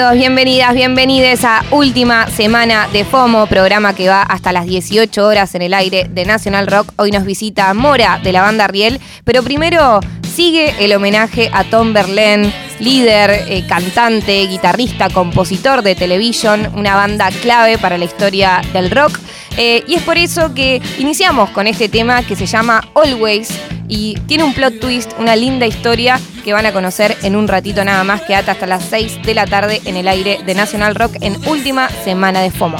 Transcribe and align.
Bienvenidas, 0.00 0.74
bienvenides 0.74 1.44
a 1.44 1.62
última 1.70 2.26
semana 2.30 2.88
de 2.90 3.04
FOMO, 3.04 3.46
programa 3.46 3.94
que 3.94 4.08
va 4.08 4.22
hasta 4.22 4.50
las 4.50 4.64
18 4.64 5.26
horas 5.26 5.54
en 5.54 5.60
el 5.60 5.74
aire 5.74 6.08
de 6.08 6.24
National 6.24 6.66
Rock. 6.68 6.94
Hoy 6.96 7.10
nos 7.10 7.26
visita 7.26 7.72
Mora 7.74 8.18
de 8.24 8.32
la 8.32 8.40
banda 8.40 8.66
Riel, 8.66 8.98
pero 9.24 9.42
primero 9.42 10.00
sigue 10.40 10.74
el 10.78 10.94
homenaje 10.94 11.50
a 11.52 11.64
Tom 11.64 11.92
Berlin, 11.92 12.50
líder, 12.78 13.44
eh, 13.46 13.62
cantante, 13.68 14.46
guitarrista, 14.46 15.10
compositor 15.10 15.82
de 15.82 15.94
Television, 15.94 16.66
una 16.74 16.94
banda 16.94 17.28
clave 17.42 17.76
para 17.76 17.98
la 17.98 18.06
historia 18.06 18.62
del 18.72 18.90
rock. 18.90 19.18
Eh, 19.58 19.84
y 19.86 19.96
es 19.96 20.02
por 20.02 20.16
eso 20.16 20.54
que 20.54 20.80
iniciamos 20.98 21.50
con 21.50 21.66
este 21.66 21.90
tema 21.90 22.22
que 22.22 22.36
se 22.36 22.46
llama 22.46 22.88
Always 22.94 23.50
y 23.86 24.14
tiene 24.26 24.44
un 24.44 24.54
plot 24.54 24.80
twist, 24.80 25.12
una 25.18 25.36
linda 25.36 25.66
historia 25.66 26.18
que 26.42 26.54
van 26.54 26.64
a 26.64 26.72
conocer 26.72 27.18
en 27.22 27.36
un 27.36 27.46
ratito 27.46 27.84
nada 27.84 28.02
más, 28.02 28.22
que 28.22 28.34
hasta 28.34 28.66
las 28.66 28.82
6 28.84 29.20
de 29.22 29.34
la 29.34 29.44
tarde 29.44 29.82
en 29.84 29.98
el 29.98 30.08
aire 30.08 30.40
de 30.46 30.54
National 30.54 30.94
Rock 30.94 31.16
en 31.20 31.36
última 31.46 31.90
semana 32.02 32.40
de 32.40 32.50
FOMO. 32.50 32.78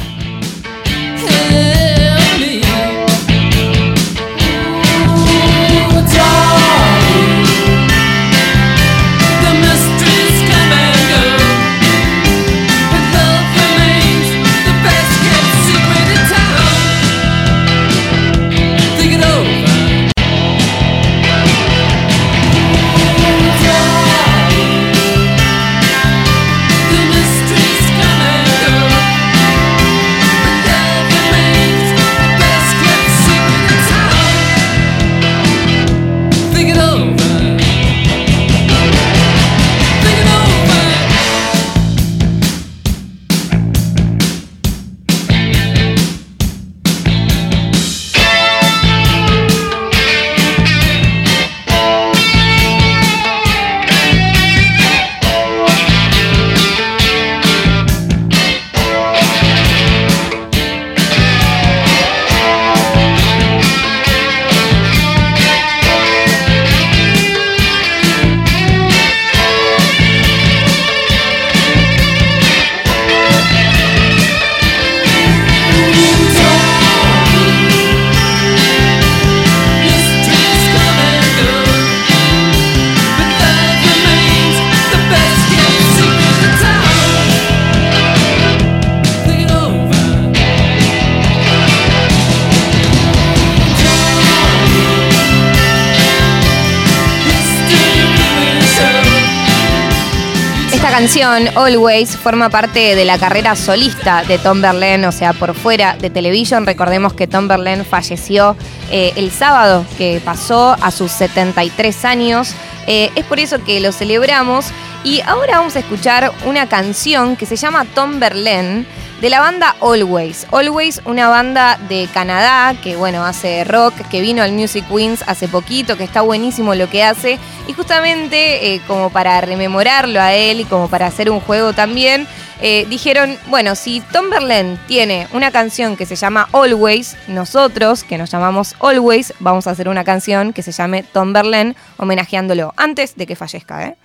Canción, 101.13 101.49
Always, 101.57 102.17
forma 102.17 102.51
parte 102.51 102.95
de 102.95 103.05
la 103.05 103.19
carrera 103.19 103.57
solista 103.57 104.23
de 104.23 104.39
Tom 104.39 104.63
Berlin, 104.63 105.05
o 105.07 105.11
sea, 105.11 105.33
por 105.33 105.57
fuera 105.57 105.97
de 105.97 106.09
Television. 106.09 106.65
Recordemos 106.67 107.15
que 107.15 107.27
Tom 107.27 107.49
Berlin 107.49 107.85
falleció 107.85 108.57
eh, 108.93 109.13
el 109.17 109.33
sábado 109.33 109.85
que 109.99 110.23
pasó 110.25 110.77
a 110.81 110.93
sus 110.93 111.11
73 111.11 112.05
años. 112.05 112.55
Eh, 112.87 113.11
es 113.17 113.25
por 113.25 113.41
eso 113.41 113.65
que 113.65 113.81
lo 113.81 113.91
celebramos. 113.91 114.67
Y 115.03 115.21
ahora 115.23 115.59
vamos 115.59 115.75
a 115.75 115.81
escuchar 115.81 116.31
una 116.47 116.69
canción 116.69 117.35
que 117.35 117.45
se 117.45 117.57
llama 117.57 117.87
Tom 117.87 118.21
Berlin 118.21 118.87
de 119.21 119.29
la 119.29 119.41
banda 119.41 119.77
Always. 119.81 120.47
Always, 120.51 121.03
una 121.05 121.29
banda 121.29 121.79
de 121.89 122.09
Canadá 122.13 122.75
que, 122.81 122.97
bueno, 122.97 123.25
hace 123.25 123.65
rock, 123.65 123.95
que 124.11 124.21
vino 124.21 124.43
al 124.43 124.53
Music 124.53 124.85
Wings 124.91 125.23
hace 125.27 125.47
poquito, 125.47 125.97
que 125.97 126.05
está 126.05 126.23
buenísimo 126.23 126.75
lo 126.75 126.89
que 126.89 127.05
hace. 127.05 127.39
Y 127.67 127.73
justamente, 127.75 128.75
eh, 128.75 128.81
como 128.87 129.11
para 129.11 129.41
rememorarlo 129.41 130.21
a 130.21 130.33
él 130.33 130.61
y 130.61 130.65
como 130.65 130.89
para 130.89 131.07
hacer 131.07 131.31
un 131.31 131.41
juego 131.41 131.73
también, 131.75 132.27
eh, 132.63 132.87
dijeron, 132.89 133.37
bueno, 133.49 133.75
si 133.75 134.01
Tom 134.13 134.31
Berlin 134.31 134.79
tiene 134.87 135.27
una 135.33 135.51
canción 135.51 135.97
que 135.97 136.07
se 136.07 136.17
llama 136.17 136.49
Always, 136.53 137.17
nosotros, 137.29 138.05
que 138.05 138.19
nos 138.19 138.31
llamamos 138.31 138.75
Always, 138.81 139.35
vamos 139.39 139.67
a 139.67 139.71
hacer 139.71 139.89
una 139.89 140.05
canción 140.05 140.53
que 140.53 140.63
se 140.63 140.73
llame 140.73 141.03
Tom 141.03 141.33
Berlin, 141.33 141.77
homenajeándolo 141.99 142.73
antes 142.77 143.17
de 143.17 143.27
que 143.27 143.37
fallezca, 143.37 143.87
¿eh? 143.87 143.97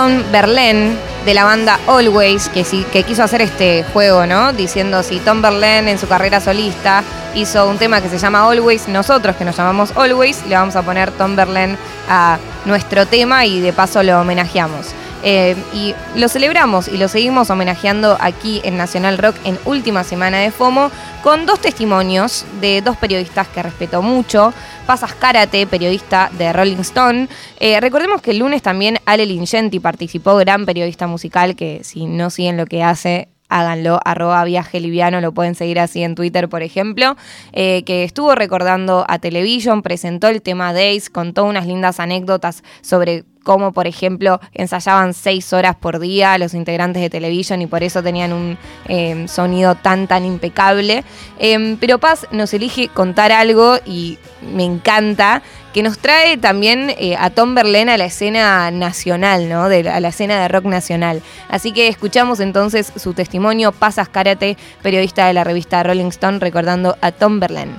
Tom 0.00 0.22
Berlin 0.32 0.96
de 1.26 1.34
la 1.34 1.44
banda 1.44 1.78
Always, 1.86 2.48
que, 2.48 2.64
que 2.90 3.02
quiso 3.02 3.22
hacer 3.22 3.42
este 3.42 3.84
juego, 3.92 4.24
¿no? 4.24 4.54
Diciendo 4.54 5.02
si 5.02 5.18
Tom 5.18 5.42
Berlin 5.42 5.88
en 5.88 5.98
su 5.98 6.08
carrera 6.08 6.40
solista 6.40 7.04
hizo 7.34 7.68
un 7.68 7.76
tema 7.76 8.00
que 8.00 8.08
se 8.08 8.16
llama 8.16 8.48
Always, 8.48 8.88
nosotros 8.88 9.36
que 9.36 9.44
nos 9.44 9.58
llamamos 9.58 9.92
Always, 9.94 10.46
le 10.46 10.54
vamos 10.54 10.74
a 10.74 10.80
poner 10.80 11.10
Tom 11.10 11.36
Berlin 11.36 11.76
a 12.08 12.38
nuestro 12.64 13.04
tema 13.04 13.44
y 13.44 13.60
de 13.60 13.74
paso 13.74 14.02
lo 14.02 14.18
homenajeamos. 14.22 14.94
Eh, 15.22 15.54
y 15.74 15.94
lo 16.14 16.30
celebramos 16.30 16.88
y 16.88 16.96
lo 16.96 17.06
seguimos 17.06 17.50
homenajeando 17.50 18.16
aquí 18.20 18.62
en 18.64 18.78
Nacional 18.78 19.18
Rock 19.18 19.36
en 19.44 19.58
última 19.66 20.02
semana 20.02 20.38
de 20.38 20.50
FOMO 20.50 20.90
con 21.22 21.44
dos 21.46 21.60
testimonios 21.60 22.46
de 22.60 22.82
dos 22.82 22.96
periodistas 22.96 23.48
que 23.48 23.62
respeto 23.62 24.02
mucho. 24.02 24.52
Pasas 24.86 25.14
Karate, 25.14 25.66
periodista 25.66 26.30
de 26.38 26.52
Rolling 26.52 26.78
Stone. 26.78 27.28
Eh, 27.58 27.80
recordemos 27.80 28.22
que 28.22 28.30
el 28.30 28.38
lunes 28.38 28.62
también 28.62 28.98
Ale 29.04 29.26
Lingenti 29.26 29.80
participó, 29.80 30.36
gran 30.36 30.66
periodista 30.66 31.06
musical 31.06 31.56
que 31.56 31.84
si 31.84 32.06
no 32.06 32.30
siguen 32.30 32.56
lo 32.56 32.66
que 32.66 32.82
hace, 32.82 33.28
háganlo, 33.50 34.00
arroba 34.04 34.42
viaje 34.44 34.80
liviano, 34.80 35.20
lo 35.20 35.32
pueden 35.32 35.54
seguir 35.54 35.80
así 35.80 36.02
en 36.02 36.14
Twitter, 36.14 36.48
por 36.48 36.62
ejemplo, 36.62 37.16
eh, 37.52 37.82
que 37.84 38.04
estuvo 38.04 38.34
recordando 38.34 39.04
a 39.08 39.18
Television, 39.18 39.82
presentó 39.82 40.28
el 40.28 40.40
tema 40.40 40.72
Days, 40.72 41.10
contó 41.10 41.44
unas 41.44 41.66
lindas 41.66 42.00
anécdotas 42.00 42.62
sobre 42.80 43.24
cómo, 43.42 43.72
por 43.72 43.86
ejemplo, 43.86 44.40
ensayaban 44.52 45.14
seis 45.14 45.52
horas 45.52 45.76
por 45.76 45.98
día 45.98 46.38
los 46.38 46.54
integrantes 46.54 47.02
de 47.02 47.10
Television 47.10 47.62
y 47.62 47.66
por 47.66 47.82
eso 47.82 48.02
tenían 48.02 48.32
un 48.32 48.58
em, 48.88 49.28
sonido 49.28 49.74
tan, 49.74 50.06
tan 50.06 50.24
impecable. 50.24 51.04
Em, 51.38 51.76
pero 51.76 51.98
Paz 51.98 52.26
nos 52.30 52.52
elige 52.54 52.88
contar 52.88 53.32
algo 53.32 53.78
y 53.84 54.18
me 54.54 54.64
encanta, 54.64 55.42
que 55.72 55.82
nos 55.82 55.98
trae 55.98 56.36
también 56.36 56.90
eh, 56.98 57.16
a 57.18 57.30
Tom 57.30 57.54
Berlin 57.54 57.88
a 57.88 57.96
la 57.96 58.06
escena 58.06 58.70
nacional, 58.70 59.48
¿no? 59.48 59.64
A 59.64 60.00
la 60.00 60.08
escena 60.08 60.40
de 60.40 60.48
rock 60.48 60.64
nacional. 60.64 61.22
Así 61.48 61.72
que 61.72 61.88
escuchamos 61.88 62.40
entonces 62.40 62.92
su 62.96 63.14
testimonio, 63.14 63.72
Pasas 63.72 64.08
Karate, 64.08 64.56
periodista 64.82 65.26
de 65.26 65.34
la 65.34 65.44
revista 65.44 65.82
Rolling 65.82 66.06
Stone, 66.06 66.38
recordando 66.40 66.96
a 67.00 67.12
Tom 67.12 67.38
Berlin. 67.38 67.70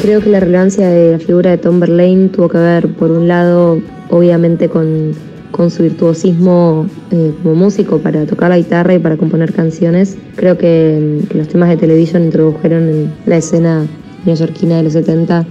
Creo 0.00 0.22
que 0.22 0.30
la 0.30 0.40
relevancia 0.40 0.88
de 0.88 1.12
la 1.12 1.18
figura 1.18 1.50
de 1.50 1.58
Tom 1.58 1.78
Verlaine 1.78 2.30
tuvo 2.30 2.48
que 2.48 2.56
ver, 2.56 2.88
por 2.94 3.10
un 3.10 3.28
lado, 3.28 3.82
obviamente 4.08 4.70
con, 4.70 5.12
su 5.68 5.82
virtuosismo 5.82 6.86
eh, 7.10 7.34
como 7.42 7.54
músico 7.54 7.98
para 7.98 8.24
tocar 8.24 8.48
la 8.48 8.56
guitarra 8.56 8.94
y 8.94 8.98
para 8.98 9.18
componer 9.18 9.52
canciones. 9.52 10.16
Creo 10.36 10.56
que, 10.56 11.20
los 11.34 11.48
temas 11.48 11.68
de 11.68 11.76
televisión 11.76 12.24
introdujeron 12.24 12.88
en 12.88 13.12
la 13.26 13.36
escena 13.36 13.86
neoyorquina 14.24 14.78
de 14.78 14.84
los 14.84 14.94
70 14.94 15.44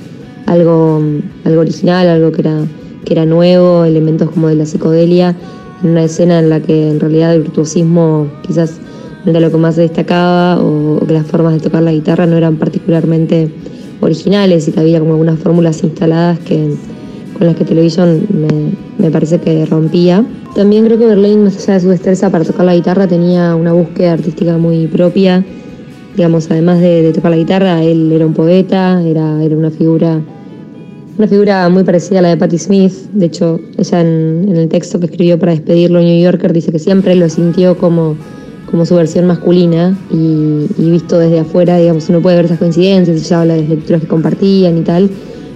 algo, 0.47 0.99
algo 1.45 1.61
original, 1.61 2.07
algo 2.07 2.31
que 2.31 2.41
era, 2.41 2.57
que 3.05 3.13
era 3.13 3.27
nuevo, 3.27 3.85
elementos 3.85 4.31
como 4.31 4.47
de 4.47 4.55
la 4.55 4.65
psicodelia, 4.65 5.35
en 5.83 5.91
una 5.91 6.05
escena 6.05 6.39
en 6.39 6.49
la 6.49 6.59
que 6.59 6.89
en 6.89 6.99
realidad 6.99 7.35
el 7.35 7.43
virtuosismo 7.43 8.27
quizás 8.41 8.79
era 9.27 9.39
lo 9.39 9.51
que 9.51 9.57
más 9.57 9.75
se 9.75 9.81
destacaba 9.81 10.59
o 10.59 11.05
que 11.05 11.13
las 11.13 11.27
formas 11.27 11.53
de 11.53 11.59
tocar 11.59 11.83
la 11.83 11.91
guitarra 11.91 12.25
no 12.25 12.35
eran 12.35 12.55
particularmente 12.55 13.51
originales 14.01 14.67
y 14.67 14.71
que 14.71 14.79
había 14.79 14.99
como 14.99 15.11
algunas 15.11 15.39
fórmulas 15.39 15.83
instaladas 15.83 16.39
que, 16.39 16.75
con 17.37 17.47
las 17.47 17.55
que 17.55 17.65
Television 17.65 18.25
me, 18.97 19.11
parece 19.11 19.39
que 19.39 19.65
rompía. 19.65 20.25
También 20.55 20.85
creo 20.85 20.97
que 20.97 21.05
Berlín, 21.05 21.43
más 21.43 21.57
allá 21.57 21.75
de 21.75 21.79
su 21.79 21.89
destreza 21.89 22.29
para 22.29 22.43
tocar 22.43 22.65
la 22.65 22.75
guitarra, 22.75 23.07
tenía 23.07 23.55
una 23.55 23.73
búsqueda 23.73 24.13
artística 24.13 24.57
muy 24.57 24.87
propia. 24.87 25.45
Digamos, 26.15 26.49
además 26.51 26.79
de, 26.81 27.11
tocar 27.13 27.31
la 27.31 27.37
guitarra, 27.37 27.83
él 27.83 28.11
era 28.11 28.25
un 28.25 28.33
poeta, 28.33 29.01
era, 29.03 29.43
era 29.43 29.55
una 29.55 29.71
figura 29.71 30.21
una 31.17 31.27
figura 31.27 31.67
muy 31.67 31.83
parecida 31.83 32.19
a 32.19 32.21
la 32.21 32.29
de 32.29 32.37
Patti 32.37 32.57
Smith. 32.57 32.93
De 33.11 33.25
hecho, 33.25 33.59
ella 33.77 33.99
en, 33.99 34.45
en 34.47 34.55
el 34.55 34.69
texto 34.69 35.01
que 35.01 35.07
escribió 35.07 35.37
para 35.37 35.51
despedirlo 35.51 35.99
New 35.99 36.23
Yorker 36.23 36.53
dice 36.53 36.71
que 36.71 36.79
siempre 36.79 37.13
lo 37.15 37.27
sintió 37.27 37.77
como 37.77 38.15
como 38.69 38.85
su 38.85 38.95
versión 38.95 39.25
masculina 39.25 39.97
y, 40.11 40.67
visto 40.77 41.17
desde 41.17 41.39
afuera, 41.39 41.77
digamos, 41.77 42.07
uno 42.09 42.21
puede 42.21 42.35
ver 42.37 42.45
esas 42.45 42.59
coincidencias, 42.59 43.17
ella 43.17 43.41
habla 43.41 43.53
de 43.55 43.63
lecturas 43.63 44.01
que 44.01 44.07
compartían 44.07 44.77
y 44.77 44.81
tal, 44.81 45.09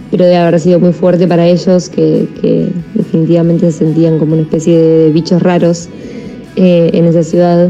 pero 0.09 0.25
debe 0.25 0.37
haber 0.37 0.59
sido 0.59 0.79
muy 0.79 0.93
fuerte 0.93 1.27
para 1.27 1.45
ellos 1.47 1.89
que, 1.89 2.71
definitivamente 2.93 3.71
se 3.71 3.79
sentían 3.79 4.19
como 4.19 4.33
una 4.33 4.41
especie 4.43 4.77
de 4.77 5.11
bichos 5.11 5.41
raros 5.41 5.89
eh, 6.55 6.91
en 6.93 7.05
esa 7.05 7.23
ciudad 7.23 7.69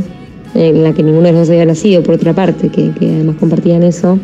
en 0.56 0.84
la 0.84 0.94
que 0.94 1.04
ninguno 1.04 1.24
de 1.24 1.32
ellos 1.32 1.50
había 1.50 1.66
nacido, 1.66 2.04
por 2.04 2.16
otra 2.16 2.34
parte, 2.34 2.70
que, 2.70 2.92
además 3.02 3.36
compartían 3.40 3.84
eso, 3.84 4.20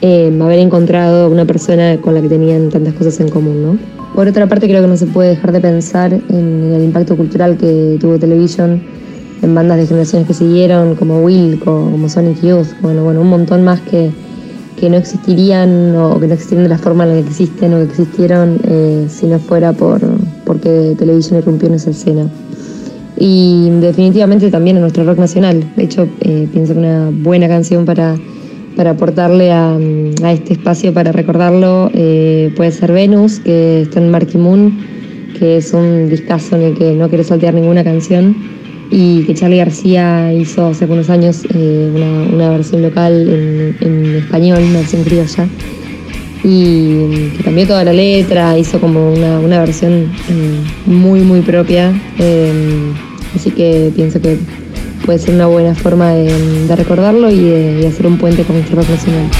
eh, 0.00 0.36
haber 0.40 0.58
encontrado 0.58 1.30
una 1.30 1.44
persona 1.44 1.96
con 2.00 2.14
la 2.14 2.20
que 2.20 2.28
tenían 2.28 2.68
tantas 2.68 2.94
cosas 2.94 3.20
en 3.20 3.28
común, 3.28 3.62
¿no? 3.62 3.78
Por 4.14 4.28
otra 4.28 4.46
parte, 4.46 4.66
creo 4.66 4.82
que 4.82 4.88
no 4.88 4.96
se 4.96 5.06
puede 5.06 5.30
dejar 5.30 5.52
de 5.52 5.60
pensar 5.60 6.12
en 6.12 6.72
el 6.74 6.84
impacto 6.84 7.16
cultural 7.16 7.56
que 7.56 7.96
tuvo 7.98 8.18
Television 8.18 8.82
en 9.42 9.54
bandas 9.54 9.76
de 9.76 9.86
generaciones 9.86 10.28
que 10.28 10.34
siguieron, 10.34 10.94
como 10.94 11.20
Wilco, 11.20 11.90
como 11.90 12.08
Sonic 12.08 12.40
Youth, 12.42 12.68
bueno, 12.80 13.02
bueno, 13.02 13.20
un 13.20 13.28
montón 13.28 13.64
más 13.64 13.80
que, 13.80 14.10
que 14.78 14.88
no 14.88 14.96
existirían 14.96 15.94
o 15.96 16.18
que 16.20 16.28
no 16.28 16.34
existirían 16.34 16.64
de 16.64 16.68
la 16.68 16.78
forma 16.78 17.04
en 17.04 17.10
la 17.10 17.22
que 17.22 17.28
existen 17.28 17.74
o 17.74 17.78
que 17.78 17.84
existieron 17.84 18.60
eh, 18.64 19.06
si 19.08 19.26
no 19.26 19.38
fuera 19.40 19.72
por 19.72 20.00
porque 20.44 20.94
Televisión 20.96 21.38
irrumpió 21.38 21.68
en 21.68 21.74
esa 21.74 21.90
escena. 21.90 22.28
Y 23.18 23.68
definitivamente 23.80 24.50
también 24.50 24.76
en 24.76 24.82
nuestro 24.82 25.04
rock 25.04 25.18
nacional. 25.18 25.64
De 25.76 25.84
hecho, 25.84 26.08
eh, 26.20 26.48
pienso 26.52 26.72
que 26.72 26.80
una 26.80 27.10
buena 27.12 27.46
canción 27.46 27.84
para, 27.84 28.16
para 28.76 28.90
aportarle 28.90 29.52
a, 29.52 29.78
este 30.30 30.54
espacio, 30.54 30.92
para 30.92 31.12
recordarlo, 31.12 31.90
eh, 31.94 32.52
puede 32.56 32.72
ser 32.72 32.92
Venus, 32.92 33.38
que 33.40 33.82
está 33.82 34.00
en 34.00 34.10
Marky 34.10 34.38
Moon, 34.38 34.78
que 35.38 35.58
es 35.58 35.72
un 35.72 36.08
discazo 36.08 36.56
en 36.56 36.62
el 36.62 36.74
que 36.78 36.94
no 36.94 37.08
quiero 37.08 37.24
saltear 37.24 37.54
ninguna 37.54 37.84
canción 37.84 38.61
y 38.92 39.24
que 39.24 39.34
Charlie 39.34 39.56
García 39.56 40.34
hizo 40.34 40.66
hace 40.66 40.84
algunos 40.84 41.08
años 41.08 41.44
eh, 41.54 42.28
una, 42.30 42.50
versión 42.50 42.82
local 42.82 43.74
en, 43.80 44.16
español, 44.16 44.62
una 44.62 44.80
versión 44.80 45.02
criolla, 45.02 45.48
y 46.44 47.30
que 47.36 47.42
cambió 47.42 47.66
toda 47.66 47.84
la 47.84 47.94
letra, 47.94 48.58
hizo 48.58 48.78
como 48.80 49.12
una, 49.14 49.60
versión 49.60 50.12
eh, 50.28 50.60
muy, 50.84 51.20
muy 51.20 51.40
propia. 51.40 51.90
Eh, 52.18 52.52
así 53.34 53.50
que 53.50 53.90
pienso 53.96 54.20
que 54.20 54.36
puede 55.06 55.18
ser 55.18 55.34
una 55.36 55.46
buena 55.46 55.74
forma 55.74 56.10
de, 56.12 56.76
recordarlo 56.76 57.30
y 57.30 57.40
de, 57.40 57.86
hacer 57.86 58.06
un 58.06 58.18
puente 58.18 58.44
con 58.44 58.56
nuestro 58.56 58.76
rock 58.76 58.90
nacional. 58.90 59.30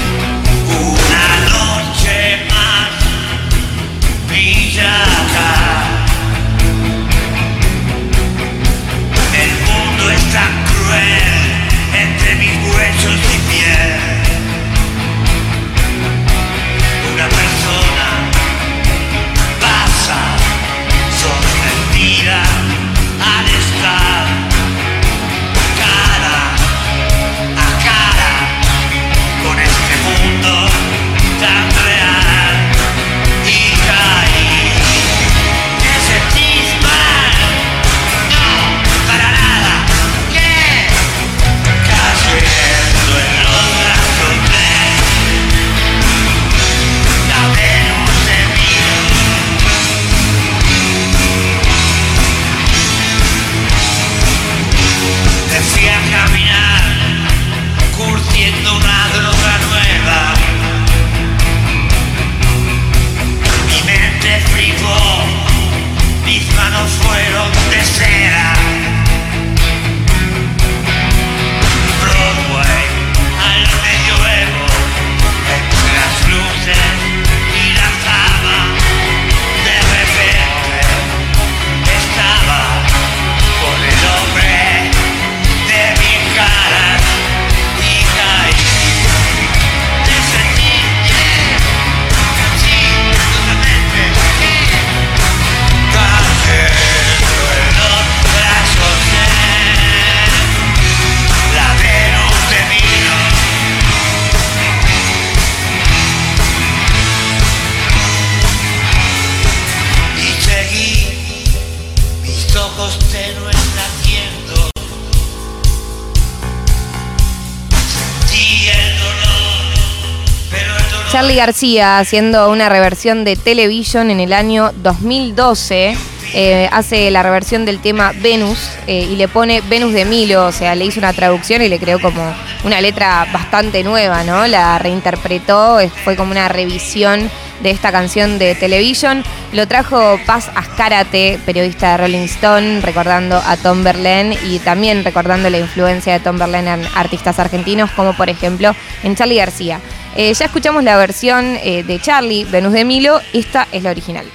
García 121.45 121.99
haciendo 121.99 122.49
una 122.49 122.69
reversión 122.69 123.25
de 123.25 123.35
Television 123.35 124.09
en 124.11 124.21
el 124.21 124.31
año 124.31 124.71
2012. 124.77 125.93
Eh, 126.33 126.69
hace 126.71 127.11
la 127.11 127.21
reversión 127.21 127.65
del 127.65 127.81
tema 127.81 128.13
Venus 128.21 128.69
eh, 128.87 129.09
y 129.11 129.17
le 129.17 129.27
pone 129.27 129.59
Venus 129.59 129.91
de 129.91 130.05
Milo, 130.05 130.45
o 130.45 130.53
sea, 130.53 130.73
le 130.73 130.85
hizo 130.85 131.01
una 131.01 131.11
traducción 131.11 131.61
y 131.61 131.67
le 131.67 131.79
creó 131.79 131.99
como 131.99 132.23
una 132.63 132.79
letra 132.79 133.27
bastante 133.33 133.83
nueva, 133.83 134.23
¿no? 134.23 134.47
La 134.47 134.79
reinterpretó, 134.79 135.79
fue 136.05 136.15
como 136.15 136.31
una 136.31 136.47
revisión 136.47 137.29
de 137.61 137.71
esta 137.71 137.91
canción 137.91 138.39
de 138.39 138.55
Television. 138.55 139.21
Lo 139.51 139.67
trajo 139.67 140.17
Paz 140.25 140.49
Ascárate, 140.55 141.39
periodista 141.45 141.91
de 141.91 141.97
Rolling 141.97 142.25
Stone, 142.25 142.79
recordando 142.79 143.35
a 143.45 143.57
Tom 143.57 143.83
Berlin 143.83 144.33
y 144.45 144.59
también 144.59 145.03
recordando 145.03 145.49
la 145.49 145.59
influencia 145.59 146.13
de 146.13 146.19
Tom 146.21 146.37
Berlin 146.37 146.69
en 146.69 146.85
artistas 146.95 147.37
argentinos, 147.37 147.91
como 147.91 148.13
por 148.15 148.29
ejemplo 148.29 148.73
en 149.03 149.15
Charlie 149.17 149.35
García. 149.35 149.81
Eh, 150.15 150.33
ya 150.33 150.45
escuchamos 150.45 150.83
la 150.83 150.97
versión 150.97 151.55
de 151.55 151.99
Charlie, 152.01 152.45
Venus 152.45 152.73
de 152.73 152.85
Milo, 152.85 153.19
esta 153.33 153.67
es 153.71 153.83
la 153.83 153.91
original. 153.91 154.25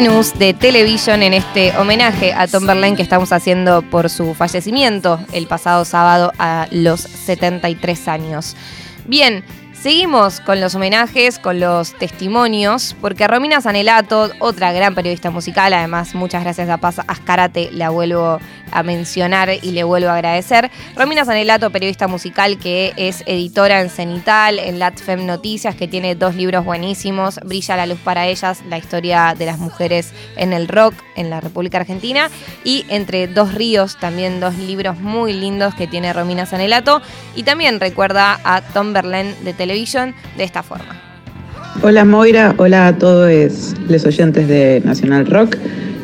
De 0.00 0.54
Television 0.54 1.22
en 1.22 1.34
este 1.34 1.76
homenaje 1.76 2.32
a 2.32 2.46
Tom 2.46 2.66
Berlin 2.66 2.96
que 2.96 3.02
estamos 3.02 3.32
haciendo 3.32 3.82
por 3.82 4.08
su 4.08 4.32
fallecimiento 4.32 5.20
el 5.30 5.46
pasado 5.46 5.84
sábado 5.84 6.32
a 6.38 6.68
los 6.70 7.02
73 7.02 8.08
años. 8.08 8.56
Bien, 9.04 9.44
Seguimos 9.80 10.40
con 10.40 10.60
los 10.60 10.74
homenajes, 10.74 11.38
con 11.38 11.58
los 11.58 11.94
testimonios, 11.94 12.94
porque 13.00 13.26
Romina 13.26 13.62
Sanelato, 13.62 14.30
otra 14.38 14.72
gran 14.72 14.94
periodista 14.94 15.30
musical, 15.30 15.72
además 15.72 16.14
muchas 16.14 16.42
gracias 16.42 16.68
a 16.68 16.76
Paz 16.76 17.00
Ascarate, 17.06 17.70
la 17.72 17.88
vuelvo 17.88 18.38
a 18.72 18.82
mencionar 18.82 19.48
y 19.62 19.70
le 19.70 19.82
vuelvo 19.82 20.10
a 20.10 20.16
agradecer. 20.16 20.70
Romina 20.94 21.24
Sanelato, 21.24 21.70
periodista 21.70 22.08
musical 22.08 22.58
que 22.58 22.92
es 22.98 23.22
editora 23.24 23.80
en 23.80 23.88
Cenital, 23.88 24.58
en 24.58 24.78
Latfem 24.78 25.24
Noticias, 25.24 25.74
que 25.74 25.88
tiene 25.88 26.14
dos 26.14 26.34
libros 26.34 26.62
buenísimos, 26.62 27.40
Brilla 27.42 27.76
la 27.76 27.86
luz 27.86 27.98
para 28.04 28.26
ellas, 28.26 28.62
la 28.68 28.76
historia 28.76 29.34
de 29.36 29.46
las 29.46 29.58
mujeres 29.58 30.12
en 30.36 30.52
el 30.52 30.68
rock 30.68 30.94
en 31.16 31.30
la 31.30 31.40
República 31.40 31.78
Argentina, 31.78 32.28
y 32.64 32.84
Entre 32.90 33.28
dos 33.28 33.54
ríos, 33.54 33.96
también 33.96 34.40
dos 34.40 34.56
libros 34.56 34.98
muy 35.00 35.32
lindos 35.32 35.74
que 35.74 35.86
tiene 35.86 36.12
Romina 36.12 36.44
Sanelato, 36.44 37.00
y 37.34 37.44
también 37.44 37.80
recuerda 37.80 38.38
a 38.44 38.60
Tom 38.60 38.92
Berlin 38.92 39.34
de 39.42 39.54
De 39.70 40.42
esta 40.42 40.64
forma. 40.64 41.00
Hola 41.82 42.04
Moira, 42.04 42.54
hola 42.56 42.88
a 42.88 42.98
todos 42.98 43.30
los 43.88 44.04
oyentes 44.04 44.48
de 44.48 44.82
Nacional 44.84 45.26
Rock. 45.26 45.56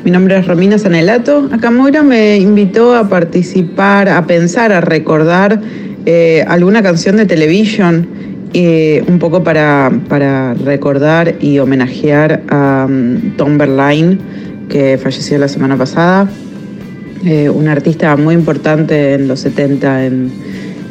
Mi 0.04 0.12
nombre 0.12 0.38
es 0.38 0.46
Romina 0.46 0.78
Sanelato. 0.78 1.48
Acá 1.50 1.72
Moira 1.72 2.04
me 2.04 2.36
invitó 2.36 2.94
a 2.94 3.08
participar, 3.08 4.08
a 4.08 4.24
pensar, 4.24 4.70
a 4.70 4.80
recordar 4.80 5.60
eh, 6.04 6.44
alguna 6.46 6.80
canción 6.80 7.16
de 7.16 7.26
televisión, 7.26 8.06
eh, 8.54 9.02
un 9.08 9.18
poco 9.18 9.42
para, 9.42 9.90
para, 10.08 10.54
recordar 10.54 11.34
y 11.40 11.58
homenajear 11.58 12.44
a 12.48 12.86
um, 12.88 13.32
Tom 13.36 13.58
Berline, 13.58 14.18
que 14.68 14.96
falleció 14.96 15.38
la 15.38 15.48
semana 15.48 15.76
pasada. 15.76 16.28
Eh, 17.24 17.50
un 17.50 17.66
artista 17.66 18.16
muy 18.16 18.36
importante 18.36 19.14
en 19.14 19.26
los 19.26 19.40
70 19.40 20.06
en, 20.06 20.30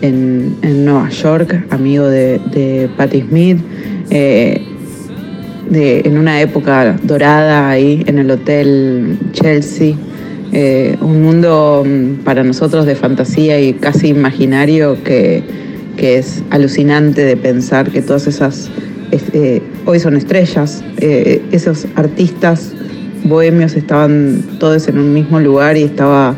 en, 0.05 0.85
Nueva 0.85 1.09
York, 1.09 1.65
amigo 1.69 2.07
de, 2.07 2.89
Patti 2.97 3.21
Smith, 3.21 3.59
eh, 4.09 4.61
en 5.71 6.17
una 6.17 6.41
época 6.41 6.95
dorada 7.03 7.69
ahí 7.69 8.03
en 8.05 8.19
el 8.19 8.29
Hotel 8.29 9.17
Chelsea. 9.31 9.95
Eh, 10.53 10.95
un 11.01 11.23
mundo 11.23 11.83
mm, 11.85 12.23
para 12.23 12.43
nosotros 12.43 12.85
de 12.85 12.95
fantasía 12.95 13.59
y 13.59 13.73
casi 13.73 14.09
imaginario 14.09 15.03
que, 15.03 15.65
es 15.97 16.43
alucinante 16.49 17.23
de 17.23 17.37
pensar 17.37 17.89
que 17.89 18.01
todas 18.01 18.27
esas 18.27 18.69
eh, 19.11 19.61
hoy 19.85 19.99
son 19.99 20.17
estrellas, 20.17 20.83
esos 20.99 21.87
artistas 21.95 22.73
bohemios 23.23 23.75
estaban 23.75 24.43
todos 24.59 24.89
en 24.89 24.99
un 24.99 25.13
mismo 25.13 25.39
lugar 25.39 25.77
y 25.77 25.83
estaba 25.83 26.35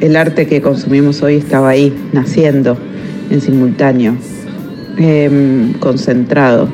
el 0.00 0.16
arte 0.16 0.46
que 0.46 0.60
consumimos 0.60 1.22
hoy 1.22 1.36
estaba 1.36 1.70
ahí, 1.70 1.92
naciendo 2.12 2.76
en 3.30 3.40
simultáneo, 3.40 4.16
em, 4.98 5.72
concentrado. 5.74 6.68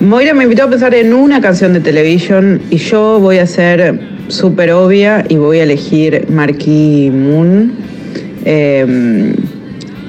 Moira 0.00 0.34
me 0.34 0.44
invitó 0.44 0.64
a 0.64 0.70
pensar 0.70 0.94
en 0.94 1.12
una 1.12 1.40
canción 1.40 1.72
de 1.72 1.80
televisión 1.80 2.60
y 2.70 2.76
yo 2.76 3.18
voy 3.20 3.38
a 3.38 3.42
hacer 3.42 3.98
súper 4.28 4.70
obvia 4.72 5.24
y 5.28 5.36
voy 5.36 5.58
a 5.58 5.64
elegir 5.64 6.26
Marquee 6.30 7.10
Moon, 7.10 7.72
em, 8.44 9.34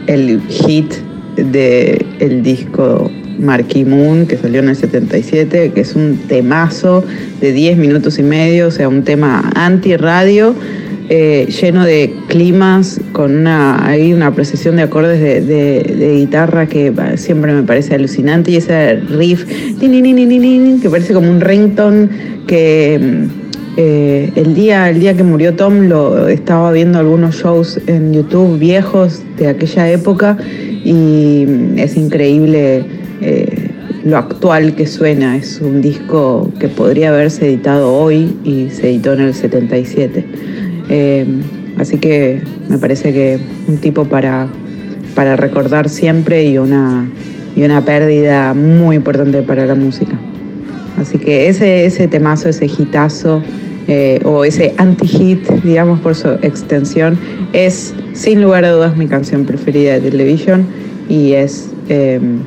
el 0.08 0.42
hit 0.48 0.94
del 1.36 2.06
el 2.20 2.44
disco 2.44 3.10
Marquee 3.40 3.86
Moon 3.86 4.28
que 4.28 4.38
salió 4.38 4.60
en 4.60 4.70
el 4.70 4.76
77, 4.76 5.72
que 5.74 5.82
es 5.82 5.96
un 5.96 6.18
temazo 6.28 7.04
de 7.42 7.54
10 7.54 7.78
minutos 7.78 8.20
y 8.20 8.24
medio, 8.24 8.68
o 8.68 8.72
sea, 8.72 8.90
un 8.90 9.04
tema 9.04 9.50
anti-radio. 9.56 10.54
Eh, 11.12 11.48
lleno 11.48 11.86
de 11.86 12.14
climas, 12.28 13.02
con 13.14 13.36
una, 13.36 13.84
hay 13.88 14.14
una 14.14 14.36
precisión 14.36 14.76
de 14.76 14.84
acordes 14.84 15.20
de, 15.20 16.16
guitarra 16.20 16.68
que 16.68 16.94
siempre 17.16 17.52
me 17.52 17.64
parece 17.64 17.96
alucinante 17.96 18.52
y 18.52 18.58
ese 18.58 18.98
riff 18.98 19.44
que 19.80 20.90
parece 20.90 21.14
como 21.16 21.32
un 21.32 21.42
ringtone 21.42 22.10
que 22.46 23.28
eh, 23.78 24.32
el, 24.36 24.54
día, 24.54 24.90
el 24.90 25.00
día 25.00 25.16
que 25.16 25.24
murió 25.24 25.56
Tom 25.56 25.88
lo 25.88 26.28
estaba 26.28 26.72
viendo 26.72 27.00
algunos 27.00 27.38
shows 27.38 27.80
en 27.88 28.14
YouTube 28.14 28.60
viejos 28.60 29.24
de 29.38 29.48
aquella 29.48 29.90
época 29.90 30.38
y 30.84 31.46
es 31.78 31.98
increíble 31.98 32.84
eh, 33.22 33.72
lo 34.04 34.18
actual 34.18 34.76
que 34.76 34.86
suena. 34.86 35.38
Es 35.38 35.62
un 35.62 35.82
disco 35.82 36.52
que 36.60 36.68
podría 36.68 37.10
haberse 37.10 37.48
editado 37.48 37.94
hoy 37.94 38.36
y 38.44 38.70
se 38.70 38.90
editó 38.90 39.14
en 39.14 39.22
el 39.22 39.34
77. 39.34 40.26
Eh, 40.90 41.26
así 41.78 41.98
que 41.98 42.42
me 42.68 42.78
parece 42.78 43.14
que 43.14 43.40
un 43.68 43.78
tipo 43.78 44.06
para, 44.06 44.48
para 45.16 45.36
recordar 45.36 45.90
siempre 45.90 46.46
y 46.46 46.58
una, 46.58 47.10
y 47.56 47.64
una 47.64 47.86
pérdida 47.86 48.54
muy 48.54 48.96
importante 48.96 49.42
para 49.42 49.66
la 49.66 49.76
música. 49.76 50.20
Así 51.00 51.18
que 51.18 51.48
ese, 51.48 51.86
ese 51.86 52.08
temazo, 52.08 52.50
ese 52.50 52.66
hitazo, 52.66 53.42
eh, 53.92 54.20
o 54.24 54.46
ese 54.46 54.76
anti-hit, 54.78 55.50
digamos 55.64 56.00
por 56.02 56.14
su 56.14 56.28
extensión, 56.44 57.18
es 57.54 57.92
sin 58.14 58.40
lugar 58.40 58.64
a 58.64 58.72
dudas 58.72 58.96
mi 58.96 59.08
canción 59.08 59.46
preferida 59.46 59.94
de 59.94 60.12
televisión 60.12 60.68
y 61.10 61.32
es 61.32 61.72
em, 61.88 62.38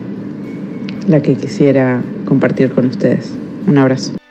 la 1.09 1.21
que 1.21 1.35
quisiera 1.35 2.01
compartir 2.27 2.71
con 2.71 2.87
ustedes. 2.87 3.33
Un 3.67 3.77
abrazo. 3.77 4.22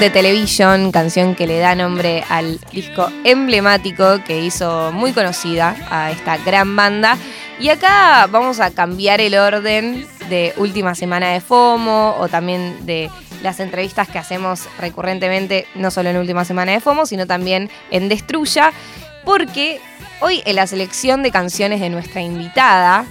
De 0.00 0.10
Television, 0.10 0.92
canción 0.92 1.34
que 1.34 1.46
le 1.46 1.58
da 1.58 1.74
nombre 1.74 2.22
al 2.28 2.60
disco 2.70 3.08
emblemático 3.24 4.22
que 4.26 4.42
hizo 4.42 4.92
muy 4.92 5.14
conocida 5.14 5.74
a 5.88 6.10
esta 6.10 6.36
gran 6.36 6.76
banda. 6.76 7.16
Y 7.58 7.70
acá 7.70 8.28
vamos 8.30 8.60
a 8.60 8.70
cambiar 8.72 9.22
el 9.22 9.34
orden 9.36 10.06
de 10.28 10.52
última 10.58 10.94
semana 10.94 11.30
de 11.30 11.40
FOMO 11.40 12.14
o 12.18 12.28
también 12.28 12.84
de 12.84 13.10
las 13.42 13.58
entrevistas 13.58 14.06
que 14.06 14.18
hacemos 14.18 14.68
recurrentemente, 14.78 15.66
no 15.74 15.90
solo 15.90 16.10
en 16.10 16.18
última 16.18 16.44
semana 16.44 16.72
de 16.72 16.80
FOMO, 16.80 17.06
sino 17.06 17.26
también 17.26 17.70
en 17.90 18.10
Destruya, 18.10 18.72
porque 19.24 19.80
hoy 20.20 20.42
en 20.44 20.56
la 20.56 20.66
selección 20.66 21.22
de 21.22 21.30
canciones 21.30 21.80
de 21.80 21.88
nuestra 21.88 22.20
invitada 22.20 23.06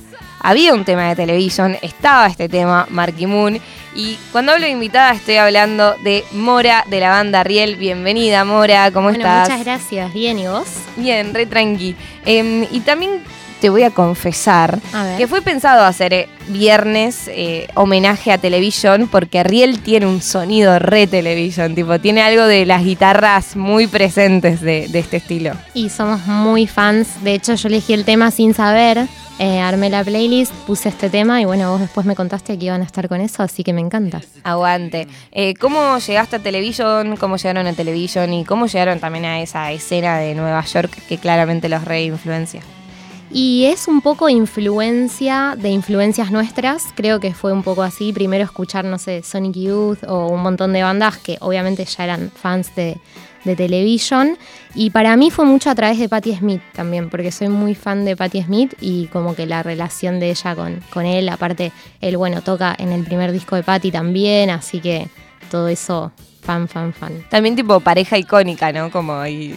había 0.46 0.76
un 0.76 0.86
tema 0.86 1.10
de 1.10 1.16
Television, 1.16 1.76
estaba 1.82 2.28
este 2.28 2.48
tema, 2.48 2.86
Marky 2.92 3.26
Moon, 3.26 3.60
y 3.96 4.16
cuando 4.32 4.52
hablo 4.52 4.66
de 4.66 4.72
invitada 4.72 5.14
estoy 5.14 5.38
hablando 5.38 5.96
de 6.04 6.24
Mora 6.34 6.86
de 6.88 7.00
la 7.00 7.10
banda 7.10 7.44
Riel. 7.44 7.78
Bienvenida, 7.78 8.46
Mora, 8.46 8.92
¿cómo 8.92 9.10
bueno, 9.10 9.18
estás? 9.18 9.50
Muchas 9.50 9.66
gracias, 9.66 10.14
bien, 10.14 10.38
¿y 10.38 10.46
vos? 10.48 10.68
Bien, 10.98 11.34
re 11.34 11.48
tranqui. 11.48 11.96
Em, 12.26 12.68
y 12.72 12.82
también 12.82 13.24
te 13.60 13.72
voy 13.72 13.82
a 13.82 13.90
confesar 13.90 14.80
que 15.18 15.28
fue 15.28 15.42
pensado 15.42 15.84
hacer 15.84 16.14
eh, 16.14 16.30
viernes 16.50 17.28
eh, 17.28 17.68
homenaje 17.74 18.32
a 18.32 18.38
Television 18.38 19.08
porque 19.08 19.44
Riel 19.44 19.80
tiene 19.80 20.06
un 20.06 20.22
sonido 20.22 20.78
re 20.78 21.08
Television, 21.08 21.74
tipo, 21.74 22.00
tiene 22.00 22.22
algo 22.22 22.44
de 22.44 22.68
las 22.68 22.84
guitarras 22.84 23.56
muy 23.56 23.88
presentes 23.88 24.62
de, 24.62 24.90
de 24.90 25.00
este 25.00 25.18
estilo. 25.18 25.54
Y 25.74 25.90
somos 25.90 26.28
muy 26.28 26.68
fans, 26.68 27.24
de 27.24 27.34
hecho 27.34 27.56
yo 27.56 27.68
elegí 27.68 27.94
el 27.94 28.06
tema 28.06 28.30
sin 28.30 28.54
saber 28.54 29.08
eh, 29.38 29.60
armé 29.60 29.90
la 29.90 30.04
playlist, 30.04 30.54
puse 30.66 30.90
este 30.90 31.10
tema 31.10 31.42
y 31.42 31.46
bueno, 31.46 31.70
vos 31.72 31.82
después 31.82 32.06
me 32.06 32.16
contaste 32.16 32.58
que 32.58 32.66
iban 32.66 32.82
a 32.82 32.86
estar 32.86 33.10
con 33.10 33.20
eso, 33.20 33.44
así 33.44 33.64
que 33.64 33.74
me 33.74 33.82
encanta. 33.82 34.22
Aguante. 34.44 35.08
Eh, 35.32 35.54
¿Cómo 35.56 35.98
llegaste 35.98 36.38
a 36.38 36.40
Television? 36.40 37.18
¿Cómo 37.18 37.36
llegaron 37.36 37.68
a 37.68 37.74
Television? 37.74 38.34
¿Y 38.34 38.46
cómo 38.46 38.68
llegaron 38.68 39.00
también 39.00 39.26
a 39.26 39.42
esa 39.42 39.72
escena 39.74 40.20
de 40.20 40.36
Nueva 40.36 40.64
York 40.64 40.92
que 41.10 41.18
claramente 41.18 41.68
los 41.68 41.84
reinfluencia? 41.84 42.62
Y 43.30 43.66
es 43.66 43.90
un 43.90 44.00
poco 44.00 44.30
influencia 44.30 45.56
de 45.58 45.70
influencias 45.70 46.32
nuestras, 46.32 46.84
creo 46.96 47.20
que 47.20 47.34
fue 47.34 47.52
un 47.52 47.64
poco 47.64 47.84
así, 47.84 48.14
primero 48.14 48.46
escuchar, 48.46 48.86
no 48.86 48.98
sé, 48.98 49.24
Sonic 49.24 49.56
Youth 49.56 50.04
o 50.08 50.28
un 50.28 50.42
montón 50.42 50.72
de 50.72 50.84
bandas 50.84 51.18
que 51.18 51.38
obviamente 51.42 51.84
ya 51.84 52.06
eran 52.06 52.32
fans 52.34 52.74
de, 52.76 52.98
de 53.46 53.56
Television. 53.56 54.38
Y 54.74 54.90
para 54.90 55.16
mí 55.16 55.32
fue 55.32 55.46
mucho 55.46 55.70
a 55.70 55.76
través 55.76 55.98
de 55.98 56.10
Patti 56.10 56.36
Smith 56.36 56.62
también, 56.74 57.10
porque 57.10 57.32
soy 57.32 57.48
muy 57.48 57.76
fan 57.76 58.04
de 58.04 58.18
Patti 58.18 58.44
Smith 58.44 58.74
y 58.82 59.08
como 59.08 59.36
que 59.36 59.46
la 59.46 59.64
relación 59.64 60.20
de 60.20 60.32
ella 60.32 60.56
con, 60.56 60.82
con 60.92 61.06
él, 61.06 61.30
aparte, 61.30 61.72
él, 62.02 62.18
bueno, 62.18 62.42
toca 62.42 62.76
en 62.78 62.92
el 62.92 63.04
primer 63.04 63.32
disco 63.32 63.56
de 63.56 63.64
Patti 63.64 63.92
también, 63.92 64.50
así 64.50 64.82
que 64.82 65.08
todo 65.50 65.68
eso, 65.70 66.12
fan, 66.42 66.68
fan, 66.68 66.94
fan. 66.94 67.24
También 67.30 67.56
tipo 67.56 67.80
pareja 67.80 68.18
icónica, 68.18 68.74
¿no? 68.74 68.92
Como 68.92 69.14
ahí 69.14 69.56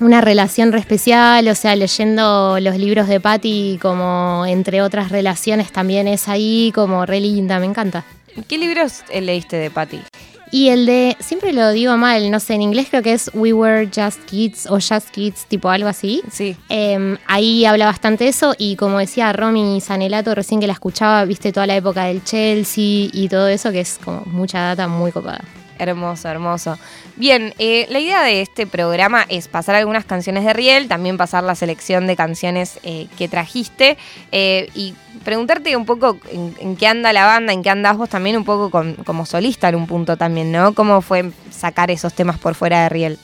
una 0.00 0.20
relación 0.20 0.72
re 0.72 0.78
especial, 0.78 1.48
o 1.48 1.54
sea, 1.54 1.74
leyendo 1.74 2.58
los 2.60 2.76
libros 2.76 3.08
de 3.08 3.20
Patti, 3.20 3.78
como 3.80 4.44
entre 4.46 4.82
otras 4.82 5.10
relaciones 5.10 5.72
también 5.72 6.06
es 6.06 6.28
ahí, 6.28 6.70
como 6.74 7.06
re 7.06 7.20
linda, 7.20 7.58
me 7.58 7.66
encanta. 7.66 8.04
¿Qué 8.48 8.58
libros 8.58 9.02
leíste 9.10 9.56
de 9.56 9.70
Patti? 9.70 10.00
Y 10.50 10.68
el 10.68 10.86
de, 10.86 11.16
siempre 11.20 11.52
lo 11.52 11.70
digo 11.72 11.96
mal, 11.96 12.30
no 12.30 12.40
sé, 12.40 12.54
en 12.54 12.62
inglés 12.62 12.86
creo 12.90 13.02
que 13.02 13.12
es 13.12 13.30
We 13.34 13.52
Were 13.52 13.90
Just 13.94 14.24
Kids 14.26 14.66
o 14.66 14.74
Just 14.74 15.10
Kids, 15.10 15.46
tipo 15.46 15.68
algo 15.68 15.88
así. 15.88 16.22
Sí. 16.30 16.56
Em, 16.68 17.16
ahí 17.26 17.64
habla 17.64 17.86
bastante 17.86 18.28
eso 18.28 18.54
y 18.56 18.76
como 18.76 18.98
decía 18.98 19.32
Romy 19.32 19.80
Sanelato 19.80 20.34
recién 20.34 20.60
que 20.60 20.66
la 20.66 20.72
escuchaba, 20.74 21.24
viste 21.24 21.52
toda 21.52 21.66
la 21.66 21.76
época 21.76 22.04
del 22.04 22.22
Chelsea 22.22 23.08
y 23.12 23.28
todo 23.28 23.48
eso, 23.48 23.72
que 23.72 23.80
es 23.80 23.98
como 24.02 24.22
mucha 24.26 24.60
data 24.60 24.86
muy 24.88 25.12
copada. 25.12 25.40
Hermoso, 25.78 26.28
hermoso. 26.28 26.78
Bien, 27.16 27.52
eh, 27.58 27.86
la 27.90 27.98
idea 27.98 28.22
de 28.22 28.40
este 28.40 28.66
programa 28.66 29.26
es 29.28 29.48
pasar 29.48 29.74
algunas 29.74 30.04
canciones 30.04 30.44
de 30.44 30.52
Riel, 30.52 30.88
también 30.88 31.16
pasar 31.16 31.44
la 31.44 31.54
selección 31.54 32.06
de 32.06 32.16
canciones 32.16 32.78
eh, 32.82 33.08
que 33.18 33.28
trajiste 33.28 33.98
eh, 34.32 34.70
y 34.74 34.94
preguntarte 35.24 35.76
un 35.76 35.84
poco 35.84 36.18
en, 36.30 36.76
qué 36.76 36.86
anda 36.86 37.12
la 37.12 37.26
banda, 37.26 37.52
en 37.52 37.62
qué 37.62 37.70
andas 37.70 37.96
vos 37.96 38.08
también 38.08 38.36
un 38.36 38.44
poco 38.44 38.70
como 39.04 39.26
solista 39.26 39.68
en 39.68 39.74
un 39.74 39.86
punto 39.86 40.16
también, 40.16 40.50
¿no? 40.50 40.74
¿Cómo 40.74 41.02
fue 41.02 41.30
sacar 41.50 41.90
esos 41.90 42.14
temas 42.14 42.38
por 42.38 42.54
fuera 42.54 42.84
de 42.84 42.88
Riel? 42.88 43.18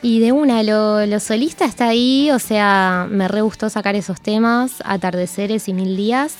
Y 0.00 0.20
de 0.20 0.30
una, 0.30 0.62
lo, 0.62 1.04
lo 1.06 1.18
solista 1.18 1.64
está 1.64 1.88
ahí, 1.88 2.30
o 2.30 2.38
sea, 2.38 3.08
me 3.10 3.26
re 3.26 3.40
gustó 3.40 3.68
sacar 3.68 3.96
esos 3.96 4.20
temas, 4.20 4.82
atardeceres 4.84 5.68
y 5.68 5.72
mil 5.72 5.96
días. 5.96 6.36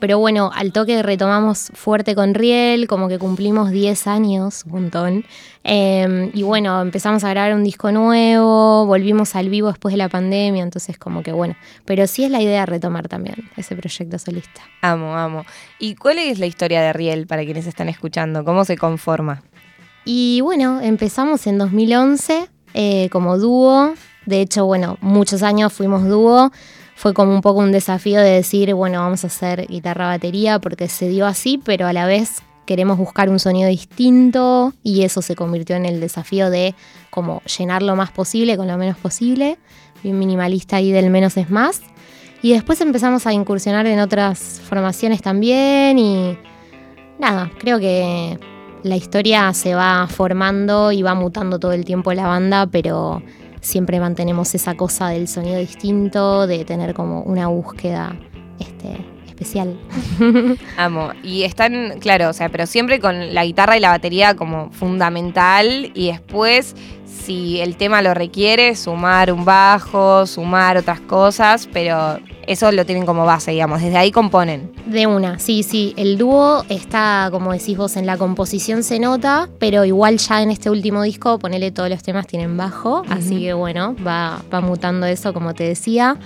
Pero 0.00 0.18
bueno, 0.18 0.50
al 0.54 0.72
toque 0.72 1.02
retomamos 1.02 1.72
fuerte 1.74 2.14
con 2.14 2.34
Riel, 2.34 2.86
como 2.86 3.08
que 3.08 3.18
cumplimos 3.18 3.70
10 3.70 4.06
años, 4.06 4.62
un 4.64 4.72
montón. 4.72 5.24
Em, 5.64 6.30
y 6.34 6.44
bueno, 6.44 6.80
empezamos 6.80 7.24
a 7.24 7.30
grabar 7.30 7.54
un 7.54 7.64
disco 7.64 7.90
nuevo, 7.90 8.86
volvimos 8.86 9.34
al 9.34 9.48
vivo 9.48 9.68
después 9.68 9.92
de 9.92 9.98
la 9.98 10.08
pandemia, 10.08 10.62
entonces 10.62 10.98
como 10.98 11.22
que 11.22 11.32
bueno. 11.32 11.56
Pero 11.84 12.06
sí 12.06 12.24
es 12.24 12.30
la 12.30 12.40
idea 12.40 12.64
retomar 12.64 13.08
también 13.08 13.50
ese 13.56 13.74
proyecto 13.74 14.18
solista. 14.18 14.60
Amo, 14.82 15.16
amo. 15.16 15.44
¿Y 15.80 15.96
cuál 15.96 16.18
es 16.18 16.38
la 16.38 16.46
historia 16.46 16.80
de 16.80 16.92
Riel 16.92 17.26
para 17.26 17.44
quienes 17.44 17.66
están 17.66 17.88
escuchando? 17.88 18.44
¿Cómo 18.44 18.64
se 18.64 18.76
conforma? 18.76 19.42
Y 20.04 20.40
bueno, 20.42 20.80
empezamos 20.80 21.46
en 21.48 21.58
2011 21.58 22.48
eh, 22.74 23.08
como 23.10 23.36
dúo. 23.36 23.94
De 24.26 24.40
hecho, 24.42 24.64
bueno, 24.64 24.96
muchos 25.00 25.42
años 25.42 25.72
fuimos 25.72 26.04
dúo 26.04 26.52
fue 26.98 27.14
como 27.14 27.32
un 27.32 27.42
poco 27.42 27.60
un 27.60 27.70
desafío 27.70 28.20
de 28.20 28.30
decir, 28.30 28.74
bueno, 28.74 28.98
vamos 28.98 29.22
a 29.22 29.28
hacer 29.28 29.68
guitarra-batería 29.68 30.58
porque 30.58 30.88
se 30.88 31.08
dio 31.08 31.28
así, 31.28 31.56
pero 31.56 31.86
a 31.86 31.92
la 31.92 32.06
vez 32.06 32.42
queremos 32.66 32.98
buscar 32.98 33.30
un 33.30 33.38
sonido 33.38 33.68
distinto 33.68 34.72
y 34.82 35.04
eso 35.04 35.22
se 35.22 35.36
convirtió 35.36 35.76
en 35.76 35.86
el 35.86 36.00
desafío 36.00 36.50
de 36.50 36.74
como 37.10 37.40
llenar 37.42 37.84
lo 37.84 37.94
más 37.94 38.10
posible 38.10 38.56
con 38.56 38.66
lo 38.66 38.76
menos 38.76 38.96
posible, 38.96 39.58
bien 40.02 40.18
minimalista 40.18 40.80
y 40.80 40.90
del 40.90 41.08
menos 41.08 41.36
es 41.36 41.50
más. 41.50 41.82
Y 42.42 42.52
después 42.52 42.80
empezamos 42.80 43.28
a 43.28 43.32
incursionar 43.32 43.86
en 43.86 44.00
otras 44.00 44.60
formaciones 44.68 45.22
también 45.22 46.00
y 46.00 46.36
nada, 47.20 47.48
creo 47.60 47.78
que 47.78 48.40
la 48.82 48.96
historia 48.96 49.54
se 49.54 49.76
va 49.76 50.08
formando 50.08 50.90
y 50.90 51.02
va 51.02 51.14
mutando 51.14 51.60
todo 51.60 51.74
el 51.74 51.84
tiempo 51.84 52.12
la 52.12 52.26
banda, 52.26 52.66
pero 52.66 53.22
siempre 53.68 54.00
mantenemos 54.00 54.54
esa 54.54 54.74
cosa 54.74 55.10
del 55.10 55.28
sonido 55.28 55.58
distinto, 55.58 56.46
de 56.46 56.64
tener 56.64 56.94
como 56.94 57.22
una 57.22 57.48
búsqueda 57.48 58.16
este, 58.58 59.04
especial. 59.26 59.78
Amo. 60.76 61.10
Y 61.22 61.42
están, 61.42 61.98
claro, 62.00 62.30
o 62.30 62.32
sea, 62.32 62.48
pero 62.48 62.66
siempre 62.66 62.98
con 62.98 63.34
la 63.34 63.44
guitarra 63.44 63.76
y 63.76 63.80
la 63.80 63.90
batería 63.90 64.34
como 64.34 64.70
fundamental 64.72 65.92
y 65.94 66.08
después 66.08 66.74
si 67.18 67.60
el 67.60 67.76
tema 67.76 68.02
lo 68.02 68.14
requiere, 68.14 68.74
sumar 68.76 69.32
un 69.32 69.44
bajo, 69.44 70.26
sumar 70.26 70.76
otras 70.76 71.00
cosas, 71.00 71.68
pero 71.72 72.18
eso 72.46 72.72
lo 72.72 72.86
tienen 72.86 73.04
como 73.04 73.26
base, 73.26 73.50
digamos, 73.50 73.82
desde 73.82 73.98
ahí 73.98 74.10
componen. 74.10 74.72
De 74.86 75.06
una, 75.06 75.38
sí, 75.38 75.62
sí, 75.62 75.92
el 75.96 76.16
dúo 76.16 76.64
está, 76.68 77.28
como 77.30 77.52
decís 77.52 77.76
vos, 77.76 77.96
en 77.96 78.06
la 78.06 78.16
composición 78.16 78.82
se 78.82 78.98
nota, 78.98 79.48
pero 79.58 79.84
igual 79.84 80.16
ya 80.16 80.42
en 80.42 80.50
este 80.50 80.70
último 80.70 81.02
disco, 81.02 81.38
ponele 81.38 81.70
todos 81.70 81.90
los 81.90 82.02
temas 82.02 82.26
tienen 82.26 82.56
bajo, 82.56 83.02
así 83.10 83.40
que 83.40 83.52
bueno, 83.52 83.94
va, 84.06 84.42
va 84.52 84.60
mutando 84.60 85.06
eso, 85.06 85.34
como 85.34 85.54
te 85.54 85.64
decía. 85.64 86.16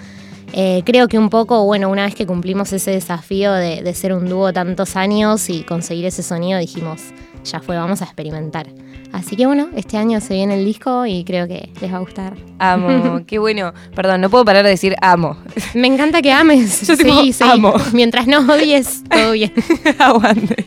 Eh, 0.52 0.83
creo 0.85 1.09
que 1.09 1.18
un 1.18 1.31
poco, 1.31 1.64
bueno, 1.64 1.88
una 1.88 2.05
vez 2.05 2.14
que 2.14 2.26
cumplimos 2.26 2.72
ese 2.72 2.90
desafío 2.90 3.52
de, 3.52 3.83
de 3.83 3.94
ser 3.94 4.12
un 4.12 4.28
dúo 4.28 4.52
tantos 4.52 4.96
años 4.96 5.48
y 5.48 5.62
conseguir 5.64 6.05
ese 6.05 6.22
sonido, 6.22 6.59
dijimos, 6.61 7.00
ya 7.44 7.61
fue, 7.61 7.76
vamos 7.76 8.02
a 8.02 8.05
experimentar. 8.05 8.68
Así 9.12 9.37
que 9.37 9.46
bueno, 9.46 9.68
este 9.77 9.98
año 9.98 10.20
se 10.20 10.35
viene 10.35 10.55
el 10.55 10.64
disco 10.64 11.05
y 11.05 11.22
creo 11.25 11.46
que 11.46 11.70
les 11.81 11.92
va 11.92 11.98
a 11.98 12.01
gustar. 12.01 12.35
Amo, 12.59 13.20
qué 13.27 13.38
bueno. 13.38 13.72
Perdón, 13.94 14.22
no 14.22 14.31
puedo 14.31 14.44
parar 14.44 14.64
de 14.64 14.70
decir 14.70 14.96
amo. 15.03 15.37
Me 15.75 15.87
encanta 15.87 16.22
que 16.22 16.33
ames. 16.33 16.87
Yo 16.87 16.96
sí, 16.96 17.33
sí. 17.33 17.44
amo. 17.44 17.75
Mientras 17.92 18.27
no 18.27 18.38
odies, 18.40 19.05
todo 19.05 19.33
bien. 19.33 19.53
Aguante. 19.98 20.66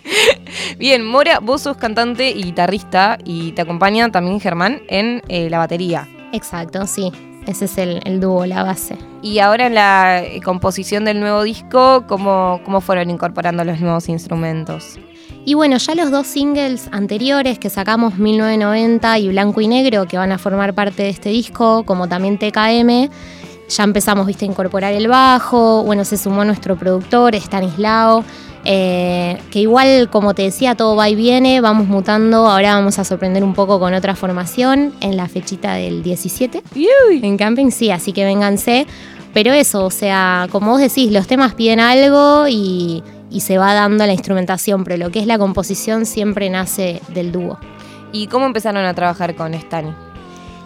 Bien, 0.77 1.03
Mora, 1.03 1.39
vos 1.39 1.61
sos 1.61 1.77
cantante 1.77 2.29
y 2.29 2.43
guitarrista 2.43 3.17
y 3.25 3.51
te 3.53 3.63
acompaña 3.63 4.11
también 4.11 4.39
Germán 4.39 4.81
en 4.89 5.23
eh, 5.27 5.49
la 5.49 5.57
batería. 5.57 6.07
Exacto, 6.31 6.85
sí. 6.85 7.11
Ese 7.47 7.65
es 7.65 7.77
el, 7.77 8.19
dúo, 8.19 8.45
la 8.45 8.63
base. 8.63 8.97
Y 9.21 9.39
ahora 9.39 9.67
en 9.67 9.75
la 9.75 10.23
eh, 10.23 10.41
composición 10.43 11.05
del 11.05 11.19
nuevo 11.19 11.43
disco, 11.43 12.05
¿cómo, 12.07 12.59
¿cómo 12.65 12.81
fueron 12.81 13.09
incorporando 13.09 13.63
los 13.63 13.79
nuevos 13.79 14.09
instrumentos? 14.09 14.99
Y 15.47 15.53
bueno, 15.53 15.77
ya 15.77 15.93
los 15.93 16.09
dos 16.09 16.25
singles 16.25 16.89
anteriores 16.91 17.59
que 17.59 17.69
sacamos, 17.69 18.17
1990 18.17 19.19
y 19.19 19.29
Blanco 19.29 19.61
y 19.61 19.67
Negro, 19.67 20.07
que 20.07 20.17
van 20.17 20.31
a 20.31 20.39
formar 20.39 20.73
parte 20.73 21.03
de 21.03 21.09
este 21.09 21.29
disco, 21.29 21.83
como 21.85 22.09
también 22.09 22.39
TKM, 22.39 23.09
ya 23.69 23.83
empezamos 23.83 24.25
¿viste, 24.25 24.45
a 24.45 24.47
incorporar 24.47 24.93
el 24.93 25.07
bajo, 25.07 25.83
bueno, 25.83 26.03
se 26.03 26.17
sumó 26.17 26.43
nuestro 26.45 26.75
productor, 26.75 27.35
Stanislao, 27.35 28.23
eh, 28.63 29.37
que 29.51 29.59
igual, 29.59 30.09
como 30.09 30.33
te 30.33 30.41
decía, 30.41 30.73
todo 30.73 30.95
va 30.95 31.09
y 31.09 31.15
viene, 31.15 31.61
vamos 31.61 31.87
mutando, 31.87 32.47
ahora 32.47 32.73
vamos 32.73 32.97
a 32.97 33.03
sorprender 33.03 33.43
un 33.43 33.53
poco 33.53 33.79
con 33.79 33.93
otra 33.93 34.15
formación 34.15 34.95
en 34.99 35.15
la 35.15 35.27
fechita 35.27 35.75
del 35.75 36.01
17, 36.01 36.63
en 37.21 37.37
camping, 37.37 37.69
sí, 37.69 37.91
así 37.91 38.13
que 38.13 38.25
vénganse. 38.25 38.87
Pero 39.31 39.51
eso, 39.51 39.83
o 39.83 39.91
sea, 39.91 40.47
como 40.49 40.71
vos 40.71 40.79
decís, 40.79 41.11
los 41.11 41.27
temas 41.27 41.55
piden 41.55 41.81
algo 41.81 42.47
y 42.47 43.03
y 43.35 43.41
se 43.41 43.57
va 43.57 43.73
dando 43.73 44.05
la 44.05 44.13
instrumentación, 44.13 44.85
pero 44.85 44.95
lo 44.95 45.11
que 45.11 45.19
es 45.19 45.27
la 45.27 45.37
composición 45.37 46.05
siempre 46.05 46.49
nace 46.49 47.01
del 47.09 47.33
dúo. 47.33 47.59
¿Y 48.13 48.27
cómo 48.27 48.45
empezaron 48.45 48.85
a 48.85 48.93
trabajar 48.93 49.35
con 49.35 49.53
Stani? 49.53 49.91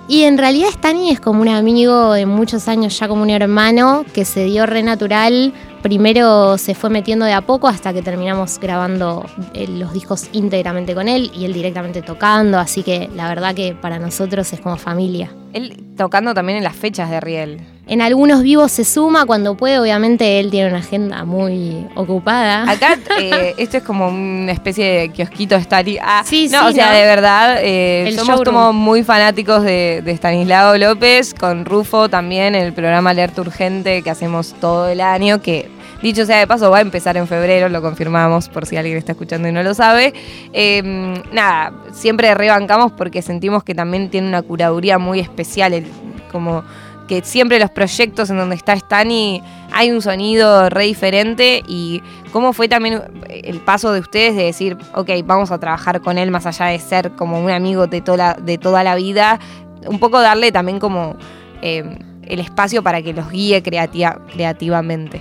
Y 0.08 0.23
en 0.23 0.38
realidad 0.38 0.69
Stani 0.69 1.10
es 1.10 1.19
como 1.19 1.41
un 1.41 1.47
amigo 1.47 2.13
de 2.13 2.27
muchos 2.27 2.67
años, 2.67 2.97
ya 2.99 3.08
como 3.08 3.23
un 3.23 3.32
hermano, 3.32 4.05
que 4.13 4.23
se 4.23 4.43
dio 4.43 4.67
re 4.67 4.84
natural. 4.84 5.51
Primero 5.82 6.60
se 6.60 6.75
fue 6.75 6.91
metiendo 6.91 7.25
de 7.25 7.34
a 7.34 7.41
poco 7.41 7.67
hasta 7.67 7.91
que 7.91 8.03
terminamos 8.03 8.60
grabando 8.60 9.25
eh, 9.55 9.67
los 9.67 9.91
discos 9.91 10.29
íntegramente 10.32 10.93
con 10.93 11.08
él 11.08 11.32
y 11.34 11.45
él 11.45 11.53
directamente 11.53 12.03
tocando, 12.03 12.60
así 12.60 12.84
que 12.84 13.10
la 13.15 13.27
verdad 13.27 13.55
que 13.55 13.73
para 13.73 13.97
nosotros 13.97 14.53
es 14.53 14.60
como 14.60 14.77
familia. 14.77 15.32
Él 15.53 15.75
tocando 15.97 16.36
también 16.36 16.60
en 16.60 16.63
las 16.63 16.75
fechas 16.75 17.10
de 17.10 17.19
Riel. 17.19 17.79
En 17.89 18.02
algunos 18.02 18.43
vivos 18.43 18.71
se 18.71 18.86
suma 18.86 19.25
cuando 19.25 19.58
puede, 19.58 19.80
obviamente 19.80 20.39
él 20.39 20.52
tiene 20.52 20.69
una 20.69 20.78
agenda 20.78 21.25
muy 21.25 21.88
ocupada. 21.95 22.69
Acá 22.69 22.99
eh, 23.19 23.56
esto 23.58 23.78
es 23.78 23.84
como 23.84 24.10
una 24.10 24.52
especie 24.52 24.86
de 24.86 25.10
kiosquito 25.10 25.56
de 25.56 25.62
Stani. 25.62 25.97
Ah, 25.99 26.21
sí, 26.23 26.49
no, 26.52 26.67
o 26.67 26.71
sea, 26.71 26.93
de 26.93 27.04
verdad, 27.04 27.58
eh, 27.63 28.15
somos 28.15 28.43
como 28.43 28.73
muy 28.73 29.04
fanáticos 29.04 29.63
de, 29.63 30.04
de, 30.06 30.12
Stanislao 30.12 30.78
López, 30.78 31.34
con 31.34 31.65
Rufo 31.65 32.10
también, 32.10 32.54
el 32.54 32.73
programa 32.73 33.10
Alerta 33.10 33.41
Urgente 33.41 34.04
que 34.04 34.10
hacemos 34.12 34.54
todo 34.62 34.88
el 34.88 35.02
año, 35.02 35.41
que 35.41 35.67
dicho 36.04 36.28
sea 36.28 36.38
de 36.38 36.45
paso 36.45 36.69
va 36.69 36.78
a 36.78 36.82
empezar 36.82 37.17
en 37.17 37.28
febrero, 37.28 37.69
lo 37.69 37.82
confirmamos 37.82 38.49
por 38.49 38.67
si 38.67 38.78
alguien 38.78 38.97
está 38.97 39.13
escuchando 39.13 39.47
y 39.47 39.52
no 39.52 39.63
lo 39.63 39.73
sabe. 39.73 40.13
Em, 40.54 41.15
nada, 41.34 41.73
siempre 41.91 42.36
rebancamos 42.36 42.91
porque 42.91 43.23
sentimos 43.23 43.63
que 43.63 43.73
también 43.73 44.12
tiene 44.12 44.28
una 44.28 44.43
curaduría 44.43 44.99
muy 44.99 45.19
especial, 45.19 45.84
como 46.32 46.63
que 47.10 47.24
siempre 47.24 47.60
los 47.60 47.72
proyectos 47.72 48.30
en 48.30 48.38
donde 48.38 48.56
está 48.56 48.74
Stani 48.74 49.41
hay 49.72 49.89
un 49.89 50.00
sonido 50.00 50.69
re 50.69 50.86
diferente 50.86 51.63
y 51.67 52.04
cómo 52.32 52.54
fue 52.54 52.69
también 52.69 53.02
el 53.28 53.60
paso 53.62 53.91
de 53.91 54.00
ustedes 54.00 54.36
de 54.36 54.43
decir, 54.43 54.78
ok, 54.93 55.10
vamos 55.26 55.50
a 55.50 55.58
trabajar 55.58 56.02
con 56.02 56.19
él 56.19 56.30
más 56.30 56.45
allá 56.45 56.67
de 56.67 56.78
ser 56.78 57.12
como 57.13 57.43
un 57.43 57.50
amigo 57.50 57.88
de 57.88 58.02
toda 58.02 58.17
la, 58.17 58.34
de 58.36 58.60
toda 58.60 58.84
la 58.84 58.93
vida, 58.93 59.39
un 59.88 59.98
poco 59.98 60.22
darle 60.22 60.52
también 60.52 60.80
como 60.80 61.15
eh, 61.63 61.98
el 62.22 62.39
espacio 62.39 62.84
para 62.84 63.02
que 63.02 63.12
los 63.12 63.32
guíe 63.32 63.63
creativamente. 63.63 65.19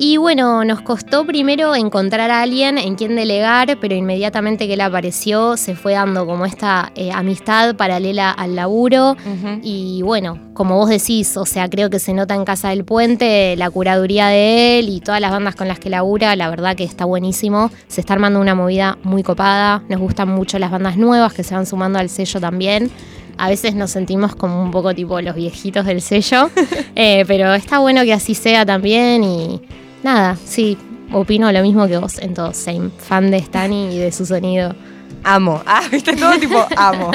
Y 0.00 0.16
bueno, 0.16 0.64
nos 0.64 0.80
costó 0.82 1.26
primero 1.26 1.74
encontrar 1.74 2.30
a 2.30 2.42
alguien 2.42 2.78
en 2.78 2.94
quien 2.94 3.16
delegar, 3.16 3.78
pero 3.80 3.96
inmediatamente 3.96 4.68
que 4.68 4.74
él 4.74 4.80
apareció 4.80 5.56
se 5.56 5.74
fue 5.74 5.94
dando 5.94 6.24
como 6.24 6.46
esta 6.46 6.92
eh, 6.94 7.10
amistad 7.10 7.74
paralela 7.74 8.30
al 8.30 8.54
laburo. 8.54 9.16
Y 9.60 10.02
bueno, 10.02 10.38
como 10.54 10.76
vos 10.76 10.88
decís, 10.88 11.36
o 11.36 11.44
sea, 11.44 11.68
creo 11.68 11.90
que 11.90 11.98
se 11.98 12.14
nota 12.14 12.36
en 12.36 12.44
Casa 12.44 12.68
del 12.68 12.84
Puente 12.84 13.56
la 13.56 13.70
curaduría 13.70 14.28
de 14.28 14.78
él 14.78 14.88
y 14.88 15.00
todas 15.00 15.20
las 15.20 15.32
bandas 15.32 15.56
con 15.56 15.66
las 15.66 15.80
que 15.80 15.90
labura, 15.90 16.36
la 16.36 16.48
verdad 16.48 16.76
que 16.76 16.84
está 16.84 17.04
buenísimo. 17.04 17.72
Se 17.88 18.00
está 18.00 18.12
armando 18.12 18.40
una 18.40 18.54
movida 18.54 18.98
muy 19.02 19.24
copada, 19.24 19.82
nos 19.88 19.98
gustan 19.98 20.28
mucho 20.28 20.60
las 20.60 20.70
bandas 20.70 20.96
nuevas 20.96 21.34
que 21.34 21.42
se 21.42 21.56
van 21.56 21.66
sumando 21.66 21.98
al 21.98 22.08
sello 22.08 22.40
también 22.40 22.92
a 23.40 23.48
veces 23.48 23.76
nos 23.76 23.92
sentimos 23.92 24.34
como 24.34 24.60
un 24.60 24.72
poco 24.72 24.92
tipo 24.96 25.20
los 25.20 25.36
viejitos 25.36 25.86
del 25.86 26.02
sello, 26.02 26.50
eh, 26.96 27.24
pero 27.28 27.54
está 27.54 27.78
bueno 27.78 28.02
que 28.02 28.12
así 28.12 28.34
sea 28.34 28.66
también 28.66 29.22
y 29.22 29.60
nada, 30.08 30.36
sí, 30.42 30.78
opino 31.12 31.52
lo 31.52 31.62
mismo 31.62 31.86
que 31.86 31.98
vos 31.98 32.18
en 32.18 32.32
todo, 32.32 32.54
same, 32.54 32.90
fan 32.96 33.30
de 33.30 33.38
Stani 33.40 33.94
y 33.94 33.98
de 33.98 34.10
su 34.10 34.24
sonido. 34.24 34.74
Amo. 35.22 35.62
Ah, 35.66 35.82
viste 35.90 36.16
todo 36.16 36.38
tipo 36.38 36.66
amo. 36.76 37.10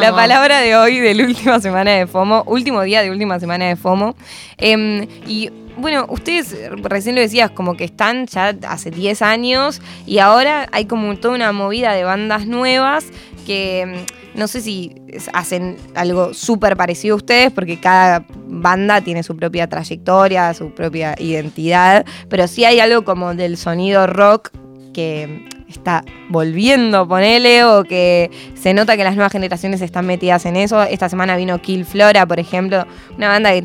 La 0.00 0.08
Amo. 0.08 0.16
palabra 0.16 0.58
de 0.58 0.74
hoy, 0.74 0.98
de 0.98 1.14
la 1.14 1.24
última 1.24 1.60
semana 1.60 1.92
de 1.92 2.06
FOMO, 2.06 2.42
último 2.46 2.82
día 2.82 3.02
de 3.02 3.10
última 3.10 3.38
semana 3.38 3.66
de 3.66 3.76
FOMO. 3.76 4.16
Em, 4.58 5.06
y 5.26 5.50
bueno, 5.76 6.06
ustedes 6.08 6.56
recién 6.82 7.14
lo 7.14 7.20
decías, 7.20 7.50
como 7.50 7.76
que 7.76 7.84
están 7.84 8.26
ya 8.26 8.56
hace 8.68 8.90
10 8.90 9.22
años 9.22 9.80
y 10.06 10.18
ahora 10.18 10.68
hay 10.72 10.86
como 10.86 11.16
toda 11.16 11.34
una 11.34 11.52
movida 11.52 11.92
de 11.92 12.04
bandas 12.04 12.46
nuevas 12.46 13.06
que 13.42 13.80
em, 13.80 14.06
no 14.34 14.48
sé 14.48 14.60
si 14.60 14.94
hacen 15.32 15.76
algo 15.94 16.32
súper 16.34 16.76
parecido 16.76 17.14
a 17.14 17.16
ustedes, 17.16 17.52
porque 17.52 17.78
cada 17.78 18.24
banda 18.46 19.00
tiene 19.00 19.22
su 19.22 19.36
propia 19.36 19.68
trayectoria, 19.68 20.54
su 20.54 20.72
propia 20.72 21.14
identidad, 21.18 22.04
pero 22.28 22.48
sí 22.48 22.64
hay 22.64 22.80
algo 22.80 23.04
como 23.04 23.34
del 23.34 23.56
sonido 23.56 24.06
rock 24.06 24.50
que 24.92 25.46
está 25.72 26.04
volviendo, 26.28 27.08
ponele, 27.08 27.64
o 27.64 27.84
que 27.84 28.30
se 28.54 28.74
nota 28.74 28.96
que 28.96 29.04
las 29.04 29.14
nuevas 29.14 29.32
generaciones 29.32 29.80
están 29.80 30.06
metidas 30.06 30.46
en 30.46 30.56
eso. 30.56 30.82
Esta 30.82 31.08
semana 31.08 31.36
vino 31.36 31.60
Kill 31.60 31.84
Flora, 31.84 32.26
por 32.26 32.38
ejemplo, 32.38 32.86
una 33.16 33.28
banda 33.28 33.50
que 33.52 33.62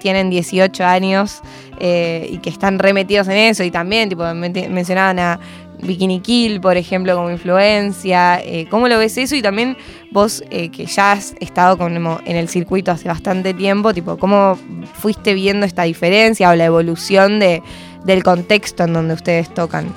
tienen 0.00 0.30
18 0.30 0.84
años 0.84 1.42
eh, 1.78 2.26
y 2.30 2.38
que 2.38 2.50
están 2.50 2.78
remetidos 2.78 3.28
en 3.28 3.36
eso, 3.36 3.62
y 3.62 3.70
también 3.70 4.08
tipo, 4.08 4.24
mencionaban 4.34 5.18
a 5.18 5.40
Bikini 5.82 6.20
Kill, 6.20 6.60
por 6.60 6.76
ejemplo, 6.76 7.14
como 7.14 7.30
influencia. 7.30 8.40
Eh, 8.40 8.66
¿Cómo 8.70 8.88
lo 8.88 8.98
ves 8.98 9.18
eso? 9.18 9.34
Y 9.34 9.42
también 9.42 9.76
vos, 10.10 10.42
eh, 10.50 10.70
que 10.70 10.86
ya 10.86 11.12
has 11.12 11.34
estado 11.40 11.76
como 11.76 12.20
en 12.24 12.36
el 12.36 12.48
circuito 12.48 12.90
hace 12.90 13.08
bastante 13.08 13.52
tiempo, 13.52 13.92
tipo, 13.92 14.16
¿cómo 14.16 14.58
fuiste 14.94 15.34
viendo 15.34 15.66
esta 15.66 15.82
diferencia 15.82 16.50
o 16.50 16.54
la 16.54 16.64
evolución 16.64 17.40
de, 17.40 17.62
del 18.04 18.22
contexto 18.22 18.84
en 18.84 18.92
donde 18.92 19.14
ustedes 19.14 19.52
tocan? 19.52 19.92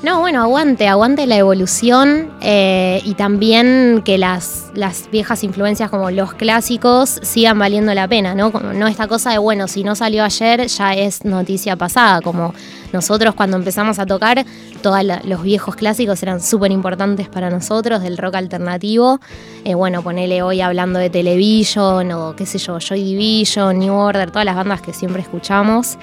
No, 0.00 0.20
bueno, 0.20 0.40
aguante, 0.42 0.86
aguante 0.86 1.26
la 1.26 1.36
evolución 1.36 2.30
eh, 2.40 3.02
y 3.04 3.14
también 3.14 4.02
que 4.04 4.16
las, 4.16 4.70
las 4.74 5.10
viejas 5.10 5.42
influencias 5.42 5.90
como 5.90 6.12
los 6.12 6.34
clásicos 6.34 7.18
sigan 7.22 7.58
valiendo 7.58 7.92
la 7.94 8.06
pena, 8.06 8.36
¿no? 8.36 8.50
No 8.50 8.86
esta 8.86 9.08
cosa 9.08 9.32
de, 9.32 9.38
bueno, 9.38 9.66
si 9.66 9.82
no 9.82 9.96
salió 9.96 10.22
ayer 10.22 10.68
ya 10.68 10.94
es 10.94 11.24
noticia 11.24 11.74
pasada, 11.74 12.20
como 12.20 12.54
nosotros 12.92 13.34
cuando 13.34 13.56
empezamos 13.56 13.98
a 13.98 14.06
tocar, 14.06 14.46
todos 14.82 15.02
los 15.24 15.42
viejos 15.42 15.74
clásicos 15.74 16.22
eran 16.22 16.40
súper 16.40 16.70
importantes 16.70 17.28
para 17.28 17.50
nosotros, 17.50 18.00
del 18.00 18.18
rock 18.18 18.36
alternativo. 18.36 19.18
Eh, 19.64 19.74
bueno, 19.74 20.02
ponele 20.02 20.42
hoy 20.42 20.60
hablando 20.60 21.00
de 21.00 21.10
Television 21.10 22.12
o 22.12 22.36
qué 22.36 22.46
sé 22.46 22.58
yo, 22.58 22.78
Joy 22.78 23.02
Division, 23.02 23.80
New 23.80 23.94
Order, 23.94 24.30
todas 24.30 24.44
las 24.44 24.54
bandas 24.54 24.80
que 24.80 24.92
siempre 24.92 25.22
escuchamos. 25.22 25.98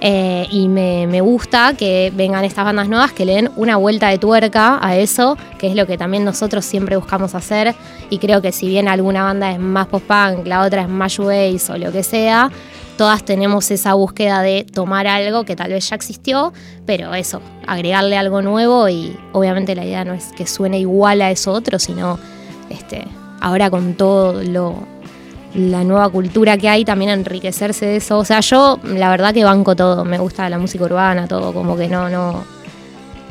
Eh, 0.00 0.46
y 0.50 0.68
me, 0.68 1.20
gusta 1.20 1.74
que 1.76 2.12
vengan 2.14 2.44
estas 2.44 2.64
bandas 2.64 2.88
nuevas 2.88 3.12
que 3.12 3.24
le 3.24 3.34
den 3.34 3.50
una 3.56 3.76
vuelta 3.76 4.08
de 4.08 4.18
tuerca 4.18 4.78
a 4.80 4.96
eso, 4.96 5.36
que 5.58 5.66
es 5.66 5.74
lo 5.74 5.86
que 5.86 5.98
también 5.98 6.24
nosotros 6.24 6.64
siempre 6.64 6.96
buscamos 6.96 7.34
hacer. 7.34 7.74
Y 8.10 8.18
creo 8.18 8.40
que 8.40 8.52
si 8.52 8.68
bien 8.68 8.88
alguna 8.88 9.24
banda 9.24 9.50
es 9.50 9.58
más 9.58 9.86
post-punk, 9.88 10.46
la 10.46 10.62
otra 10.62 10.82
es 10.82 10.88
más 10.88 11.12
shoegaze 11.12 11.72
o 11.72 11.78
lo 11.78 11.90
que 11.90 12.02
sea, 12.02 12.50
todas 12.96 13.24
tenemos 13.24 13.70
esa 13.70 13.94
búsqueda 13.94 14.42
de 14.42 14.64
tomar 14.64 15.06
algo 15.06 15.44
que 15.44 15.56
tal 15.56 15.70
vez 15.70 15.88
ya 15.88 15.96
existió, 15.96 16.52
pero 16.86 17.14
eso, 17.14 17.40
agregarle 17.66 18.16
algo 18.16 18.42
nuevo 18.42 18.88
y 18.88 19.16
obviamente 19.32 19.74
la 19.74 19.84
idea 19.84 20.04
no 20.04 20.14
es 20.14 20.26
que 20.36 20.46
suene 20.46 20.78
igual 20.78 21.22
a 21.22 21.30
eso 21.30 21.52
otro, 21.52 21.78
sino 21.78 22.18
este, 22.70 23.04
ahora 23.40 23.70
con 23.70 23.94
todo 23.94 24.42
lo, 24.42 24.74
la 25.54 25.82
nueva 25.84 26.08
cultura 26.10 26.56
que 26.58 26.68
hay, 26.68 26.84
también 26.84 27.10
enriquecerse 27.10 27.86
de 27.86 27.96
eso. 27.96 28.18
O 28.18 28.24
sea, 28.24 28.40
yo 28.40 28.78
la 28.84 29.10
verdad 29.10 29.32
que 29.34 29.44
banco 29.44 29.74
todo, 29.76 30.04
me 30.04 30.18
gusta 30.18 30.48
la 30.50 30.58
música 30.58 30.84
urbana, 30.84 31.26
todo, 31.26 31.52
como 31.52 31.76
que 31.76 31.88
no, 31.88 32.08
no, 32.08 32.44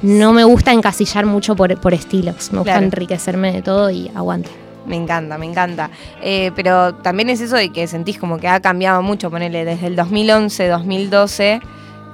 no 0.01 0.33
me 0.33 0.43
gusta 0.43 0.71
encasillar 0.73 1.25
mucho 1.25 1.55
por, 1.55 1.79
por 1.79 1.93
estilos, 1.93 2.51
me 2.51 2.59
gusta 2.59 2.73
Claro. 2.73 2.85
enriquecerme 2.85 3.51
de 3.51 3.61
todo 3.61 3.89
y 3.89 4.09
aguante. 4.15 4.49
Me 4.85 4.95
encanta, 4.95 5.37
me 5.37 5.45
encanta. 5.45 5.89
Eh, 6.21 6.51
pero 6.55 6.95
también 6.95 7.29
es 7.29 7.41
eso 7.41 7.55
de 7.57 7.69
que 7.73 7.87
sentís 7.87 8.17
como 8.17 8.37
que 8.37 8.47
ha 8.47 8.61
cambiado 8.61 9.01
mucho, 9.01 9.29
ponele, 9.29 9.65
desde 9.65 9.87
el 9.87 9.95
2011, 9.97 10.67
2012. 10.67 11.59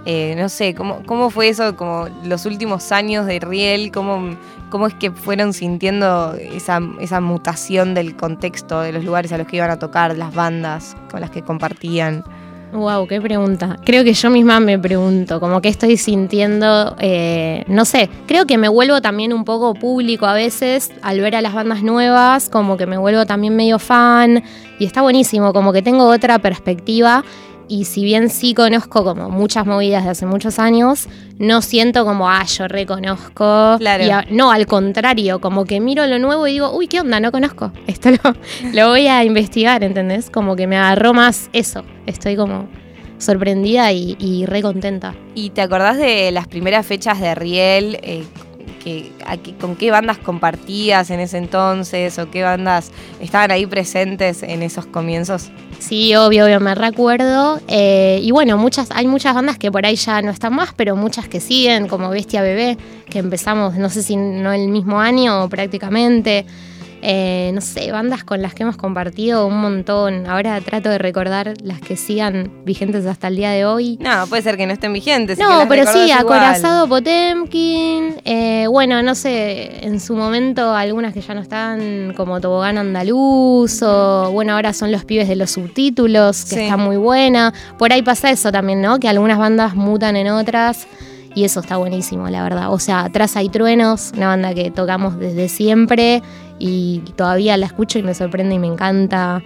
eh, 0.05 0.35
no 0.37 0.49
sé, 0.49 0.73
¿cómo, 0.75 1.01
¿cómo 1.05 1.29
fue 1.29 1.47
eso? 1.49 1.75
Como 1.77 2.07
los 2.25 2.45
últimos 2.45 2.91
años 2.91 3.25
de 3.27 3.39
Riel, 3.39 3.91
¿cómo, 3.91 4.35
cómo 4.73 4.87
es 4.87 4.95
que 4.95 5.11
fueron 5.11 5.53
sintiendo 5.53 6.33
esa, 6.33 6.79
mutación 6.79 7.93
del 7.93 8.15
contexto, 8.15 8.81
de 8.81 8.91
los 8.91 9.05
lugares 9.05 9.31
a 9.31 9.37
los 9.37 9.45
que 9.45 9.57
iban 9.57 9.69
a 9.69 9.77
tocar, 9.77 10.17
las 10.17 10.33
bandas 10.33 10.97
con 11.11 11.21
las 11.21 11.29
que 11.29 11.43
compartían? 11.43 12.23
Wow, 12.71 13.05
qué 13.05 13.21
pregunta. 13.21 13.77
Creo 13.85 14.03
que 14.03 14.15
yo 14.15 14.31
misma 14.31 14.59
me 14.59 14.79
pregunto, 14.79 15.39
como 15.39 15.61
que 15.61 15.69
estoy 15.69 15.95
sintiendo, 15.97 16.95
eh, 16.97 17.63
no 17.67 17.85
sé, 17.85 18.09
creo 18.25 18.47
que 18.47 18.57
me 18.57 18.67
vuelvo 18.67 18.99
también 18.99 19.31
un 19.31 19.45
poco 19.45 19.75
público 19.75 20.25
a 20.25 20.33
veces 20.33 20.91
al 21.03 21.19
ver 21.19 21.35
a 21.35 21.41
las 21.41 21.53
bandas 21.53 21.83
nuevas, 21.83 22.49
como 22.49 22.75
que 22.75 22.87
me 22.87 22.97
vuelvo 22.97 23.27
también 23.27 23.55
medio 23.55 23.77
fan 23.77 24.43
y 24.79 24.85
está 24.85 25.03
buenísimo, 25.03 25.53
como 25.53 25.71
que 25.71 25.83
tengo 25.83 26.07
otra 26.07 26.39
perspectiva 26.39 27.23
y 27.67 27.85
si 27.85 28.03
bien 28.03 28.29
sí 28.29 28.53
conozco 28.53 29.03
como 29.03 29.29
muchas 29.29 29.65
movidas 29.65 30.03
de 30.03 30.09
hace 30.11 30.25
muchos 30.25 30.59
años, 30.59 31.07
no 31.39 31.61
siento 31.61 32.05
como, 32.05 32.29
ah, 32.29 32.43
yo 32.45 32.67
reconozco. 32.67 33.75
Claro. 33.79 34.03
Y 34.05 34.09
a- 34.09 34.25
no, 34.29 34.51
al 34.51 34.67
contrario, 34.67 35.39
como 35.41 35.65
que 35.65 35.79
miro 35.79 36.05
lo 36.07 36.19
nuevo 36.19 36.47
y 36.47 36.53
digo, 36.53 36.71
uy, 36.75 36.87
¿qué 36.87 36.99
onda? 37.01 37.19
No 37.19 37.31
conozco. 37.31 37.71
Esto 37.87 38.09
lo, 38.11 38.17
lo 38.73 38.89
voy 38.89 39.07
a 39.07 39.23
investigar, 39.23 39.83
¿entendés? 39.83 40.29
Como 40.29 40.55
que 40.55 40.67
me 40.67 40.77
agarró 40.77 41.13
más 41.13 41.49
eso. 41.53 41.83
Estoy 42.05 42.35
como 42.35 42.67
sorprendida 43.17 43.91
y, 43.91 44.15
y 44.19 44.45
re 44.45 44.61
contenta. 44.61 45.15
¿Y 45.35 45.51
te 45.51 45.61
acordás 45.61 45.97
de 45.97 46.31
las 46.31 46.47
primeras 46.47 46.85
fechas 46.85 47.19
de 47.21 47.33
Riel? 47.35 47.97
eh, 48.03 48.23
que, 48.83 49.13
a 49.25 49.37
qué- 49.37 49.53
¿Con 49.55 49.77
qué 49.77 49.91
bandas 49.91 50.17
compartías 50.17 51.09
en 51.09 51.21
ese 51.21 51.37
entonces? 51.37 52.19
¿O 52.19 52.29
qué 52.29 52.43
bandas 52.43 52.91
estaban 53.21 53.49
ahí 53.51 53.65
presentes 53.65 54.43
en 54.43 54.61
esos 54.61 54.85
comienzos? 54.85 55.49
Sí, 55.85 56.15
obvio, 56.15 56.45
obvio, 56.45 56.61
me 56.61 56.75
recuerdo. 56.75 57.59
Eh, 57.67 58.21
y 58.23 58.31
bueno, 58.31 58.57
muchas, 58.57 58.89
hay 58.91 59.05
muchas 59.05 59.35
bandas 59.35 59.57
que 59.57 59.69
por 59.69 59.85
ahí 59.85 59.97
ya 59.97 60.21
no 60.21 60.31
están 60.31 60.53
más, 60.53 60.73
pero 60.73 60.95
muchas 60.95 61.27
que 61.27 61.41
siguen, 61.41 61.89
como 61.89 62.09
Bestia 62.09 62.41
Bebé, 62.41 62.77
que 63.09 63.19
empezamos, 63.19 63.75
no 63.75 63.89
sé 63.89 64.01
si 64.01 64.15
no 64.15 64.53
el 64.53 64.69
mismo 64.69 65.01
año 65.01 65.49
prácticamente. 65.49 66.45
Eh, 67.05 67.51
no 67.53 67.59
sé, 67.59 67.91
bandas 67.91 68.23
con 68.23 68.41
las 68.41 68.53
que 68.53 68.63
hemos 68.63 68.77
compartido 68.77 69.45
un 69.45 69.59
montón. 69.59 70.25
Ahora 70.25 70.61
trato 70.61 70.87
de 70.89 70.97
recordar 70.97 71.53
las 71.61 71.81
que 71.81 71.97
sigan 71.97 72.63
vigentes 72.63 73.05
hasta 73.05 73.27
el 73.27 73.35
día 73.35 73.51
de 73.51 73.65
hoy. 73.65 73.97
No, 73.99 74.25
puede 74.27 74.41
ser 74.41 74.55
que 74.55 74.65
no 74.65 74.71
estén 74.71 74.93
vigentes. 74.93 75.37
No, 75.37 75.65
pero 75.67 75.85
sí, 75.91 75.99
igual. 75.99 76.19
Acorazado 76.21 76.87
Potemkin. 76.87 78.15
eh, 78.23 78.67
bueno, 78.69 79.01
no 79.03 79.15
sé, 79.15 79.85
en 79.85 79.99
su 79.99 80.15
momento 80.15 80.73
algunas 80.73 81.13
que 81.13 81.19
ya 81.19 81.33
no 81.33 81.41
están, 81.41 82.13
como 82.15 82.39
Tobogán 82.39 82.77
Andaluz, 82.77 83.81
o 83.83 84.31
bueno, 84.31 84.53
ahora 84.53 84.71
son 84.71 84.91
los 84.91 85.03
pibes 85.03 85.27
de 85.27 85.35
los 85.35 85.51
subtítulos, 85.51 86.43
que 86.45 86.55
Sí. 86.55 86.61
está 86.61 86.77
muy 86.77 86.95
buena. 86.95 87.53
Por 87.77 87.91
ahí 87.91 88.01
pasa 88.01 88.29
eso 88.31 88.49
también, 88.51 88.81
¿no? 88.81 88.99
Que 88.99 89.09
algunas 89.09 89.37
bandas 89.37 89.75
mutan 89.75 90.15
en 90.15 90.29
otras. 90.29 90.87
Y 91.35 91.45
eso 91.45 91.61
está 91.61 91.77
buenísimo, 91.77 92.29
la 92.29 92.43
verdad. 92.43 92.71
O 92.71 92.77
sea, 92.77 93.05
atrás 93.05 93.35
hay 93.35 93.49
truenos, 93.49 94.11
una 94.15 94.27
banda 94.27 94.53
que 94.53 94.69
tocamos 94.69 95.17
desde 95.17 95.49
siempre 95.49 96.21
y 96.65 96.99
todavía 97.15 97.57
la 97.57 97.65
escucho 97.65 97.99
y 97.99 98.03
me 98.03 98.13
sorprende 98.13 98.55
y 98.55 98.59
me 98.59 98.67
encanta. 98.67 99.41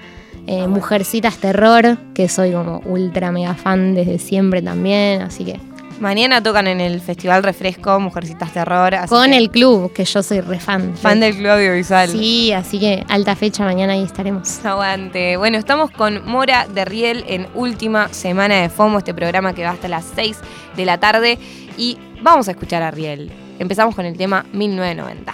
Eh, 0.46 0.66
Mujercitas 0.68 1.38
Terror, 1.38 1.98
que 2.14 2.30
soy 2.30 2.52
como 2.54 2.80
ultra 2.86 3.32
mega 3.34 3.54
fan 3.54 3.96
desde 3.96 4.18
siempre 4.20 4.62
también, 4.62 5.22
así 5.22 5.44
que 5.44 5.60
Mañana 6.00 6.44
tocan 6.44 6.68
en 6.68 6.80
el 6.80 7.02
Festival 7.02 7.42
Refresco 7.42 8.00
Mujercitas 8.00 8.54
Terror. 8.54 8.94
así 8.94 9.10
Con 9.10 9.32
que 9.32 9.38
el 9.38 9.50
club, 9.50 9.92
que 9.94 10.06
yo 10.06 10.22
soy 10.22 10.42
re 10.42 10.60
fan. 10.60 10.96
fan 10.96 11.20
del 11.20 11.36
Club 11.36 11.50
Audiovisual. 11.50 12.10
Sí, 12.10 12.52
así 12.52 12.80
que 12.80 13.04
alta 13.10 13.36
fecha, 13.36 13.66
mañana 13.66 13.94
ahí 13.94 14.04
estaremos. 14.04 14.64
Aguante. 14.64 15.38
Bueno, 15.38 15.58
estamos 15.58 15.90
con 15.90 16.24
Mora 16.28 16.68
de 16.72 16.86
Riel 16.86 17.26
en 17.28 17.48
última 17.56 18.10
semana 18.10 18.62
de 18.62 18.70
FOMO, 18.70 19.00
este 19.00 19.16
programa 19.16 19.54
que 19.54 19.64
va 19.64 19.72
hasta 19.72 19.88
las 19.88 20.06
6 20.16 20.38
de 20.78 20.86
la 20.86 21.00
tarde. 21.00 21.40
Y 21.78 21.98
vamos 22.22 22.48
a 22.48 22.52
escuchar 22.52 22.84
a 22.84 22.92
Riel. 22.92 23.32
Empezamos 23.58 23.96
con 23.96 24.06
el 24.06 24.16
tema 24.16 24.46
1990. 24.54 25.34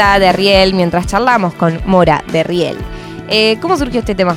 1990 0.00 0.18
de 0.18 0.32
Riel 0.32 0.74
mientras 0.74 1.06
charlamos 1.06 1.52
con 1.54 1.78
Mora 1.84 2.24
de 2.32 2.42
Riel. 2.42 2.76
Eh, 3.28 3.58
¿Cómo 3.60 3.76
surgió 3.76 4.00
este 4.00 4.14
tema? 4.14 4.34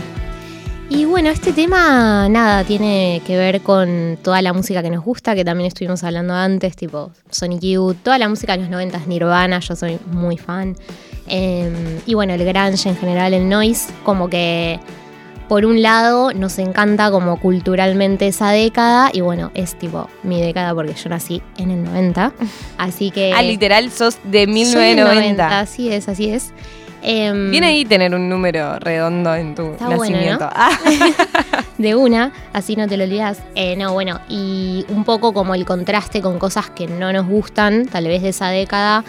Y 0.90 1.06
bueno, 1.06 1.30
este 1.30 1.54
tema, 1.54 2.28
nada, 2.28 2.66
tiene 2.66 3.22
que 3.26 3.38
ver 3.38 3.62
con 3.62 4.18
toda 4.22 4.42
la 4.42 4.52
música 4.52 4.84
que 4.84 4.90
nos 4.90 5.04
gusta, 5.06 5.34
que 5.36 5.46
también 5.46 5.70
estuvimos 5.70 6.04
hablando 6.04 6.34
antes, 6.34 6.76
tipo 6.76 7.12
Sonic 7.32 7.62
Youth, 7.62 7.96
toda 8.04 8.18
la 8.18 8.28
música 8.28 8.58
de 8.58 8.64
los 8.64 8.70
90 8.70 9.04
Nirvana, 9.08 9.60
yo 9.60 9.76
soy 9.76 9.98
muy 10.12 10.38
fan. 10.38 10.76
Em, 11.28 11.74
y 12.06 12.14
bueno, 12.14 12.34
el 12.34 12.44
grunge 12.44 12.90
en 12.90 12.98
general, 12.98 13.34
el 13.34 13.48
noise, 13.48 13.90
como 14.04 14.30
que 14.30 14.82
por 15.48 15.66
un 15.66 15.82
lado 15.82 16.34
nos 16.34 16.58
encanta 16.60 17.12
como 17.12 17.40
culturalmente 17.40 18.28
esa 18.28 18.52
década 18.52 19.10
y 19.14 19.22
bueno, 19.22 19.52
es 19.54 19.76
tipo 19.76 20.10
mi 20.24 20.42
década 20.42 20.74
porque 20.74 20.94
yo 20.94 21.10
nací 21.10 21.42
en 21.58 21.72
el 21.72 21.84
90, 21.84 22.34
así 22.78 23.12
que... 23.12 23.34
Ah, 23.34 23.42
literal, 23.42 23.92
sos 23.92 24.20
de 24.24 24.48
1990. 24.48 25.60
así 25.60 25.92
es, 25.92 26.08
así 26.10 26.30
es. 26.30 26.54
Em, 27.06 27.52
Viene 27.52 27.68
ahí 27.68 27.84
tener 27.84 28.16
un 28.16 28.30
número 28.30 28.80
redondo 28.80 29.36
en 29.36 29.56
tu 29.56 29.76
nacimiento. 29.80 30.48
Ah. 30.50 30.72
de 31.78 31.96
una, 31.96 32.32
así 32.54 32.78
no 32.78 32.88
te 32.88 32.96
lo 32.96 33.04
olvidas. 33.04 33.40
Eh, 33.56 33.76
no, 33.76 33.92
bueno, 33.92 34.22
y 34.30 34.86
un 34.88 35.04
poco 35.04 35.34
como 35.34 35.54
el 35.54 35.66
contraste 35.66 36.22
con 36.22 36.40
cosas 36.40 36.70
que 36.70 36.88
no 36.88 37.12
nos 37.12 37.28
gustan, 37.28 37.88
tal 37.88 38.08
vez 38.08 38.22
de 38.22 38.30
esa 38.30 38.50
década, 38.50 39.04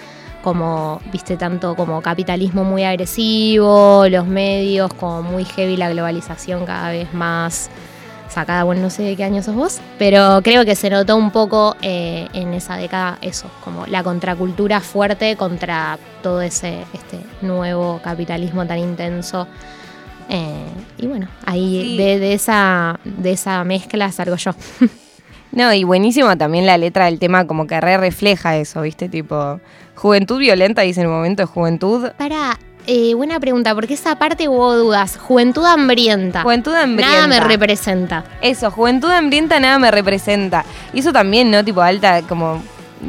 como, 0.45 1.01
viste, 1.11 1.39
tanto 1.39 1.75
como 1.75 2.03
capitalismo 2.03 2.65
muy 2.65 2.85
agresivo, 2.85 4.05
los 4.11 4.27
medios, 4.27 4.93
como 4.93 5.23
muy 5.23 5.47
heavy, 5.47 5.79
la 5.79 5.89
globalización 5.89 6.67
cada 6.67 6.91
vez 6.91 7.15
más 7.15 7.71
sacada, 8.29 8.65
bueno, 8.65 8.83
no 8.83 8.91
sé 8.91 9.05
de 9.05 9.17
qué 9.17 9.25
año 9.25 9.43
sos 9.43 9.55
vos, 9.55 9.81
pero 9.99 10.41
creo 10.45 10.67
que 10.67 10.75
se 10.75 10.91
notó 10.91 11.17
un 11.17 11.31
poco 11.31 11.77
eh, 11.81 12.29
en 12.35 12.53
esa 12.53 12.77
década 12.77 13.17
eso, 13.23 13.51
como 13.65 13.87
la 13.87 14.03
contracultura 14.03 14.81
fuerte 14.81 15.35
contra 15.37 15.99
todo 16.23 16.43
ese 16.43 16.85
este 16.93 17.21
nuevo 17.41 18.01
capitalismo 18.05 18.67
tan 18.67 18.81
intenso. 18.81 19.49
Eh, 20.29 20.67
y 20.99 21.07
bueno, 21.07 21.27
ahí 21.47 21.97
de, 21.97 22.35
esa, 22.35 23.01
de 23.03 23.33
esa 23.33 23.65
mezcla 23.65 24.13
salgo 24.13 24.37
yo. 24.37 24.53
No, 25.55 25.73
y 25.73 25.85
buenísima 25.85 26.37
también 26.37 26.67
la 26.67 26.77
letra 26.79 27.05
del 27.05 27.21
tema, 27.21 27.47
como 27.47 27.69
que 27.69 27.81
re 27.81 27.97
refleja 27.97 28.57
eso, 28.57 28.83
¿viste? 28.83 29.09
Tipo, 29.09 29.61
juventud 29.95 30.39
violenta, 30.39 30.83
dice 30.83 31.01
en 31.01 31.07
el 31.07 31.13
momento 31.13 31.43
de 31.43 31.47
juventud. 31.47 32.11
Para, 32.17 32.59
eh, 32.87 33.15
buena 33.15 33.41
pregunta, 33.41 33.75
porque 33.75 33.95
esa 33.95 34.17
parte 34.17 34.49
hubo 34.49 34.75
dudas. 34.75 35.17
Juventud 35.17 35.65
hambrienta. 35.65 36.43
Juventud 36.43 36.75
hambrienta. 36.75 37.15
Nada 37.15 37.27
me 37.29 37.41
representa. 37.41 38.25
Eso, 38.43 38.71
juventud 38.71 39.11
hambrienta 39.11 39.59
nada 39.59 39.79
me 39.79 39.91
representa. 39.91 40.65
Y 40.93 41.01
eso 41.01 41.13
también, 41.13 41.51
¿no? 41.51 41.65
Tipo 41.65 41.81
alta, 41.81 42.23
como 42.23 42.63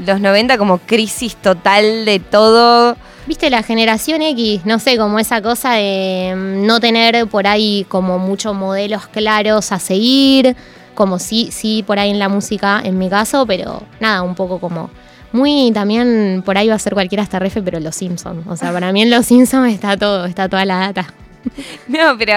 los 0.06 0.20
90 0.20 0.58
como 0.58 0.78
crisis 0.80 1.36
total 1.36 2.06
de 2.06 2.20
todo. 2.20 2.96
Viste, 3.28 3.50
la 3.50 3.64
generación 3.64 4.22
X, 4.22 4.66
no 4.66 4.80
sé, 4.80 4.98
como 4.98 5.20
esa 5.20 5.42
cosa 5.42 5.74
de 5.74 6.34
mm, 6.36 6.66
no 6.66 6.80
tener 6.80 7.28
por 7.28 7.48
ahí 7.48 7.86
como 7.90 8.20
muchos 8.20 8.54
modelos 8.56 9.08
claros 9.08 9.72
a 9.72 9.80
seguir, 9.80 10.56
como 10.94 11.18
sí, 11.18 11.50
sí 11.52 11.84
por 11.86 11.98
ahí 11.98 12.12
en 12.12 12.20
la 12.20 12.30
música, 12.30 12.82
en 12.84 12.98
mi 12.98 13.10
caso, 13.10 13.46
pero 13.48 13.82
nada, 14.00 14.22
un 14.22 14.36
poco 14.36 14.60
como 14.60 14.92
muy 15.36 15.72
también, 15.72 16.42
por 16.46 16.58
ahí 16.58 16.68
va 16.68 16.76
a 16.76 16.80
ser 16.80 16.94
cualquiera 16.94 17.24
hasta 17.24 17.40
refe, 17.40 17.62
pero 17.62 17.80
Los 17.80 17.96
Simpsons. 17.96 18.46
O 18.48 18.56
sea, 18.56 18.72
para 18.72 18.92
mí 18.92 19.02
en 19.02 19.12
Los 19.12 19.28
Simpsons 19.28 19.74
está 19.74 19.98
todo, 19.98 20.26
está 20.26 20.50
toda 20.50 20.66
la 20.66 20.78
data. 20.78 21.14
No, 21.88 22.18
pero 22.18 22.34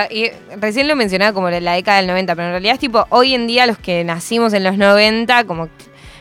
recién 0.61 0.87
lo 0.87 0.95
mencionaba 0.95 1.33
como 1.33 1.49
la 1.49 1.73
década 1.73 1.97
del 1.97 2.09
90, 2.09 2.35
pero 2.35 2.49
en 2.49 2.53
realidad 2.53 2.75
es 2.75 2.81
tipo, 2.81 3.07
hoy 3.09 3.35
en 3.35 3.47
día 3.47 3.67
los 3.67 3.79
que 3.79 4.05
nacimos 4.05 4.53
en 4.53 4.65
los 4.65 4.77
90, 4.77 5.45
como, 5.45 5.71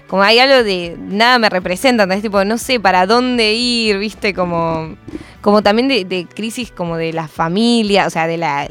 como 0.08 0.24
hay 0.24 0.40
algo 0.40 0.64
de 0.64 0.96
nada 0.98 1.38
me 1.38 1.50
representa, 1.50 2.06
es 2.14 2.22
tipo, 2.22 2.46
no 2.46 2.58
sé 2.58 2.80
para 2.80 3.06
dónde 3.06 3.54
ir, 3.54 3.98
viste, 3.98 4.34
como, 4.34 4.96
como 5.42 5.62
también 5.62 5.90
de, 5.90 6.06
de 6.06 6.26
crisis 6.34 6.72
como 6.72 6.96
de 6.96 7.12
la 7.12 7.28
familia, 7.28 8.08
o 8.08 8.10
sea, 8.10 8.26
de 8.26 8.38
la 8.38 8.68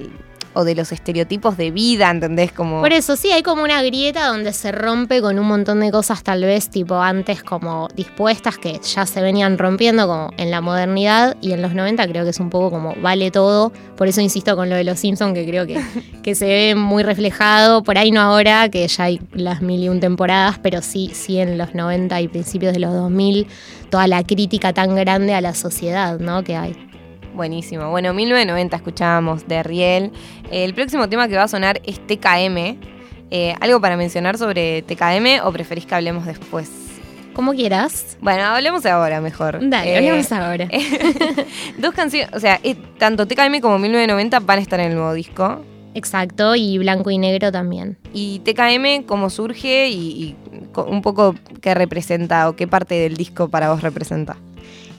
o 0.57 0.65
de 0.65 0.75
los 0.75 0.91
estereotipos 0.91 1.59
de 1.59 1.71
vida, 1.71 2.11
¿entendés? 2.11 2.51
Como... 2.51 2.81
Por 2.81 2.93
eso 2.93 3.15
sí, 3.15 3.31
hay 3.31 3.43
como 3.43 3.63
una 3.63 3.83
grieta 3.83 4.27
donde 4.27 4.55
se 4.55 4.73
rompe 4.73 5.21
con 5.21 5.39
un 5.39 5.47
montón 5.47 5.81
de 5.81 5.91
cosas 5.91 6.23
tal 6.23 6.43
vez 6.43 6.71
tipo 6.71 6.97
antes 6.97 7.43
como 7.43 7.89
dispuestas 7.95 8.57
que 8.57 8.81
ya 8.83 9.05
se 9.05 9.21
venían 9.21 9.59
rompiendo 9.59 10.07
como 10.07 10.31
en 10.39 10.51
la 10.51 10.63
modernidad 10.63 11.37
y 11.43 11.53
en 11.53 11.61
los 11.61 11.75
90 11.75 12.09
creo 12.09 12.25
que 12.25 12.31
es 12.31 12.41
un 12.41 12.49
poco 12.49 12.71
como 12.71 12.95
vale 13.03 13.31
todo. 13.31 13.71
Por 13.97 14.09
eso 14.09 14.23
insisto 14.23 14.57
con 14.57 14.71
lo 14.71 14.77
de 14.77 14.85
los 14.85 14.99
Simpsons 14.99 15.35
que 15.35 15.47
creo 15.47 15.67
que, 15.67 15.79
que 16.23 16.35
se 16.35 16.47
ve 16.47 16.75
muy 16.75 17.03
reflejado, 17.03 17.83
por 17.83 17.99
ahí 17.99 18.11
no 18.11 18.23
ahora 18.23 18.71
que 18.71 18.89
ya 18.89 19.05
hay 19.05 19.21
las 19.35 19.61
mil 19.61 19.83
y 19.83 19.91
un 19.91 20.01
temporadas, 20.01 20.59
pero 20.63 20.81
sí, 20.81 21.11
sí 21.13 21.39
en 21.39 21.59
los 21.59 21.75
90 21.75 22.19
y 22.23 22.29
principios 22.29 22.73
de 22.73 22.79
los 22.79 22.95
2000 22.95 23.47
toda 23.91 24.07
la 24.07 24.23
crítica 24.25 24.73
tan 24.73 24.95
grande 24.95 25.35
a 25.35 25.41
la 25.41 25.55
sociedad, 25.55 26.19
¿no? 26.19 26.43
Que 26.43 26.57
hay. 26.57 26.77
Buenísimo. 27.37 27.91
Bueno, 27.91 28.15
1990 28.15 28.77
escuchábamos 28.77 29.47
de 29.47 29.63
Riel. 29.63 30.11
El 30.51 30.73
próximo 30.73 31.07
tema 31.11 31.29
que 31.29 31.37
va 31.37 31.43
a 31.43 31.49
sonar 31.49 31.83
es 31.85 32.01
TKM. 32.07 32.79
Eh, 33.31 33.55
¿Algo 33.61 33.79
para 33.79 33.99
mencionar 33.99 34.39
sobre 34.39 34.81
TKM 34.81 35.45
o 35.45 35.53
preferís 35.53 35.85
que 35.85 35.95
hablemos 35.95 36.25
después? 36.25 36.71
Como 37.35 37.53
quieras. 37.53 38.17
Bueno, 38.23 38.45
hablemos 38.45 38.87
ahora 38.87 39.21
mejor. 39.21 39.59
Dale, 39.69 39.93
eh, 39.93 39.97
hablemos 39.99 40.33
ahora. 40.33 40.67
dos 41.79 41.93
canciones, 41.95 42.31
o 42.33 42.41
sea, 42.41 42.59
eh, 42.63 42.75
tanto 42.97 43.27
TKM 43.27 43.61
como 43.61 43.79
1990 43.79 44.41
van 44.41 44.59
a 44.59 44.63
estar 44.63 44.81
en 44.81 44.93
el 44.93 44.95
nuevo 44.95 45.13
disco. 45.13 45.63
Exacto, 45.93 46.57
y 46.57 46.79
blanco 46.79 47.11
y 47.11 47.19
negro 47.19 47.53
también. 47.53 47.99
¿Y 48.15 48.39
TKM 48.39 49.05
cómo 49.05 49.29
surge 49.29 49.91
y 49.91 50.37
un 50.75 51.03
poco 51.03 51.35
qué 51.61 51.75
representa 51.75 52.49
o 52.49 52.57
qué 52.57 52.67
parte 52.67 52.95
del 52.95 53.19
disco 53.19 53.51
para 53.51 53.71
vos 53.71 53.83
representa? 53.83 54.39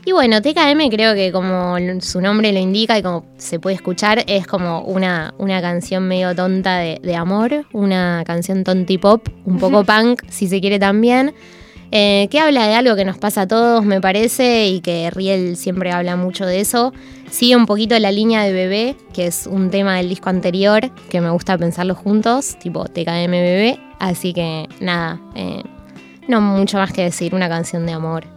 Y 0.07 0.13
bueno, 0.13 0.41
TKM 0.41 0.87
creo 0.89 1.15
que 1.15 1.33
como 1.33 1.75
su 1.99 2.21
nombre 2.21 2.53
lo 2.53 2.59
indica 2.59 2.97
y 2.97 3.03
como 3.03 3.25
se 3.35 3.59
puede 3.59 3.75
escuchar, 3.75 4.23
es 4.27 4.47
como 4.47 4.79
una, 4.83 5.33
una 5.37 5.61
canción 5.61 6.07
medio 6.07 6.33
tonta 6.33 6.77
de, 6.77 7.15
amor, 7.17 7.65
una 7.73 8.23
canción 8.25 8.63
tonti 8.63 8.97
pop, 8.97 9.27
un 9.43 9.59
poco 9.59 9.83
punk, 9.83 10.21
si 10.29 10.47
se 10.47 10.61
quiere 10.61 10.79
también, 10.79 11.33
eh, 11.91 12.29
que 12.31 12.39
habla 12.39 12.67
de 12.67 12.75
algo 12.75 12.95
que 12.95 13.03
nos 13.03 13.17
pasa 13.17 13.41
a 13.41 13.47
todos, 13.49 13.83
me 13.83 13.99
parece, 13.99 14.67
y 14.69 14.79
que 14.79 15.11
Riel 15.11 15.57
siempre 15.57 15.91
habla 15.91 16.15
mucho 16.15 16.45
de 16.45 16.61
eso. 16.61 16.93
Sigue 17.29 17.57
un 17.57 17.65
poquito 17.65 17.99
la 17.99 18.13
línea 18.13 18.43
de 18.43 18.53
bebé, 18.53 18.95
que 19.13 19.27
es 19.27 19.45
un 19.45 19.71
tema 19.71 19.97
del 19.97 20.07
disco 20.07 20.29
anterior, 20.29 20.89
que 21.09 21.19
me 21.19 21.31
gusta 21.31 21.57
pensarlo 21.57 21.95
juntos, 21.95 22.55
tipo 22.59 22.85
TKM 22.85 23.31
bebé, 23.31 23.77
así 23.99 24.33
que 24.33 24.69
nada, 24.79 25.19
eh, 25.35 25.63
no 26.29 26.39
mucho 26.39 26.77
más 26.77 26.93
que 26.93 27.03
decir, 27.03 27.35
una 27.35 27.49
canción 27.49 27.85
de 27.85 27.91
amor. 27.91 28.36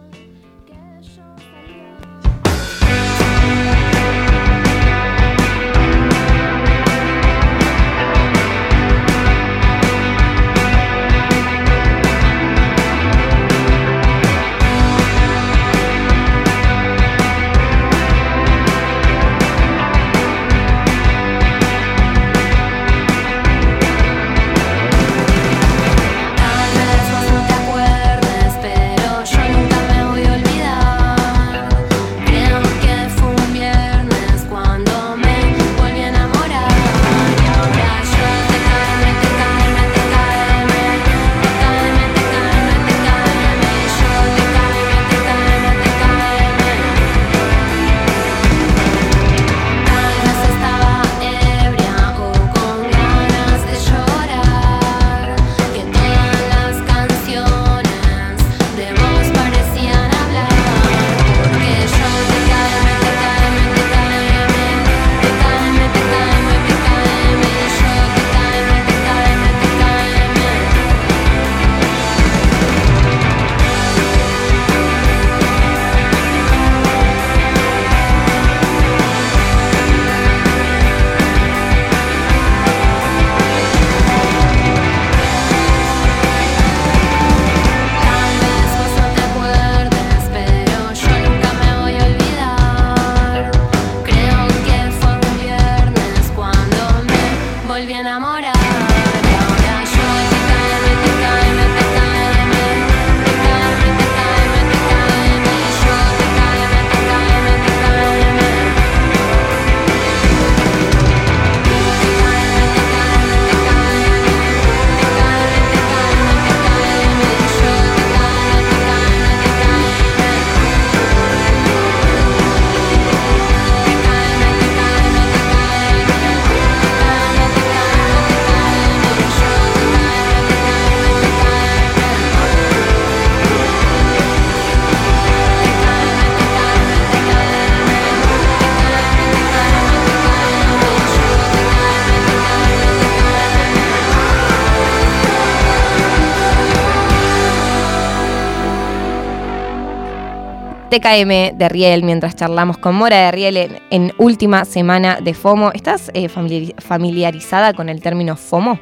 TKM 150.91 151.57
de 151.57 151.69
Riel 151.69 152.03
mientras 152.03 152.35
charlamos 152.35 152.77
con 152.77 152.95
Mora 152.95 153.15
de 153.15 153.31
Riel 153.31 153.81
en, 153.89 154.11
última 154.17 154.65
semana 154.65 155.19
de 155.21 155.33
FOMO. 155.33 155.71
¿Estás 155.71 156.11
eh, 156.13 156.27
familiarizada 156.27 157.73
con 157.73 157.87
el 157.87 158.01
término 158.01 158.35
FOMO? 158.35 158.77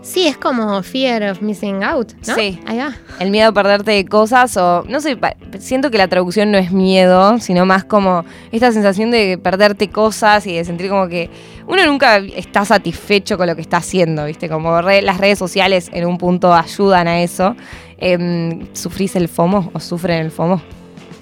Sí, 0.00 0.28
es 0.28 0.36
como 0.36 0.80
fear 0.84 1.32
of 1.32 1.42
missing 1.42 1.82
out, 1.82 2.12
¿no? 2.28 2.36
Sí. 2.36 2.60
Ahí 2.66 2.78
va. 2.78 2.94
El 3.18 3.32
miedo 3.32 3.48
a 3.48 3.52
perderte 3.52 3.90
de 3.90 4.04
cosas 4.04 4.56
o, 4.56 4.84
no 4.86 5.00
sé, 5.00 5.18
siento 5.58 5.90
que 5.90 5.98
la 5.98 6.06
traducción 6.06 6.52
no 6.52 6.58
es 6.58 6.70
miedo, 6.70 7.40
sino 7.40 7.66
más 7.66 7.82
como 7.82 8.24
esta 8.52 8.70
sensación 8.70 9.10
de 9.10 9.36
perderte 9.36 9.88
cosas 9.88 10.46
y 10.46 10.54
de 10.54 10.64
sentir 10.64 10.88
como 10.88 11.08
que 11.08 11.30
uno 11.66 11.84
nunca 11.84 12.18
está 12.18 12.64
satisfecho 12.64 13.36
con 13.36 13.48
lo 13.48 13.56
que 13.56 13.62
está 13.62 13.78
haciendo, 13.78 14.26
¿viste? 14.26 14.48
Como 14.48 14.80
las 14.82 15.18
redes 15.18 15.40
sociales 15.40 15.90
en 15.92 16.06
un 16.06 16.16
punto 16.16 16.54
ayudan 16.54 17.08
a 17.08 17.22
eso. 17.22 17.56
Em, 17.98 18.68
¿Sufrís 18.72 19.16
el 19.16 19.26
FOMO 19.26 19.72
o 19.72 19.80
sufren 19.80 20.20
el 20.20 20.30
FOMO? 20.30 20.62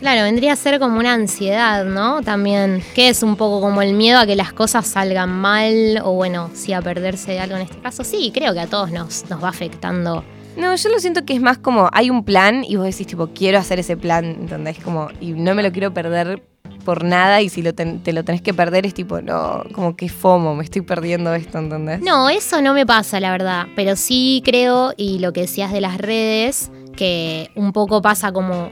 Claro, 0.02 0.24
vendría 0.24 0.54
a 0.54 0.56
ser 0.56 0.80
como 0.80 0.98
una 0.98 1.14
ansiedad, 1.14 1.84
¿no? 1.84 2.22
También, 2.22 2.82
que 2.92 3.08
es 3.08 3.22
un 3.22 3.36
poco 3.36 3.60
como 3.60 3.82
el 3.82 3.94
miedo 3.94 4.18
a 4.18 4.26
que 4.26 4.34
las 4.34 4.52
cosas 4.52 4.84
salgan 4.84 5.30
mal 5.30 6.00
o 6.02 6.14
bueno, 6.14 6.50
sí 6.54 6.72
a 6.72 6.82
perderse 6.82 7.30
de 7.30 7.38
algo 7.38 7.54
en 7.54 7.62
este 7.62 7.78
caso. 7.78 8.02
Sí, 8.02 8.32
creo 8.34 8.52
que 8.52 8.58
a 8.58 8.66
todos 8.66 8.90
nos, 8.90 9.30
nos 9.30 9.40
va 9.40 9.50
afectando. 9.50 10.24
No, 10.56 10.74
yo 10.74 10.88
lo 10.88 10.98
siento 10.98 11.24
que 11.24 11.34
es 11.34 11.40
más 11.40 11.58
como 11.58 11.88
hay 11.92 12.10
un 12.10 12.24
plan 12.24 12.64
y 12.64 12.74
vos 12.74 12.86
decís 12.86 13.06
tipo, 13.06 13.28
quiero 13.28 13.60
hacer 13.60 13.78
ese 13.78 13.96
plan, 13.96 14.24
¿entendés? 14.24 14.80
Como, 14.80 15.06
y 15.20 15.34
no 15.34 15.54
me 15.54 15.62
lo 15.62 15.70
quiero 15.70 15.94
perder 15.94 16.42
por 16.84 17.04
nada 17.04 17.40
y 17.40 17.48
si 17.48 17.62
lo 17.62 17.72
te 17.72 18.12
lo 18.12 18.24
tenés 18.24 18.42
que 18.42 18.52
perder 18.52 18.86
es 18.86 18.94
tipo, 18.94 19.22
no, 19.22 19.62
como 19.72 19.94
que 19.94 20.08
fomo, 20.08 20.56
me 20.56 20.64
estoy 20.64 20.82
perdiendo 20.82 21.32
esto, 21.32 21.58
¿entendés? 21.58 22.00
No, 22.00 22.28
eso 22.28 22.60
no 22.60 22.74
me 22.74 22.84
pasa, 22.84 23.20
la 23.20 23.30
verdad, 23.30 23.68
pero 23.76 23.94
sí 23.94 24.42
creo, 24.44 24.94
y 24.96 25.20
lo 25.20 25.32
que 25.32 25.42
decías 25.42 25.72
de 25.72 25.80
las 25.80 25.98
redes, 25.98 26.72
que 27.02 27.50
un 27.56 27.72
poco 27.72 28.00
pasa 28.00 28.30
como 28.30 28.70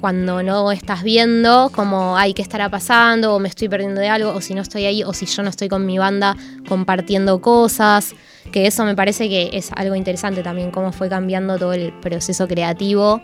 cuando 0.00 0.42
no 0.42 0.72
estás 0.72 1.02
viendo, 1.02 1.70
como 1.74 2.16
hay 2.16 2.32
que 2.32 2.40
estará 2.40 2.70
pasando, 2.70 3.34
o 3.34 3.38
me 3.38 3.50
estoy 3.50 3.68
perdiendo 3.68 4.00
de 4.00 4.08
algo, 4.08 4.32
o 4.32 4.40
si 4.40 4.54
no 4.54 4.62
estoy 4.62 4.86
ahí, 4.86 5.04
o 5.04 5.12
si 5.12 5.26
yo 5.26 5.42
no 5.42 5.50
estoy 5.50 5.68
con 5.68 5.84
mi 5.84 5.98
banda 5.98 6.34
compartiendo 6.66 7.42
cosas, 7.42 8.14
que 8.50 8.66
eso 8.66 8.86
me 8.86 8.96
parece 8.96 9.28
que 9.28 9.50
es 9.52 9.72
algo 9.72 9.94
interesante 9.94 10.42
también, 10.42 10.70
cómo 10.70 10.90
fue 10.90 11.10
cambiando 11.10 11.58
todo 11.58 11.74
el 11.74 11.92
proceso 12.00 12.48
creativo, 12.48 13.20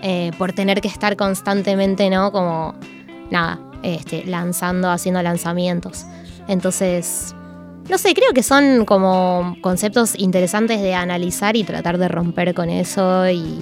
eh, 0.00 0.32
por 0.36 0.52
tener 0.52 0.80
que 0.80 0.88
estar 0.88 1.16
constantemente, 1.16 2.10
¿no? 2.10 2.32
Como, 2.32 2.74
nada, 3.30 3.60
este, 3.84 4.24
lanzando, 4.24 4.90
haciendo 4.90 5.22
lanzamientos. 5.22 6.06
Entonces, 6.48 7.36
no 7.88 7.98
sé, 7.98 8.14
creo 8.14 8.32
que 8.32 8.42
son 8.42 8.84
como 8.84 9.56
conceptos 9.60 10.18
interesantes 10.18 10.82
de 10.82 10.92
analizar 10.92 11.54
y 11.54 11.62
tratar 11.62 11.98
de 11.98 12.08
romper 12.08 12.52
con 12.52 12.68
eso 12.68 13.30
y 13.30 13.60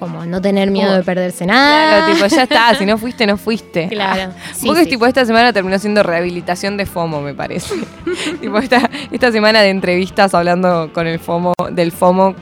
como 0.00 0.24
no 0.24 0.40
tener 0.40 0.70
miedo 0.70 0.96
de 0.96 1.04
perderse 1.04 1.46
nada. 1.46 2.00
Claro, 2.00 2.14
tipo, 2.14 2.26
ya 2.26 2.42
está, 2.42 2.74
si 2.74 2.86
no 2.86 2.98
fuiste, 2.98 3.26
no 3.26 3.36
fuiste. 3.36 3.88
Claro. 3.88 4.32
Porque 4.66 4.86
tipo, 4.86 5.06
esta 5.06 5.24
semana 5.24 5.52
terminó 5.52 5.78
siendo 5.78 6.02
rehabilitación 6.02 6.76
de 6.76 6.86
FOMO, 6.86 7.20
me 7.20 7.34
parece. 7.34 7.74
tipo, 8.40 8.58
esta, 8.58 8.90
esta 9.12 9.30
semana 9.30 9.60
de 9.60 9.68
entrevistas 9.68 10.34
hablando 10.34 10.90
con 10.92 11.06
el 11.06 11.20
FOMO, 11.20 11.52
del 11.70 11.92
FOMO 11.92 12.34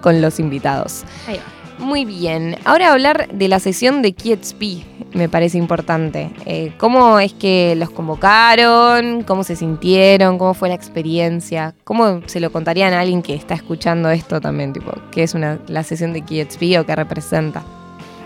con 0.00 0.22
los 0.22 0.38
invitados. 0.38 1.02
Ahí 1.26 1.36
va. 1.36 1.51
Muy 1.82 2.04
bien. 2.04 2.56
Ahora 2.64 2.92
hablar 2.92 3.28
de 3.32 3.48
la 3.48 3.58
sesión 3.58 4.02
de 4.02 4.12
Kietspi 4.12 4.84
me 5.14 5.28
parece 5.28 5.58
importante. 5.58 6.30
Eh, 6.46 6.72
¿Cómo 6.78 7.18
es 7.18 7.32
que 7.34 7.74
los 7.76 7.90
convocaron? 7.90 9.24
¿Cómo 9.24 9.42
se 9.42 9.56
sintieron? 9.56 10.38
¿Cómo 10.38 10.54
fue 10.54 10.68
la 10.68 10.76
experiencia? 10.76 11.74
¿Cómo 11.82 12.22
se 12.26 12.38
lo 12.38 12.52
contarían 12.52 12.94
a 12.94 13.00
alguien 13.00 13.20
que 13.20 13.34
está 13.34 13.54
escuchando 13.54 14.10
esto 14.10 14.40
también? 14.40 14.72
Tipo, 14.72 14.92
¿Qué 15.10 15.24
es 15.24 15.34
una, 15.34 15.58
la 15.66 15.82
sesión 15.82 16.12
de 16.12 16.22
Kietspi 16.22 16.76
o 16.76 16.86
qué 16.86 16.94
representa? 16.94 17.64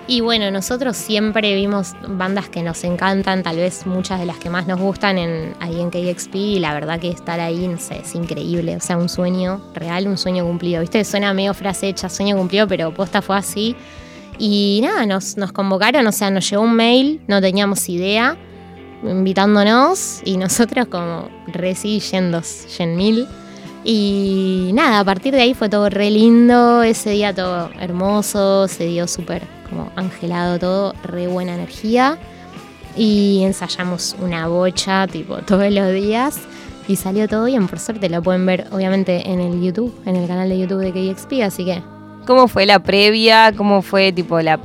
Y 0.09 0.21
bueno, 0.21 0.53
nosotros 0.53 0.97
siempre 0.97 1.53
vimos 1.57 1.95
bandas 2.07 2.49
que 2.49 2.63
nos 2.63 2.85
encantan, 2.85 3.43
tal 3.43 3.57
vez 3.57 3.87
muchas 3.87 4.21
de 4.21 4.27
las 4.27 4.37
que 4.37 4.49
más 4.49 4.69
nos 4.69 4.79
gustan 4.79 5.19
en, 5.19 5.55
ahí 5.59 5.81
en 5.81 5.91
KXP, 5.91 6.35
y 6.37 6.59
la 6.61 6.75
verdad 6.75 7.01
que 7.01 7.11
estar 7.11 7.41
ahí, 7.41 7.69
es 7.91 8.15
increíble. 8.15 8.77
O 8.77 8.81
sea, 8.81 8.99
un 8.99 9.09
sueño 9.09 9.61
real, 9.75 10.07
un 10.07 10.17
sueño 10.17 10.45
cumplido. 10.45 10.81
Viste, 10.81 11.05
suena 11.05 11.35
medio 11.35 11.55
frase 11.55 11.89
hecha, 11.89 12.09
sueño 12.09 12.37
cumplido, 12.37 12.69
pero 12.69 12.95
posta 12.95 13.21
fue 13.21 13.37
así. 13.37 13.75
Y 14.39 14.79
nada, 14.81 15.07
nos, 15.07 15.37
nos 15.37 15.51
convocaron, 15.51 16.07
o 16.07 16.13
sea, 16.13 16.31
nos 16.31 16.49
llegó 16.49 16.63
un 16.63 16.75
mail, 16.75 17.21
no 17.27 17.41
teníamos 17.41 17.89
idea, 17.89 18.37
invitándonos, 19.03 20.21
y 20.25 20.37
nosotros 20.37 20.87
como 20.87 21.31
reci 21.49 21.99
yendo, 21.99 22.43
mil. 22.95 23.27
Y 23.83 24.71
nada, 24.73 25.01
a 25.01 25.05
partir 25.05 25.35
de 25.35 25.43
ahí 25.43 25.55
fue 25.55 25.69
todo 25.69 25.91
re 25.91 26.13
lindo, 26.13 26.85
ese 26.85 27.11
día 27.11 27.35
todo 27.35 27.71
hermoso, 27.81 28.69
se 28.69 28.85
dio 28.87 29.09
súper 29.09 29.56
como 29.69 29.91
angelado 29.97 30.59
todo, 30.59 30.95
re 31.05 31.27
buena 31.27 31.55
energía. 31.55 32.19
Y 32.97 33.43
ensayamos 33.45 34.17
una 34.21 34.49
bocha, 34.49 35.07
tipo, 35.07 35.37
todos 35.47 35.71
los 35.71 35.93
días. 35.93 36.41
Y 36.89 36.97
salió 36.97 37.27
todo 37.27 37.47
bien, 37.47 37.67
por 37.67 37.81
suerte 37.81 38.09
lo 38.09 38.23
pueden 38.23 38.47
ver 38.47 38.69
obviamente 38.71 39.29
en 39.29 39.41
el 39.41 39.61
YouTube, 39.61 39.93
en 40.07 40.15
el 40.15 40.29
canal 40.29 40.49
de 40.49 40.59
YouTube 40.59 40.81
de 40.81 40.93
KXP, 40.93 41.43
así 41.43 41.65
que... 41.65 41.83
¿Cómo 42.27 42.47
fue 42.47 42.65
la 42.65 42.79
previa? 42.79 43.53
¿Cómo 43.57 43.83
fue 43.83 44.13
tipo 44.13 44.41
la... 44.41 44.61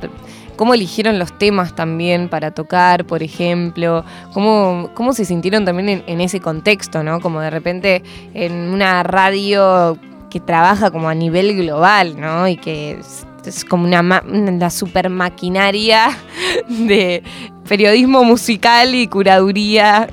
¿Cómo 0.56 0.74
eligieron 0.74 1.18
los 1.18 1.36
temas 1.36 1.74
también 1.74 2.28
para 2.28 2.52
tocar, 2.52 3.04
por 3.06 3.22
ejemplo? 3.22 4.04
¿Cómo, 4.32 4.90
cómo 4.94 5.12
se 5.14 5.24
sintieron 5.24 5.64
también 5.64 5.88
en, 5.88 6.04
en 6.06 6.20
ese 6.20 6.40
contexto, 6.40 7.02
no? 7.02 7.20
Como 7.20 7.40
de 7.40 7.50
repente 7.50 8.02
en 8.34 8.52
una 8.52 9.02
radio 9.02 9.98
que 10.30 10.40
trabaja 10.40 10.90
como 10.90 11.08
a 11.08 11.14
nivel 11.14 11.56
global, 11.56 12.20
¿no? 12.20 12.46
Y 12.46 12.56
que 12.56 13.00
es 13.46 13.64
como 13.64 13.84
una 13.84 14.02
la 14.02 14.70
super 14.70 15.08
maquinaria 15.08 16.16
de 16.68 17.22
periodismo 17.68 18.24
musical 18.24 18.94
y 18.94 19.06
curaduría. 19.06 20.08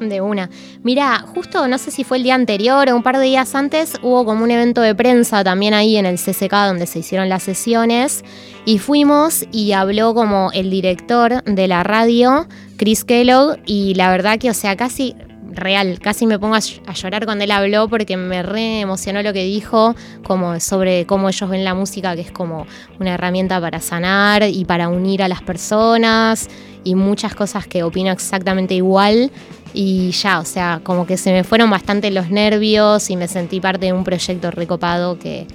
De 0.00 0.20
una. 0.20 0.50
Mira, 0.82 1.24
justo 1.34 1.66
no 1.68 1.78
sé 1.78 1.90
si 1.90 2.04
fue 2.04 2.18
el 2.18 2.22
día 2.22 2.34
anterior 2.34 2.88
o 2.88 2.96
un 2.96 3.02
par 3.02 3.18
de 3.18 3.24
días 3.24 3.54
antes, 3.54 3.94
hubo 4.02 4.24
como 4.24 4.44
un 4.44 4.50
evento 4.50 4.80
de 4.80 4.94
prensa 4.94 5.42
también 5.42 5.74
ahí 5.74 5.96
en 5.96 6.06
el 6.06 6.16
CCK 6.16 6.52
donde 6.66 6.86
se 6.86 7.00
hicieron 7.00 7.28
las 7.28 7.42
sesiones. 7.42 8.24
Y 8.64 8.78
fuimos 8.78 9.44
y 9.52 9.72
habló 9.72 10.14
como 10.14 10.50
el 10.52 10.70
director 10.70 11.42
de 11.44 11.68
la 11.68 11.82
radio, 11.82 12.48
Chris 12.76 13.04
Kellogg, 13.04 13.58
y 13.64 13.94
la 13.94 14.10
verdad 14.10 14.38
que, 14.38 14.50
o 14.50 14.54
sea, 14.54 14.76
casi 14.76 15.14
real, 15.56 15.98
casi 16.00 16.26
me 16.26 16.38
pongo 16.38 16.54
a, 16.54 16.60
llorar 16.60 17.24
cuando 17.24 17.44
él 17.44 17.50
habló 17.50 17.88
porque 17.88 18.16
me 18.16 18.42
re 18.42 18.80
emocionó 18.80 19.22
lo 19.22 19.32
que 19.32 19.44
dijo, 19.44 19.94
como 20.24 20.58
sobre 20.60 21.06
cómo 21.06 21.28
ellos 21.28 21.50
ven 21.50 21.64
la 21.64 21.74
música, 21.74 22.14
que 22.14 22.22
es 22.22 22.30
como 22.30 22.66
una 23.00 23.14
herramienta 23.14 23.60
para 23.60 23.80
sanar 23.80 24.44
y 24.44 24.64
para 24.64 24.88
unir 24.88 25.22
a 25.22 25.28
las 25.28 25.42
personas 25.42 26.48
y 26.84 26.94
muchas 26.94 27.34
cosas 27.34 27.66
que 27.66 27.82
opino 27.82 28.12
exactamente 28.12 28.74
igual. 28.74 29.30
Y 29.74 30.12
ya, 30.12 30.38
o 30.38 30.44
sea, 30.44 30.80
como 30.82 31.06
que 31.06 31.16
se 31.16 31.32
me 31.32 31.44
fueron 31.44 31.68
bastante 31.68 32.10
los 32.10 32.30
nervios 32.30 33.10
y 33.10 33.16
me 33.16 33.28
sentí 33.28 33.60
parte 33.60 33.86
de 33.86 33.92
un 33.92 34.04
proyecto 34.04 34.50
recopado 34.50 35.18
que, 35.18 35.46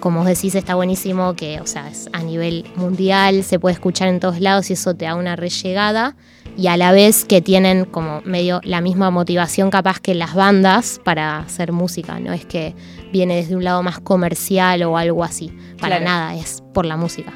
como 0.00 0.20
os 0.20 0.26
decís, 0.26 0.54
está 0.54 0.74
buenísimo, 0.74 1.34
que, 1.34 1.60
o 1.60 1.66
sea, 1.66 1.88
es 1.88 2.08
a 2.12 2.22
nivel 2.22 2.64
mundial, 2.76 3.42
se 3.44 3.58
puede 3.58 3.74
escuchar 3.74 4.08
en 4.08 4.20
todos 4.20 4.40
lados 4.40 4.70
y 4.70 4.74
eso 4.74 4.94
te 4.94 5.04
da 5.04 5.14
una 5.14 5.36
rellegada 5.36 6.16
y 6.56 6.66
a 6.66 6.76
la 6.76 6.90
vez 6.90 7.24
que 7.24 7.40
tienen 7.40 7.84
como 7.84 8.20
medio 8.22 8.60
la 8.64 8.80
misma 8.80 9.10
motivación 9.10 9.70
capaz 9.70 10.00
que 10.00 10.14
las 10.14 10.34
bandas 10.34 11.00
para 11.04 11.38
hacer 11.38 11.72
música, 11.72 12.18
no 12.18 12.32
es 12.32 12.44
que 12.44 12.74
viene 13.12 13.36
desde 13.36 13.54
un 13.54 13.62
lado 13.62 13.82
más 13.82 14.00
comercial 14.00 14.82
o 14.82 14.96
algo 14.96 15.22
así, 15.22 15.52
para 15.80 16.00
nada, 16.00 16.34
es 16.34 16.62
por 16.74 16.84
la 16.84 16.96
música. 16.96 17.32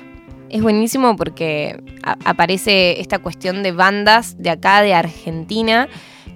Es 0.50 0.60
buenísimo 0.60 1.16
porque 1.16 1.82
aparece 2.24 3.00
esta 3.00 3.20
cuestión 3.20 3.62
de 3.62 3.72
bandas 3.72 4.36
de 4.38 4.50
acá, 4.50 4.82
de 4.82 4.92
Argentina, 4.92 5.88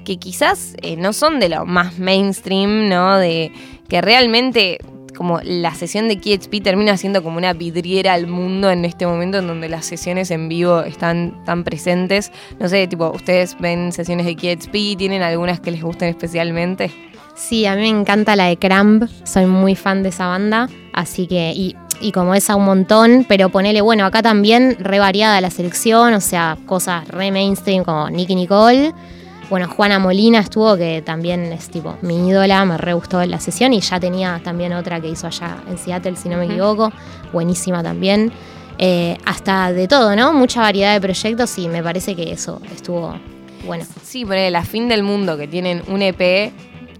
que 0.05 0.19
quizás 0.19 0.75
eh, 0.81 0.97
no 0.97 1.13
son 1.13 1.41
de 1.41 1.49
lo 1.49 1.67
más 1.67 1.99
mainstream, 1.99 2.89
¿no? 2.89 3.19
De 3.19 3.53
que 3.89 4.01
realmente 4.01 4.79
como 5.17 5.41
la 5.43 5.75
sesión 5.75 6.09
de 6.09 6.19
KXP 6.19 6.63
termina 6.63 6.97
siendo 6.97 7.23
como 7.23 7.39
una 7.39 7.53
vidriera 7.53 8.15
al 8.15 8.27
mundo 8.27 8.71
en 8.71 8.85
este 8.85 9.07
momento 9.07 9.39
en 9.39 9.47
donde 9.47 9.69
las 9.69 9.87
sesiones 9.87 10.31
en 10.31 10.49
vivo 10.49 10.83
están 10.83 11.43
tan 11.45 11.65
presentes. 11.65 12.31
No 12.61 12.69
sé, 12.69 12.87
tipo, 12.87 13.11
¿ustedes 13.11 13.57
ven 13.59 13.93
sesiones 13.93 14.27
de 14.27 14.37
KXP? 14.37 14.99
¿Tienen 14.99 15.23
algunas 15.23 15.61
que 15.61 15.71
les 15.71 15.83
gusten 15.83 16.09
especialmente? 16.09 16.93
Sí, 17.35 17.67
a 17.67 17.75
mí 17.75 17.83
me 17.83 18.01
encanta 18.01 18.35
la 18.35 18.47
de 18.47 18.57
Cramp, 18.57 19.05
soy 19.25 19.45
muy 19.45 19.75
fan 19.75 20.03
de 20.03 20.09
esa 20.09 20.27
banda, 20.27 20.71
así 20.95 21.27
que, 21.27 21.53
y, 21.55 21.77
y 22.01 22.13
como 22.13 22.35
esa 22.35 22.57
un 22.57 22.65
montón, 22.65 23.27
pero 23.29 23.51
ponele, 23.51 23.83
bueno, 23.83 24.07
acá 24.07 24.23
también 24.23 24.77
re 24.81 24.99
variada 24.99 25.39
la 25.43 25.51
selección, 25.51 26.15
o 26.15 26.21
sea, 26.23 26.57
cosas 26.65 27.07
re 27.09 27.31
mainstream 27.31 27.85
como 27.85 28.09
Nicky 28.09 28.35
Nicole, 28.35 28.95
bueno, 29.49 29.69
Juana 29.69 29.99
Molina 29.99 30.41
estuvo, 30.41 30.77
que 30.77 31.03
también 31.03 31.53
es 31.53 31.69
tipo 31.69 31.97
mi 32.03 32.29
ídola, 32.29 32.65
me 32.65 32.77
re 32.77 32.95
gustó 32.95 33.25
la 33.25 33.39
sesión 33.41 33.73
y 33.73 33.81
ya 33.81 34.01
tenía 34.01 34.41
también 34.43 34.73
otra 34.73 35.01
que 35.01 35.09
hizo 35.09 35.27
allá 35.27 35.59
en 35.69 35.79
Seattle, 35.79 36.17
si 36.17 36.29
no 36.29 36.37
me 36.37 36.47
equivoco, 36.47 36.93
buenísima 37.33 37.83
también. 37.83 38.33
Eh, 38.79 39.17
hasta 39.25 39.73
de 39.73 39.89
todo, 39.89 40.15
¿no? 40.17 40.33
Mucha 40.35 40.61
variedad 40.61 40.93
de 40.93 41.01
proyectos 41.01 41.57
y 41.59 41.69
me 41.69 41.83
parece 41.83 42.15
que 42.15 42.31
eso 42.33 42.61
estuvo 42.75 43.15
bueno. 43.65 43.85
Sí, 44.03 44.25
pero 44.25 44.51
la 44.51 44.65
fin 44.65 44.89
del 44.89 45.03
mundo 45.03 45.37
que 45.37 45.49
tienen 45.49 45.83
un 45.89 46.03
EP 46.03 46.53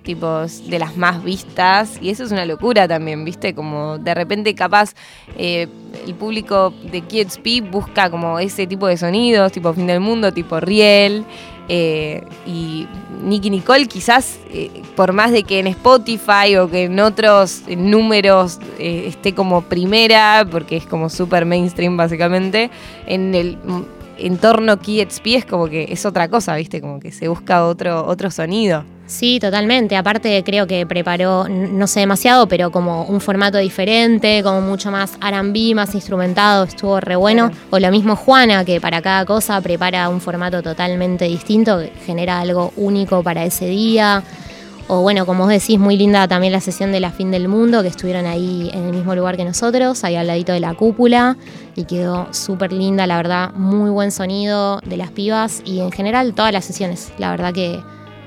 tipos 0.07 0.71
de 0.71 0.79
las 0.79 0.97
más 0.97 1.23
vistas 1.23 1.99
y 2.01 2.11
eso 2.11 2.23
es 2.23 2.31
una 2.31 2.47
locura 2.47 2.87
también, 2.87 3.25
¿viste? 3.25 3.55
Como 3.55 3.99
de 3.99 4.15
repente 4.15 4.55
capaz 4.55 4.95
eh, 5.37 5.67
el 6.07 6.15
público 6.15 6.73
de 6.91 7.01
Kids 7.03 7.41
busca 7.71 8.09
como 8.09 8.39
ese 8.39 8.69
tipo 8.69 8.87
de 8.87 8.97
sonidos, 8.97 9.51
tipo 9.53 9.75
fin 9.75 9.89
del 9.89 10.01
mundo, 10.01 10.33
tipo 10.33 10.61
Riel. 10.61 11.25
Eh, 11.69 12.25
y 12.47 12.87
Nicky 13.23 13.51
Nicole 13.51 13.87
quizás, 13.87 14.39
eh, 14.51 14.83
por 14.95 15.13
más 15.13 15.33
de 15.33 15.43
que 15.43 15.59
en 15.59 15.67
Spotify 15.67 16.57
o 16.57 16.71
que 16.71 16.85
en 16.85 17.01
otros 17.01 17.63
números 17.77 18.61
esté 18.79 19.35
como 19.35 19.63
primera, 19.63 20.47
porque 20.51 20.77
es 20.77 20.87
como 20.87 21.09
súper 21.09 21.45
mainstream 21.45 21.97
básicamente, 21.97 22.71
en 23.07 23.35
el 23.35 23.59
entorno 24.19 24.79
KXP 24.79 25.27
es 25.27 25.45
como 25.45 25.69
que 25.69 25.87
es 25.91 26.07
otra 26.07 26.29
cosa, 26.29 26.57
¿viste? 26.57 26.81
Como 26.81 27.01
que 27.01 27.13
se 27.13 27.29
busca 27.29 27.67
otro, 27.67 28.07
otro 28.07 28.31
sonido. 28.31 28.85
Sí, 29.07 29.39
totalmente. 29.39 29.97
Aparte 29.97 30.43
creo 30.45 30.67
que 30.67 30.85
preparó, 30.85 31.49
no 31.49 31.87
sé 31.87 32.01
demasiado, 32.01 32.49
pero 32.49 32.73
como 32.73 33.05
un 33.05 33.21
formato 33.21 33.59
diferente, 33.59 34.43
como 34.43 34.61
mucho 34.61 34.91
más 34.91 35.17
R&B, 35.23 35.75
más 35.77 35.95
instrumentado, 35.95 36.65
estuvo 36.65 36.99
re 36.99 37.15
bueno. 37.15 37.53
O 37.71 37.79
lo 37.79 37.91
mismo 37.91 38.17
Juana, 38.17 38.65
que 38.65 38.81
para 38.81 39.01
cada 39.03 39.25
cosa 39.25 39.61
prepara 39.61 40.09
un 40.09 40.21
formato 40.21 40.61
totalmente 40.61 41.27
distinto, 41.27 41.79
que 41.79 41.93
genera 42.05 42.41
algo 42.41 42.73
único 42.77 43.23
para 43.23 43.45
ese 43.45 43.67
día. 43.69 44.25
O 44.89 45.01
bueno, 45.01 45.27
como 45.27 45.45
vos 45.45 45.49
decís, 45.49 45.81
muy 45.81 45.97
linda 45.97 46.29
también 46.29 46.53
la 46.53 46.61
sesión 46.61 46.93
de 46.93 47.01
la 47.01 47.11
fin 47.11 47.33
del 47.33 47.49
mundo, 47.49 47.83
que 47.83 47.89
estuvieron 47.89 48.25
ahí 48.25 48.71
en 48.73 48.85
el 48.85 48.93
mismo 48.93 49.17
lugar 49.17 49.37
que 49.37 49.45
nosotros, 49.45 50.05
ahí 50.05 50.15
al 50.15 50.29
ladito 50.29 50.53
de 50.53 50.61
la 50.61 50.75
cúpula, 50.75 51.37
y 51.75 51.87
quedó 51.87 52.33
súper 52.33 52.73
linda, 52.73 53.05
la 53.09 53.17
verdad, 53.17 53.53
muy 53.55 53.91
buen 53.91 54.13
sonido 54.13 54.79
de 54.85 54.97
las 54.97 55.11
pibas 55.11 55.61
y 55.65 55.81
en 55.81 55.91
general 55.91 56.35
todas 56.35 56.53
las 56.53 56.65
sesiones, 56.65 57.13
la 57.19 57.33
verdad 57.33 57.53
que 57.53 57.81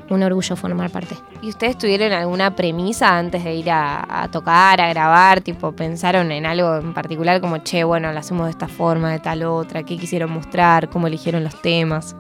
un 0.10 0.22
orgullo 0.22 0.57
formar 0.57 0.89
parte. 0.89 1.16
¿Y 1.41 1.47
ustedes 1.47 1.78
tuvieron 1.78 2.12
alguna 2.12 2.53
premisa 2.53 3.18
antes 3.18 3.43
de 3.45 3.55
ir 3.55 3.72
a, 3.72 4.28
tocar, 4.30 4.82
a 4.82 4.89
grabar? 4.89 5.39
Tipo, 5.39 5.72
¿pensaron 5.72 6.30
en 6.32 6.45
algo 6.45 6.76
en 6.78 6.93
particular 6.93 7.39
como, 7.39 7.60
che, 7.60 7.86
bueno, 7.86 8.12
lo 8.12 8.20
hacemos 8.20 8.47
de 8.47 8.51
esta 8.51 8.68
forma, 8.68 9.12
de 9.12 9.20
tal 9.20 9.43
otra? 9.43 9.84
¿Qué 9.84 9.97
quisieron 9.97 10.32
mostrar? 10.32 10.89
¿Cómo 10.89 11.07
eligieron 11.07 11.43
los 11.43 11.62
temas? 11.62 12.16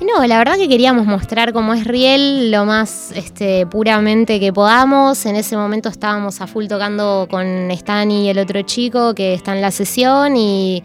No, 0.00 0.26
la 0.26 0.38
verdad 0.38 0.56
que 0.56 0.66
queríamos 0.66 1.04
mostrar 1.06 1.52
cómo 1.52 1.74
es 1.74 1.84
Riel 1.84 2.50
lo 2.50 2.64
más 2.64 3.12
este, 3.14 3.66
puramente 3.66 4.40
que 4.40 4.50
podamos. 4.50 5.26
En 5.26 5.36
ese 5.36 5.58
momento 5.58 5.90
estábamos 5.90 6.40
a 6.40 6.46
full 6.46 6.66
tocando 6.68 7.28
con 7.30 7.70
Stan 7.72 8.10
y 8.10 8.30
el 8.30 8.38
otro 8.38 8.62
chico 8.62 9.14
que 9.14 9.34
está 9.34 9.54
en 9.54 9.60
la 9.60 9.70
sesión 9.70 10.36
y 10.36 10.82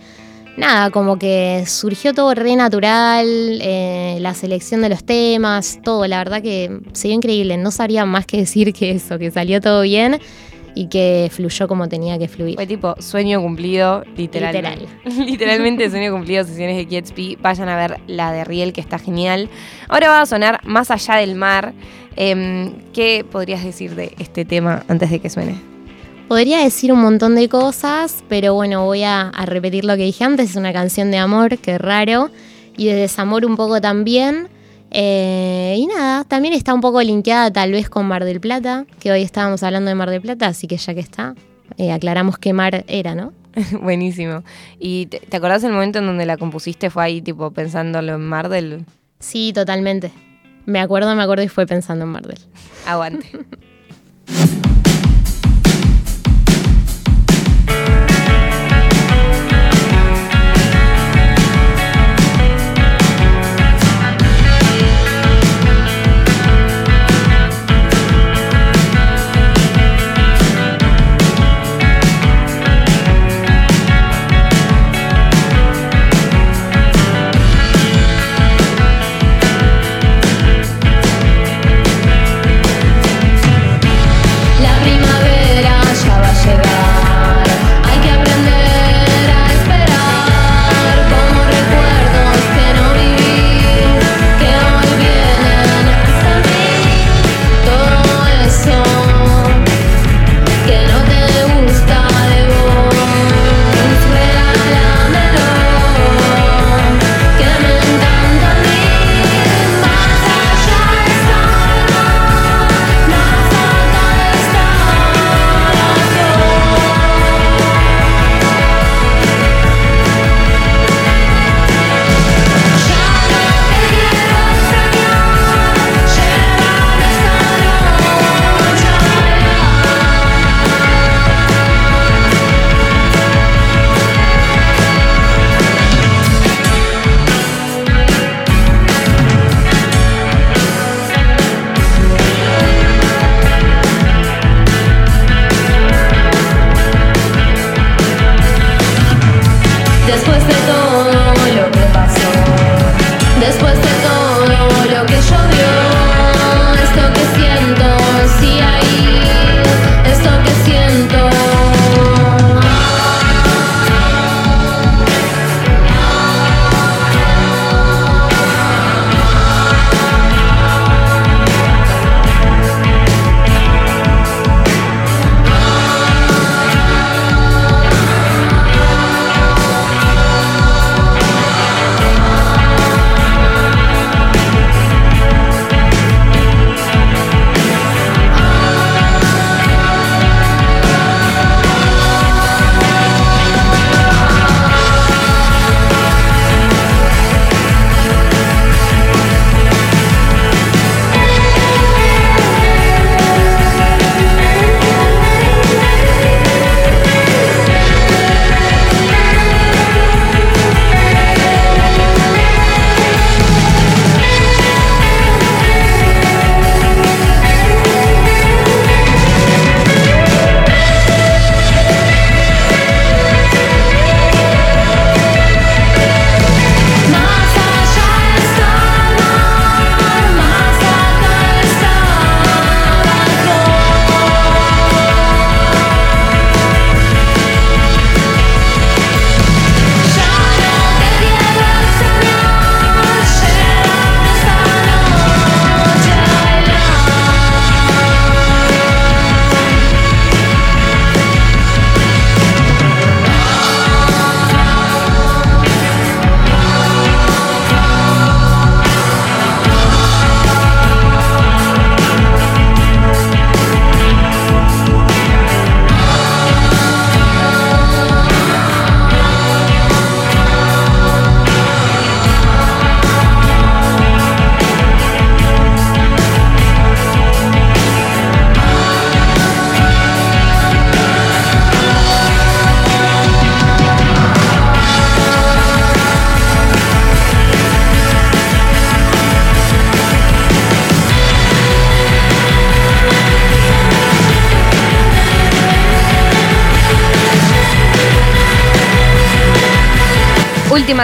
nada, 0.58 0.92
como 0.92 1.18
que 1.18 1.64
surgió 1.66 2.14
todo 2.14 2.36
re 2.36 2.58
natural, 2.58 3.26
eh, 3.62 4.18
la 4.20 4.34
selección 4.34 4.82
de 4.82 4.90
los 4.90 5.06
temas, 5.06 5.80
todo. 5.82 6.06
La 6.08 6.18
verdad 6.18 6.42
que 6.42 6.82
se 6.92 7.08
vio 7.08 7.16
increíble. 7.16 7.56
No 7.56 7.72
sabría 7.72 8.06
más 8.06 8.26
que 8.26 8.38
decir 8.38 8.74
que 8.74 8.92
eso, 8.92 9.18
que 9.18 9.32
salió 9.32 9.62
todo 9.62 9.84
bien 9.84 10.20
y 10.76 10.88
que 10.88 11.30
fluyó 11.32 11.68
como 11.68 11.88
tenía 11.88 12.20
que 12.20 12.28
fluir. 12.28 12.56
Fue 12.56 12.68
tipo 12.68 12.96
sueño 13.00 13.42
cumplido, 13.42 14.04
literalmente. 14.16 14.88
Literal. 15.06 15.26
Literalmente 15.26 15.90
sueño 15.90 16.12
cumplido, 16.12 16.44
sesiones 16.44 16.76
de 16.76 16.86
Kidsby. 16.86 17.38
Vayan 17.42 17.70
a 17.70 17.78
ver 17.78 18.02
la 18.08 18.32
de 18.32 18.44
Riel, 18.44 18.74
que 18.74 18.82
está 18.82 19.00
genial. 19.00 19.50
Ahora 19.88 20.10
va 20.10 20.22
a 20.22 20.26
sonar 20.26 20.60
Más 20.66 20.92
allá 20.92 21.16
del 21.16 21.36
mar. 21.36 21.74
Em, 22.18 22.74
¿Qué 22.94 23.26
podrías 23.30 23.64
decir 23.64 23.96
de 23.96 24.14
este 24.20 24.46
tema 24.46 24.84
antes 24.88 25.10
de 25.10 25.20
que 25.20 25.30
suene? 25.30 25.60
Podría 26.28 26.60
decir 26.60 26.92
un 26.92 27.02
montón 27.02 27.36
de 27.36 27.48
cosas, 27.50 28.24
pero 28.28 28.54
bueno, 28.54 28.84
voy 28.86 29.04
a, 29.04 29.30
a 29.30 29.46
repetir 29.46 29.86
lo 29.86 29.96
que 29.96 30.04
dije 30.04 30.24
antes. 30.24 30.52
Es 30.52 30.56
una 30.56 30.74
canción 30.74 31.10
de 31.12 31.18
amor, 31.18 31.58
que 31.58 31.78
raro. 31.78 32.30
Y 32.78 32.88
de 32.88 32.96
desamor 32.96 33.46
un 33.46 33.56
poco 33.56 33.80
también. 33.80 34.50
Eh, 34.98 35.76
y 35.78 35.88
nada, 35.88 36.24
también 36.24 36.54
está 36.54 36.74
un 36.74 36.80
poco 36.80 37.02
linkeada 37.02 37.52
tal 37.52 37.74
vez 37.74 37.90
con 37.90 38.08
Mar 38.08 38.24
del 38.24 38.40
Plata, 38.40 38.86
que 39.02 39.12
hoy 39.12 39.24
estábamos 39.24 39.62
hablando 39.62 39.90
de 39.90 39.96
Mar 39.96 40.10
del 40.10 40.22
Plata, 40.22 40.48
así 40.48 40.68
que 40.68 40.78
ya 40.78 40.94
que 40.94 41.02
está, 41.02 41.36
eh, 41.78 41.92
aclaramos 41.92 42.38
qué 42.38 42.54
mar 42.54 42.86
era, 42.88 43.14
¿no? 43.14 43.34
Buenísimo. 43.82 44.44
¿Y 44.80 45.08
te, 45.08 45.20
te, 45.20 45.36
acordás 45.36 45.66
el 45.66 45.74
momento 45.74 46.00
en 46.00 46.06
donde 46.06 46.26
la 46.26 46.38
compusiste? 46.38 46.90
¿Fue 46.90 47.04
ahí 47.04 47.22
tipo 47.22 47.52
pensándolo 47.52 48.14
en 48.14 48.22
Mar 48.22 48.48
del...? 48.48 48.86
Sí, 49.20 49.52
totalmente. 49.54 50.14
Me 50.66 50.80
acuerdo, 50.80 51.14
me 51.14 51.24
acuerdo 51.24 51.44
y 51.44 51.50
fue 51.50 51.68
pensando 51.68 52.06
en 52.06 52.12
Mar 52.12 52.26
del. 52.26 52.40
Aguante. 52.86 53.30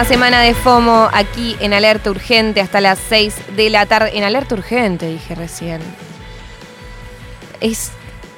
Semana 0.04 0.42
de 0.42 0.52
FOMO 0.54 1.08
aquí 1.12 1.56
en 1.60 1.72
Alerta 1.72 2.10
Urgente 2.10 2.60
hasta 2.60 2.80
las 2.80 2.98
6 3.08 3.56
de 3.56 3.70
la 3.70 3.86
tarde. 3.86 4.10
En 4.14 4.24
Alerta 4.24 4.56
Urgente, 4.56 5.06
dije 5.06 5.34
recién. 5.34 5.80
Es 7.60 7.92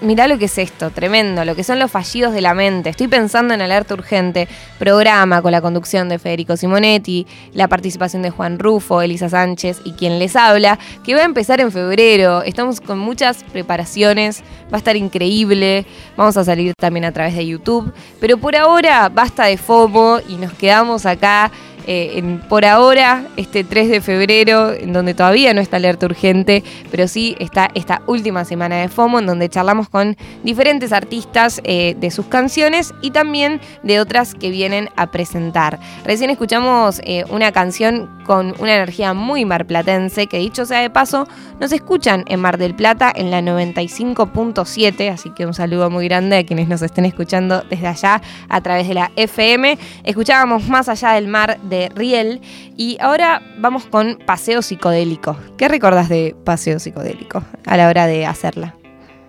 mirá 0.05 0.29
lo 0.29 0.39
que 0.39 0.45
es 0.45 0.59
esto, 0.59 0.91
tremendo, 0.91 1.45
lo 1.45 1.57
que 1.57 1.65
son 1.65 1.79
los 1.79 1.91
fallidos 1.91 2.33
de 2.33 2.41
la 2.41 2.55
mente. 2.55 2.91
Estoy 2.91 3.09
pensando 3.09 3.55
en 3.55 3.61
Alerta 3.61 3.95
Urgente, 3.95 4.49
programa 4.79 5.43
con 5.43 5.53
la 5.53 5.61
conducción 5.61 6.09
de 6.09 6.19
Federico 6.19 6.57
Simonetti, 6.57 7.27
la 7.53 7.69
participación 7.69 8.23
de 8.23 8.31
Juan 8.31 8.59
Rufo, 8.59 9.03
Elisa 9.03 9.29
Sánchez 9.29 9.81
y 9.85 9.93
quien 9.93 10.19
les 10.19 10.37
habla, 10.37 10.79
que 11.05 11.15
va 11.15 11.23
a 11.23 11.25
empezar 11.25 11.61
en 11.61 11.73
febrero. 11.73 12.43
Estamos 12.43 12.81
con 12.81 12.99
muchas 12.99 13.45
preparaciones, 13.45 14.43
va 14.73 14.77
a 14.77 14.79
estar 14.79 14.97
increíble. 14.97 15.87
Vamos 16.17 16.37
a 16.37 16.45
salir 16.45 16.75
también 16.79 17.05
a 17.05 17.13
través 17.13 17.35
de 17.35 17.47
YouTube. 17.47 17.93
Pero 18.21 18.39
por 18.39 18.57
ahora 18.57 19.09
basta 19.09 19.47
de 19.47 19.57
FOMO 19.57 20.21
y 20.29 20.37
nos 20.37 20.53
quedamos 20.53 21.07
acá 21.07 21.51
eh, 21.87 22.41
por 22.49 22.65
ahora, 22.65 23.25
este 23.37 23.65
3 23.65 23.89
de 23.89 24.01
febrero, 24.01 24.73
en 24.73 24.93
donde 24.93 25.15
todavía 25.15 25.53
no 25.55 25.61
está 25.61 25.77
alerta 25.77 26.07
urgente, 26.07 26.63
pero 26.91 27.09
sí 27.09 27.37
está 27.39 27.71
esta 27.75 28.03
última 28.07 28.45
semana 28.45 28.77
de 28.77 28.89
FOMO, 28.89 29.19
en 29.19 29.27
donde 29.27 29.49
charlamos 29.49 29.89
con 29.89 30.17
diferentes 30.43 30.93
artistas 30.93 31.61
eh, 31.65 31.97
de 31.99 32.11
sus 32.11 32.27
canciones 32.27 32.95
y 33.01 33.11
también 33.11 33.61
de 33.83 34.01
otras 34.01 34.35
que 34.35 34.51
vienen 34.51 34.89
a 34.97 35.11
presentar. 35.11 35.79
Recién 36.05 36.31
escuchamos 36.31 37.01
eh, 37.05 37.25
una 37.31 37.53
canción 37.53 38.11
con 38.25 38.55
una 38.59 38.75
energía 38.75 39.13
muy 39.13 39.45
marplatense, 39.45 40.27
que 40.27 40.39
dicho 40.39 40.65
sea 40.65 40.81
de 40.81 40.91
paso, 40.91 41.29
nos 41.61 41.73
escuchan 41.73 42.25
en 42.29 42.41
Mar 42.41 42.57
del 42.57 42.75
Plata 42.75 43.13
en 43.15 43.31
la 43.31 43.43
95.7, 43.43 45.13
así 45.13 45.31
que 45.31 45.45
un 45.45 45.53
saludo 45.53 45.91
muy 45.91 46.09
grande 46.09 46.39
a 46.39 46.47
quienes 46.47 46.69
nos 46.69 46.81
estén 46.81 47.05
escuchando 47.05 47.63
desde 47.69 47.87
allá 47.87 48.23
a 48.49 48.61
través 48.63 48.89
de 48.89 48.95
la 48.95 49.11
FM. 49.17 49.79
Escuchábamos 50.05 50.69
más 50.69 50.89
allá 50.89 51.13
del 51.13 51.29
mar 51.29 51.59
de 51.61 51.74
Riel. 51.95 52.41
Y 52.77 52.97
ahora 53.01 53.43
vamos 53.59 53.85
con 53.87 54.19
Paseo 54.27 54.63
Psicodélico. 54.63 55.37
¿Qué 55.57 55.69
recordás 55.69 56.09
de 56.09 56.35
Paseo 56.45 56.79
Psicodélico 56.79 57.43
a 57.67 57.77
la 57.77 57.89
hora 57.89 58.07
de 58.07 58.27
hacerla? 58.27 58.75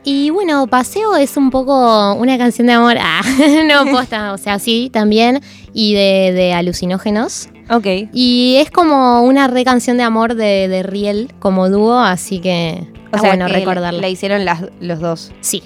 Y 0.07 0.29
bueno, 0.29 0.67
Paseo 0.67 1.15
es 1.15 1.35
un 1.35 1.49
poco 1.49 2.13
una 2.13 2.37
canción 2.37 2.67
de 2.67 2.73
amor. 2.73 2.95
Ah, 3.07 3.21
no 3.65 3.91
posta, 3.91 4.33
o 4.33 4.37
sea, 4.37 4.59
sí, 4.59 4.89
también. 4.93 5.41
Y 5.73 5.95
de, 5.95 6.53
alucinógenos. 6.53 7.49
Ok. 7.69 7.87
Y 8.13 8.57
es 8.59 8.69
como 8.69 9.23
una 9.23 9.47
re 9.47 9.63
canción 9.63 9.97
de 9.97 10.03
amor 10.03 10.35
de, 10.35 10.83
Riel 10.83 11.33
como 11.39 11.69
dúo, 11.69 11.99
así 11.99 12.39
que. 12.39 12.87
O 13.11 13.17
sea, 13.17 13.31
bueno 13.31 13.47
recordarla. 13.47 14.01
La 14.01 14.09
hicieron 14.09 14.45
las, 14.45 14.65
los 14.79 14.99
dos. 14.99 15.31
Sí, 15.41 15.63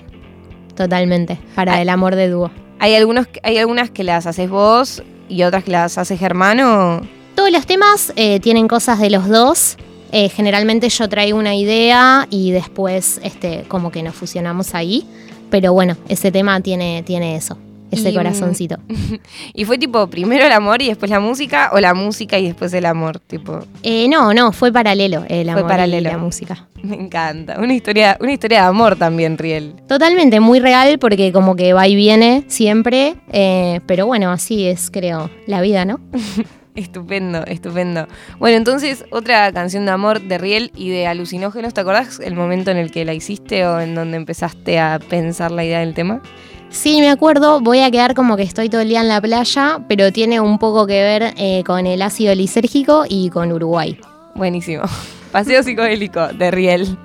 totalmente. 0.75 1.37
Para 1.55 1.81
el 1.81 1.89
amor 1.89 2.15
de 2.15 2.29
dúo. 2.29 2.51
Hay, 2.79 2.95
algunos, 2.95 3.27
hay 3.43 3.57
algunas 3.57 3.91
que 3.91 4.05
las 4.05 4.25
haces 4.25 4.49
vos 4.49 5.03
y 5.29 5.43
otras 5.43 5.63
que 5.63 5.71
las 5.71 5.97
hace 5.97 6.17
Germano? 6.17 7.01
Todos 7.35 7.51
los 7.51 7.65
temas 7.65 8.11
eh, 8.15 8.39
tienen 8.39 8.67
cosas 8.67 8.99
de 8.99 9.09
los 9.09 9.29
dos. 9.29 9.77
Eh, 10.11 10.29
generalmente 10.29 10.89
yo 10.89 11.07
traigo 11.07 11.37
una 11.37 11.55
idea 11.55 12.27
y 12.29 12.51
después 12.51 13.21
este, 13.23 13.63
como 13.67 13.91
que 13.91 14.03
nos 14.03 14.15
fusionamos 14.15 14.75
ahí. 14.75 15.05
Pero 15.49 15.71
bueno, 15.73 15.95
ese 16.09 16.31
tema 16.31 16.59
tiene, 16.61 17.03
tiene 17.03 17.35
eso, 17.35 17.57
ese 17.91 18.13
corazoncito. 18.13 18.77
¿Y 19.53 19.65
fue 19.65 19.77
tipo 19.77 20.07
primero 20.07 20.45
el 20.45 20.51
amor 20.51 20.81
y 20.81 20.87
después 20.87 21.09
la 21.09 21.19
música 21.19 21.71
o 21.73 21.79
la 21.79 21.93
música 21.93 22.37
y 22.37 22.45
después 22.47 22.73
el 22.73 22.85
amor? 22.85 23.19
Tipo? 23.19 23.59
Eh, 23.83 24.07
no, 24.09 24.33
no, 24.33 24.51
fue 24.51 24.71
paralelo 24.71 25.23
el 25.27 25.49
amor 25.49 25.71
y 25.87 26.01
la 26.01 26.17
música. 26.17 26.67
Me 26.83 26.95
encanta. 26.95 27.59
Una 27.59 27.73
historia, 27.73 28.17
una 28.19 28.31
historia 28.31 28.61
de 28.61 28.67
amor 28.67 28.95
también, 28.95 29.37
Riel. 29.37 29.75
Totalmente, 29.87 30.39
muy 30.39 30.59
real 30.59 30.99
porque 30.99 31.31
como 31.31 31.55
que 31.55 31.73
va 31.73 31.87
y 31.87 31.95
viene 31.95 32.43
siempre. 32.47 33.15
Eh, 33.31 33.81
pero 33.85 34.05
bueno, 34.05 34.31
así 34.31 34.67
es, 34.67 34.89
creo, 34.91 35.29
la 35.45 35.61
vida, 35.61 35.85
¿no? 35.85 35.99
Estupendo, 36.75 37.45
estupendo. 37.45 38.07
Bueno, 38.37 38.55
entonces, 38.55 39.03
otra 39.11 39.51
canción 39.51 39.85
de 39.85 39.91
amor 39.91 40.21
de 40.21 40.37
Riel 40.37 40.71
y 40.75 40.89
de 40.89 41.07
alucinógenos. 41.07 41.73
¿Te 41.73 41.81
acordás 41.81 42.21
el 42.21 42.35
momento 42.35 42.71
en 42.71 42.77
el 42.77 42.89
que 42.89 43.03
la 43.03 43.13
hiciste 43.13 43.65
o 43.67 43.81
en 43.81 43.95
donde 43.95 44.15
empezaste 44.15 44.79
a 44.79 44.99
pensar 44.99 45.51
la 45.51 45.65
idea 45.65 45.79
del 45.79 45.93
tema? 45.93 46.21
Sí, 46.69 47.01
me 47.01 47.09
acuerdo, 47.09 47.59
voy 47.61 47.79
a 47.79 47.89
quedar 47.89 48.13
como 48.13 48.37
que 48.37 48.43
estoy 48.43 48.69
todo 48.69 48.81
el 48.81 48.89
día 48.89 49.01
en 49.01 49.07
la 49.07 49.19
playa, 49.19 49.79
pero 49.87 50.11
tiene 50.11 50.39
un 50.39 50.59
poco 50.59 50.85
que 50.85 51.01
ver 51.01 51.33
eh, 51.37 51.63
con 51.65 51.87
el 51.87 52.01
ácido 52.01 52.33
lisérgico 52.35 53.05
y 53.09 53.29
con 53.29 53.51
Uruguay. 53.51 53.99
Buenísimo. 54.35 54.83
Paseo 55.31 55.63
psicodélico 55.63 56.27
de 56.27 56.51
Riel. 56.51 56.97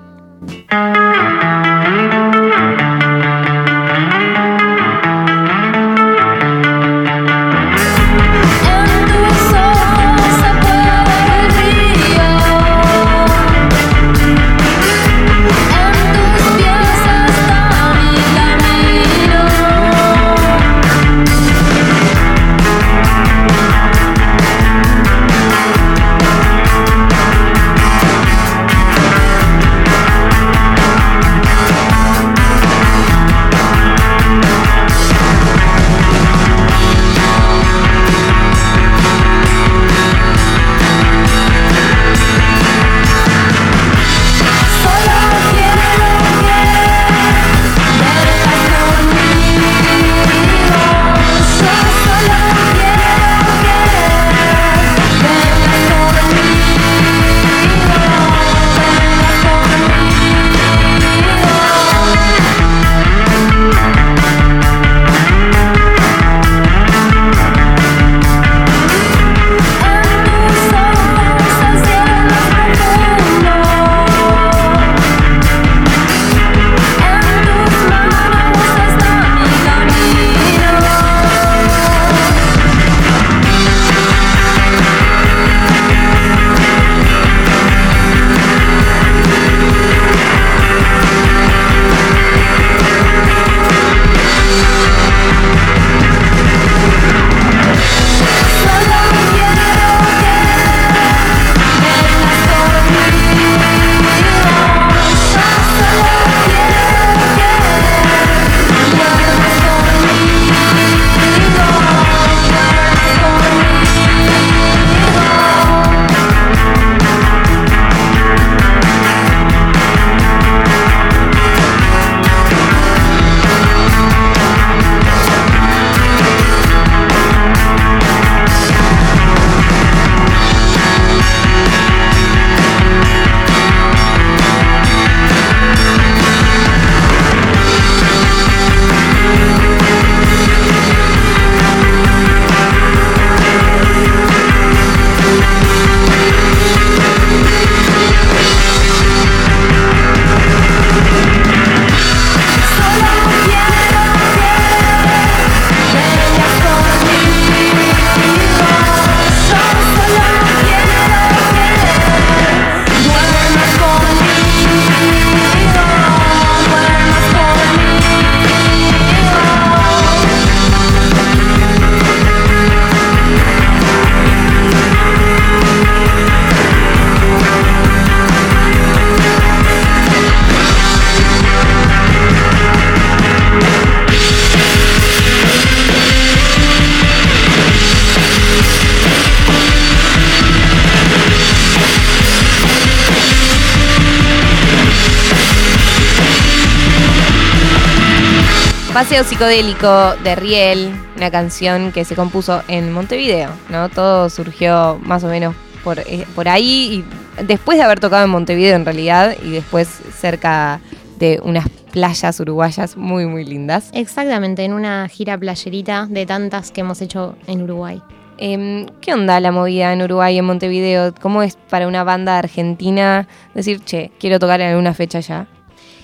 Paseo 198.95 199.25
psicodélico 199.25 200.15
de 200.23 200.35
Riel, 200.35 200.95
una 201.17 201.29
canción 201.29 201.91
que 201.91 202.05
se 202.05 202.15
compuso 202.15 202.61
en 202.69 202.93
Montevideo, 202.93 203.49
¿no? 203.69 203.89
Todo 203.89 204.29
surgió 204.29 204.97
más 205.03 205.21
o 205.25 205.27
menos 205.27 205.53
por, 205.83 205.99
eh, 205.99 206.25
por 206.33 206.47
ahí 206.47 207.03
y 207.37 207.43
después 207.43 207.77
de 207.77 207.83
haber 207.83 207.99
tocado 207.99 208.23
en 208.23 208.29
Montevideo 208.29 208.73
en 208.73 208.85
realidad 208.85 209.35
y 209.43 209.49
después 209.49 209.89
cerca 210.17 210.79
de 211.19 211.41
unas 211.43 211.67
playas 211.91 212.39
uruguayas 212.39 212.95
muy 212.95 213.25
muy 213.25 213.43
lindas. 213.43 213.89
Exactamente, 213.91 214.63
en 214.63 214.71
una 214.71 215.09
gira 215.09 215.37
playerita 215.37 216.07
de 216.09 216.25
tantas 216.25 216.71
que 216.71 216.79
hemos 216.79 217.01
hecho 217.01 217.35
en 217.47 217.63
Uruguay. 217.63 218.01
Em, 218.37 218.85
¿Qué 219.01 219.13
onda 219.13 219.41
la 219.41 219.51
movida 219.51 219.91
en 219.91 220.03
Uruguay, 220.03 220.37
en 220.37 220.45
Montevideo? 220.45 221.13
¿Cómo 221.19 221.43
es 221.43 221.57
para 221.69 221.89
una 221.89 222.05
banda 222.05 222.37
argentina 222.37 223.27
decir, 223.53 223.83
che, 223.83 224.11
quiero 224.21 224.39
tocar 224.39 224.61
en 224.61 224.69
alguna 224.69 224.93
fecha 224.93 225.19
ya? 225.19 225.47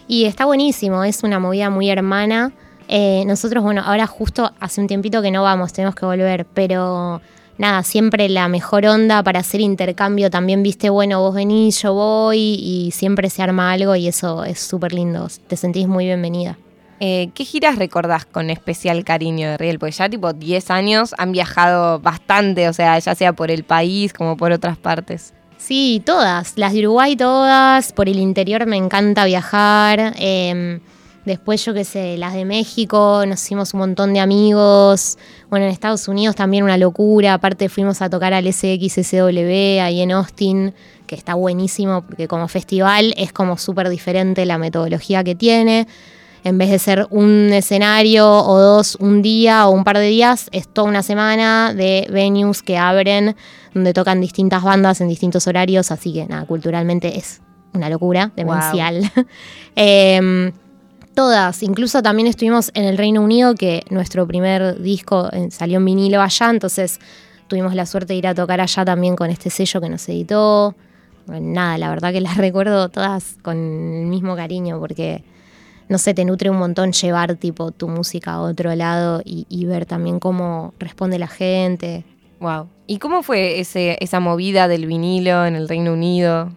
Y 0.10 0.26
está 0.26 0.44
buenísimo, 0.44 1.06
es 1.06 1.24
una 1.24 1.40
movida 1.40 1.70
muy 1.70 1.90
hermana. 1.90 2.52
Eh, 2.94 3.24
nosotros, 3.26 3.64
bueno, 3.64 3.82
ahora 3.86 4.06
justo 4.06 4.52
hace 4.60 4.82
un 4.82 4.88
tiempito 4.88 5.22
que 5.22 5.32
no 5.32 5.44
vamos, 5.44 5.72
tenemos 5.72 5.96
que 5.96 6.06
volver, 6.06 6.46
pero 6.46 7.22
nada, 7.58 7.84
siempre 7.84 8.28
la 8.28 8.50
mejor 8.50 8.86
onda 8.86 9.24
para 9.24 9.40
hacer 9.40 9.62
intercambio 9.62 10.30
también, 10.30 10.62
viste, 10.62 10.90
bueno, 10.90 11.22
vos 11.22 11.34
venís, 11.34 11.82
yo 11.82 11.94
voy 11.94 12.38
y 12.38 12.92
siempre 12.92 13.30
se 13.30 13.42
arma 13.42 13.72
algo 13.72 13.96
y 13.96 14.10
eso 14.10 14.44
es 14.44 14.60
súper 14.60 14.92
lindo, 14.92 15.30
te 15.48 15.56
sentís 15.56 15.88
muy 15.88 16.04
bienvenida. 16.04 16.58
Eh, 17.00 17.30
¿Qué 17.34 17.46
giras 17.46 17.78
recordás 17.78 18.26
con 18.26 18.50
especial 18.50 19.06
cariño 19.06 19.52
de 19.52 19.58
Riel? 19.58 19.80
Porque 19.80 19.96
ya 19.96 20.10
tipo 20.10 20.34
10 20.34 20.70
años 20.70 21.16
han 21.18 21.32
viajado 21.32 22.02
bastante, 22.02 22.68
o 22.68 22.74
sea, 22.74 23.00
ya 23.00 23.16
sea 23.16 23.32
por 23.32 23.52
el 23.52 23.64
país 23.64 24.12
como 24.12 24.36
por 24.36 24.52
otras 24.52 24.78
partes. 24.78 25.34
Sí, 25.58 26.02
todas, 26.06 26.58
las 26.58 26.74
de 26.74 26.80
Uruguay 26.80 27.16
todas, 27.16 27.94
por 27.94 28.10
el 28.10 28.20
interior 28.20 28.66
me 28.66 28.76
encanta 28.76 29.24
viajar. 29.24 30.14
Em, 30.18 30.82
después, 31.26 31.64
yo 31.66 31.74
qué 31.74 31.84
sé, 31.84 32.18
las 32.18 32.34
de 32.34 32.46
México, 32.46 33.24
nos 33.28 33.44
hicimos 33.44 33.74
un 33.74 33.82
montón 33.82 34.14
de 34.14 34.20
amigos. 34.20 35.18
Bueno, 35.50 35.66
en 35.66 35.72
Estados 35.72 36.08
Unidos 36.08 36.36
también 36.36 36.64
una 36.64 36.78
locura. 36.78 37.34
Aparte, 37.34 37.70
fuimos 37.70 38.02
a 38.02 38.10
tocar 38.10 38.34
al 38.34 38.52
SXSW 38.52 39.82
ahí 39.82 40.02
en 40.02 40.12
Austin, 40.12 40.74
que 41.08 41.16
está 41.16 41.34
buenísimo 41.34 42.04
porque 42.04 42.28
como 42.28 42.48
festival 42.48 43.14
es 43.18 43.34
como 43.34 43.58
súper 43.58 43.90
diferente 43.90 44.46
la 44.46 44.58
metodología 44.58 45.24
que 45.24 45.36
tiene 45.36 45.88
en 46.44 46.58
vez 46.58 46.70
de 46.70 46.80
ser 46.80 47.08
un 47.10 47.50
escenario 47.54 48.28
o 48.28 48.60
dos 48.60 48.96
un 49.00 49.22
día 49.22 49.68
o 49.68 49.72
un 49.72 49.84
par 49.84 49.98
de 49.98 50.08
días, 50.08 50.50
es 50.52 50.68
toda 50.68 50.88
una 50.88 51.04
semana 51.04 51.74
de 51.74 52.08
venues 52.12 52.64
que 52.64 52.78
abren, 52.78 53.36
donde 53.74 53.94
tocan 53.94 54.22
distintas 54.22 54.64
bandas 54.64 55.02
en 55.02 55.08
distintos 55.08 55.48
horarios, 55.48 55.92
así 55.92 56.14
que 56.14 56.26
nada, 56.26 56.46
culturalmente 56.46 57.18
es 57.18 57.42
una 57.74 57.90
locura 57.90 58.32
demencial. 58.36 59.12
Em, 59.76 60.52
todas, 61.14 61.64
incluso 61.64 62.02
también 62.02 62.28
estuvimos 62.28 62.72
en 62.74 62.86
el 62.86 62.98
Reino 62.98 63.22
Unido, 63.22 63.56
que 63.56 63.84
nuestro 63.90 64.28
primer 64.28 64.82
disco 64.82 65.30
eh, 65.32 65.50
salió 65.52 65.78
en 65.78 65.86
vinilo 65.86 66.22
allá, 66.22 66.50
entonces 66.50 67.00
tuvimos 67.48 67.76
la 67.76 67.86
suerte 67.86 68.14
de 68.14 68.20
ir 68.20 68.28
a 68.28 68.36
tocar 68.36 68.62
allá 68.62 68.86
también 68.86 69.16
con 69.16 69.30
este 69.30 69.50
sello 69.50 69.82
que 69.82 69.90
nos 69.90 70.08
editó. 70.10 70.76
nada, 71.28 71.78
la 71.78 71.90
verdad 71.90 72.12
que 72.12 72.22
las 72.22 72.38
recuerdo 72.46 72.90
todas 72.90 73.38
con 73.42 73.58
el 73.58 74.06
mismo 74.06 74.36
cariño 74.36 74.80
porque 74.80 75.24
no 75.92 75.98
sé, 75.98 76.14
te 76.14 76.24
nutre 76.24 76.50
un 76.50 76.58
montón 76.58 76.94
llevar 76.94 77.36
tipo 77.36 77.72
tu 77.72 77.90
música 77.90 78.32
a 78.32 78.42
otro 78.42 78.74
lado 78.76 79.22
y, 79.26 79.66
ver 79.66 79.86
también 79.86 80.20
cómo 80.20 80.74
responde 80.80 81.20
la 81.20 81.28
gente. 81.28 82.06
Wow. 82.40 82.70
¿Y 82.88 82.98
cómo 82.98 83.24
fue 83.24 83.60
ese, 83.60 83.98
esa 84.00 84.22
movida 84.22 84.70
del 84.70 84.86
vinilo 84.86 85.46
en 85.46 85.58
el 85.58 85.68
Reino 85.68 85.92
Unido? 85.92 86.54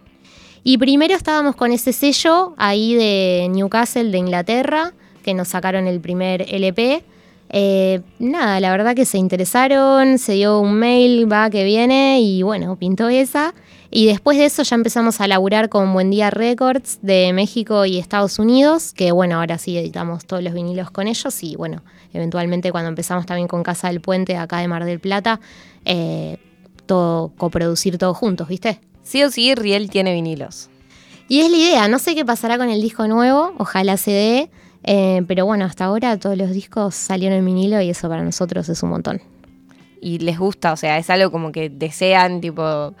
Y 0.67 0.79
primero 0.79 1.13
estábamos 1.13 1.55
con 1.55 1.71
ese 1.71 1.93
sello 1.93 2.55
ahí 2.57 2.95
de 2.95 3.47
Newcastle, 3.51 4.09
de 4.09 4.17
Inglaterra, 4.17 4.93
que 5.23 5.35
nos 5.35 5.49
sacaron 5.49 5.85
el 5.85 6.01
primer 6.01 6.41
LP. 6.51 7.03
Eh, 7.49 8.01
nada, 8.17 8.59
la 8.59 8.71
verdad 8.71 8.95
que 8.95 9.05
se 9.05 9.19
interesaron, 9.19 10.17
se 10.17 10.33
dio 10.33 10.59
un 10.59 10.73
mail, 10.73 11.31
va, 11.31 11.51
que 11.51 11.63
viene, 11.65 12.19
y 12.19 12.41
bueno, 12.41 12.77
pintó 12.77 13.09
esa. 13.09 13.53
Y 13.91 14.07
después 14.07 14.39
de 14.39 14.45
eso 14.45 14.63
ya 14.63 14.75
empezamos 14.75 15.21
a 15.21 15.27
laburar 15.27 15.69
con 15.69 15.93
Buen 15.93 16.09
Día 16.09 16.31
Records 16.31 16.97
de 17.03 17.31
México 17.31 17.85
y 17.85 17.99
Estados 17.99 18.39
Unidos, 18.39 18.91
que 18.91 19.11
bueno, 19.11 19.35
ahora 19.35 19.59
sí 19.59 19.77
editamos 19.77 20.25
todos 20.25 20.41
los 20.41 20.55
vinilos 20.55 20.89
con 20.89 21.07
ellos 21.07 21.43
y 21.43 21.55
bueno, 21.55 21.83
eventualmente 22.11 22.71
cuando 22.71 22.89
empezamos 22.89 23.27
también 23.27 23.47
con 23.47 23.61
Casa 23.61 23.89
del 23.89 24.01
Puente 24.01 24.35
acá 24.35 24.57
de 24.57 24.67
Mar 24.67 24.83
del 24.83 24.99
Plata, 24.99 25.39
eh, 25.85 26.37
todo 26.87 27.33
coproducir 27.37 27.99
todos 27.99 28.17
juntos, 28.17 28.47
¿viste? 28.47 28.79
Sí 29.05 29.23
o 29.23 29.29
sí, 29.29 29.53
Riel 29.53 29.91
tiene 29.91 30.13
vinilos. 30.13 30.69
Y 31.27 31.41
es 31.41 31.51
la 31.51 31.57
idea, 31.57 31.87
no 31.87 31.99
sé 31.99 32.15
qué 32.15 32.25
pasará 32.25 32.57
con 32.57 32.69
el 32.69 32.81
disco 32.81 33.07
nuevo, 33.07 33.53
ojalá 33.59 33.97
se 33.97 34.11
dé, 34.11 34.49
eh, 34.83 35.23
pero 35.27 35.45
bueno, 35.45 35.65
hasta 35.65 35.85
ahora 35.85 36.17
todos 36.17 36.35
los 36.35 36.49
discos 36.49 36.95
salieron 36.95 37.37
en 37.37 37.45
vinilo 37.45 37.79
y 37.81 37.89
eso 37.91 38.09
para 38.09 38.23
nosotros 38.23 38.67
es 38.67 38.81
un 38.81 38.89
montón. 38.89 39.21
Y 40.01 40.17
les 40.19 40.39
gusta, 40.39 40.73
o 40.73 40.75
sea, 40.75 40.97
es 40.97 41.09
algo 41.11 41.31
como 41.31 41.51
que 41.51 41.69
desean, 41.69 42.41
tipo, 42.41 42.95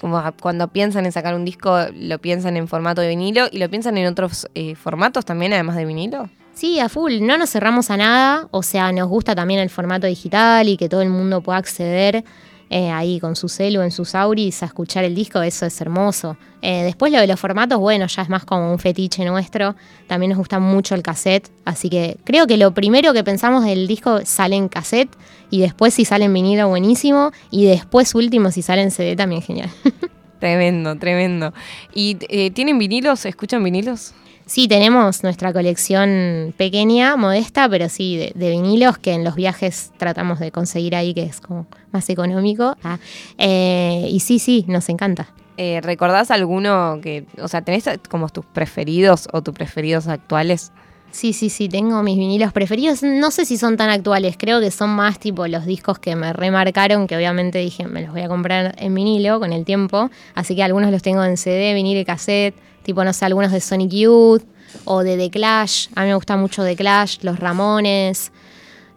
como 0.00 0.22
cuando 0.40 0.68
piensan 0.68 1.04
en 1.04 1.12
sacar 1.12 1.34
un 1.34 1.44
disco, 1.44 1.78
lo 1.94 2.18
piensan 2.20 2.56
en 2.56 2.68
formato 2.68 3.00
de 3.00 3.08
vinilo 3.08 3.48
y 3.50 3.58
lo 3.58 3.68
piensan 3.68 3.98
en 3.98 4.06
otros 4.06 4.48
eh, 4.54 4.76
formatos 4.76 5.24
también, 5.24 5.52
además 5.52 5.74
de 5.74 5.84
vinilo. 5.84 6.30
Sí, 6.54 6.78
a 6.78 6.88
full, 6.88 7.20
no 7.22 7.38
nos 7.38 7.50
cerramos 7.50 7.90
a 7.90 7.96
nada, 7.96 8.48
o 8.52 8.62
sea, 8.62 8.92
nos 8.92 9.08
gusta 9.08 9.34
también 9.34 9.58
el 9.58 9.70
formato 9.70 10.06
digital 10.06 10.68
y 10.68 10.76
que 10.76 10.88
todo 10.88 11.02
el 11.02 11.10
mundo 11.10 11.40
pueda 11.40 11.58
acceder 11.58 12.24
eh, 12.72 12.90
ahí 12.90 13.18
con 13.18 13.34
su 13.34 13.48
celu 13.48 13.82
en 13.82 13.90
sus 13.90 14.14
auris 14.14 14.62
a 14.62 14.66
escuchar 14.66 15.02
el 15.02 15.12
disco, 15.12 15.42
eso 15.42 15.66
es 15.66 15.80
hermoso. 15.80 16.36
Eh, 16.62 16.84
después 16.84 17.12
lo 17.12 17.18
de 17.18 17.26
los 17.26 17.40
formatos, 17.40 17.80
bueno, 17.80 18.06
ya 18.06 18.22
es 18.22 18.28
más 18.28 18.44
como 18.44 18.70
un 18.70 18.78
fetiche 18.78 19.24
nuestro. 19.24 19.74
También 20.06 20.30
nos 20.30 20.38
gusta 20.38 20.60
mucho 20.60 20.94
el 20.94 21.02
cassette, 21.02 21.50
así 21.64 21.90
que 21.90 22.16
creo 22.22 22.46
que 22.46 22.56
lo 22.56 22.72
primero 22.72 23.12
que 23.12 23.24
pensamos 23.24 23.64
del 23.64 23.88
disco 23.88 24.20
sale 24.24 24.54
en 24.54 24.68
cassette 24.68 25.10
y 25.50 25.60
después 25.60 25.94
si 25.94 26.04
sale 26.04 26.26
en 26.26 26.32
vinilo, 26.32 26.68
buenísimo. 26.68 27.32
Y 27.50 27.64
después 27.64 28.14
último, 28.14 28.52
si 28.52 28.62
sale 28.62 28.82
en 28.82 28.92
CD, 28.92 29.16
también 29.16 29.42
genial. 29.42 29.70
tremendo, 30.38 30.96
tremendo. 30.96 31.52
¿Y 31.92 32.18
eh, 32.28 32.52
tienen 32.52 32.78
vinilos? 32.78 33.26
¿Escuchan 33.26 33.64
vinilos? 33.64 34.14
Sí, 34.50 34.66
tenemos 34.66 35.22
nuestra 35.22 35.52
colección 35.52 36.52
pequeña, 36.56 37.14
modesta, 37.14 37.68
pero 37.68 37.88
sí, 37.88 38.32
de, 38.34 38.50
vinilos 38.50 38.98
que 38.98 39.12
en 39.12 39.22
los 39.22 39.36
viajes 39.36 39.92
tratamos 39.96 40.40
de 40.40 40.50
conseguir 40.50 40.96
ahí, 40.96 41.14
que 41.14 41.22
es 41.22 41.40
como 41.40 41.68
más 41.92 42.10
económico. 42.10 42.76
Ah, 42.82 42.98
eh, 43.38 44.08
y 44.10 44.18
sí, 44.18 44.40
sí, 44.40 44.64
nos 44.66 44.88
encanta. 44.88 45.28
Eh, 45.56 45.80
¿Recordás 45.84 46.32
alguno 46.32 46.98
que, 47.00 47.26
o 47.40 47.46
sea, 47.46 47.62
tenés 47.62 47.84
como 48.08 48.28
tus 48.28 48.44
preferidos 48.44 49.28
o 49.32 49.40
tus 49.40 49.54
preferidos 49.54 50.08
actuales? 50.08 50.72
Sí, 51.12 51.32
sí, 51.32 51.48
sí, 51.48 51.68
tengo 51.68 52.02
mis 52.02 52.18
vinilos 52.18 52.52
preferidos. 52.52 53.04
No 53.04 53.30
sé 53.30 53.44
si 53.44 53.56
son 53.56 53.76
tan 53.76 53.88
actuales, 53.88 54.34
creo 54.36 54.58
que 54.58 54.72
son 54.72 54.90
más 54.90 55.20
tipo 55.20 55.46
los 55.46 55.64
discos 55.64 56.00
que 56.00 56.16
me 56.16 56.32
remarcaron, 56.32 57.06
que 57.06 57.16
obviamente 57.16 57.60
dije, 57.60 57.86
me 57.86 58.02
los 58.02 58.10
voy 58.10 58.22
a 58.22 58.28
comprar 58.28 58.74
en 58.78 58.96
vinilo 58.96 59.38
con 59.38 59.52
el 59.52 59.64
tiempo. 59.64 60.10
Así 60.34 60.56
que 60.56 60.64
algunos 60.64 60.90
los 60.90 61.02
tengo 61.02 61.22
en 61.22 61.36
CD, 61.36 61.72
vinilo 61.72 62.00
y 62.00 62.04
cassette 62.04 62.56
tipo, 62.82 63.04
no 63.04 63.12
sé, 63.12 63.24
algunos 63.24 63.52
de 63.52 63.60
Sonic 63.60 63.90
Youth 63.90 64.42
o 64.84 65.02
de 65.02 65.16
The 65.16 65.30
Clash. 65.30 65.88
A 65.94 66.02
mí 66.02 66.08
me 66.08 66.14
gusta 66.14 66.36
mucho 66.36 66.64
The 66.64 66.76
Clash, 66.76 67.18
Los 67.22 67.38
Ramones. 67.38 68.32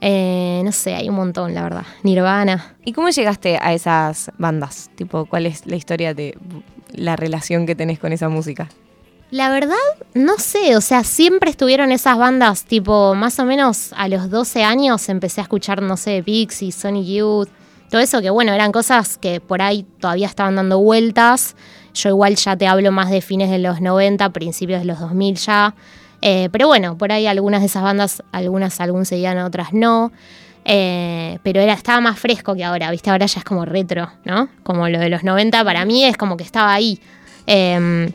Eh, 0.02 0.62
no 0.66 0.72
sé, 0.72 0.96
hay 0.96 1.08
un 1.10 1.16
montón, 1.16 1.54
la 1.54 1.64
verdad. 1.64 1.86
Nirvana. 2.04 2.76
¿Y 2.84 2.94
cómo 2.94 3.10
llegaste 3.10 3.58
a 3.62 3.74
esas 3.74 4.32
bandas? 4.38 4.90
Tipo, 4.96 5.26
¿cuál 5.26 5.46
es 5.46 5.66
la 5.66 5.76
historia 5.76 6.14
de 6.14 6.38
la 6.92 7.16
relación 7.16 7.66
que 7.66 7.76
tenés 7.76 8.00
con 8.00 8.12
esa 8.12 8.30
música? 8.30 8.70
La 9.32 9.50
verdad, 9.50 9.76
no 10.14 10.38
sé, 10.38 10.76
o 10.76 10.82
sea, 10.82 11.04
siempre 11.04 11.50
estuvieron 11.50 11.92
esas 11.92 12.20
bandas, 12.20 12.66
tipo, 12.66 13.16
más 13.16 13.40
o 13.40 13.46
menos 13.46 13.92
a 13.98 14.08
los 14.08 14.30
12 14.30 14.64
años 14.64 15.10
empecé 15.10 15.42
a 15.42 15.44
escuchar, 15.44 15.82
no 15.82 15.98
sé, 15.98 16.22
Pixie, 16.22 16.72
Sonic 16.72 17.06
Youth, 17.06 17.50
todo 17.90 18.02
eso 18.02 18.22
que, 18.22 18.30
bueno, 18.30 18.54
eran 18.54 18.72
cosas 18.72 19.18
que 19.18 19.40
por 19.40 19.62
ahí 19.62 19.86
todavía 20.00 20.28
estaban 20.28 20.56
dando 20.56 20.80
vueltas. 20.80 21.56
Yo 21.94 22.10
igual 22.10 22.36
ya 22.36 22.56
te 22.58 22.68
hablo 22.68 22.92
más 22.92 23.10
de 23.10 23.22
fines 23.22 23.50
de 23.50 23.60
los 23.60 23.82
90, 23.82 24.30
principios 24.32 24.80
de 24.82 24.86
los 24.86 25.00
2000 25.00 25.36
ya. 25.36 25.76
Eh, 26.22 26.50
pero 26.52 26.68
bueno, 26.68 26.98
por 26.98 27.12
ahí 27.12 27.28
algunas 27.28 27.62
de 27.62 27.68
esas 27.68 27.84
bandas, 27.84 28.24
algunas 28.32 28.80
algún 28.80 29.06
seguían, 29.06 29.38
otras 29.40 29.74
no. 29.74 30.12
Eh, 30.66 31.40
pero 31.44 31.60
era, 31.60 31.74
estaba 31.74 32.00
más 32.00 32.18
fresco 32.18 32.56
que 32.56 32.64
ahora, 32.64 32.90
¿viste? 32.92 33.10
Ahora 33.10 33.26
ya 33.26 33.40
es 33.40 33.46
como 33.46 33.66
retro, 33.66 34.10
¿no? 34.24 34.48
Como 34.64 34.88
lo 34.88 35.00
de 35.00 35.10
los 35.10 35.24
90 35.24 35.64
para 35.66 35.84
mí 35.86 36.06
es 36.06 36.18
como 36.18 36.38
que 36.38 36.44
estaba 36.44 36.74
ahí. 36.74 37.00
Em, 37.46 38.10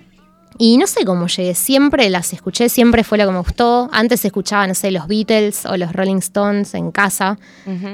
y 0.56 0.76
no 0.78 0.86
sé 0.86 1.04
cómo 1.04 1.26
llegué, 1.26 1.54
siempre 1.54 2.08
las 2.08 2.32
escuché, 2.32 2.68
siempre 2.68 3.04
fue 3.04 3.18
lo 3.18 3.26
que 3.26 3.32
me 3.32 3.38
gustó. 3.38 3.88
Antes 3.92 4.24
escuchaba, 4.24 4.66
no 4.66 4.74
sé, 4.74 4.90
los 4.90 5.06
Beatles 5.06 5.66
o 5.66 5.76
los 5.76 5.92
Rolling 5.92 6.16
Stones 6.16 6.74
en 6.74 6.90
casa 6.90 7.38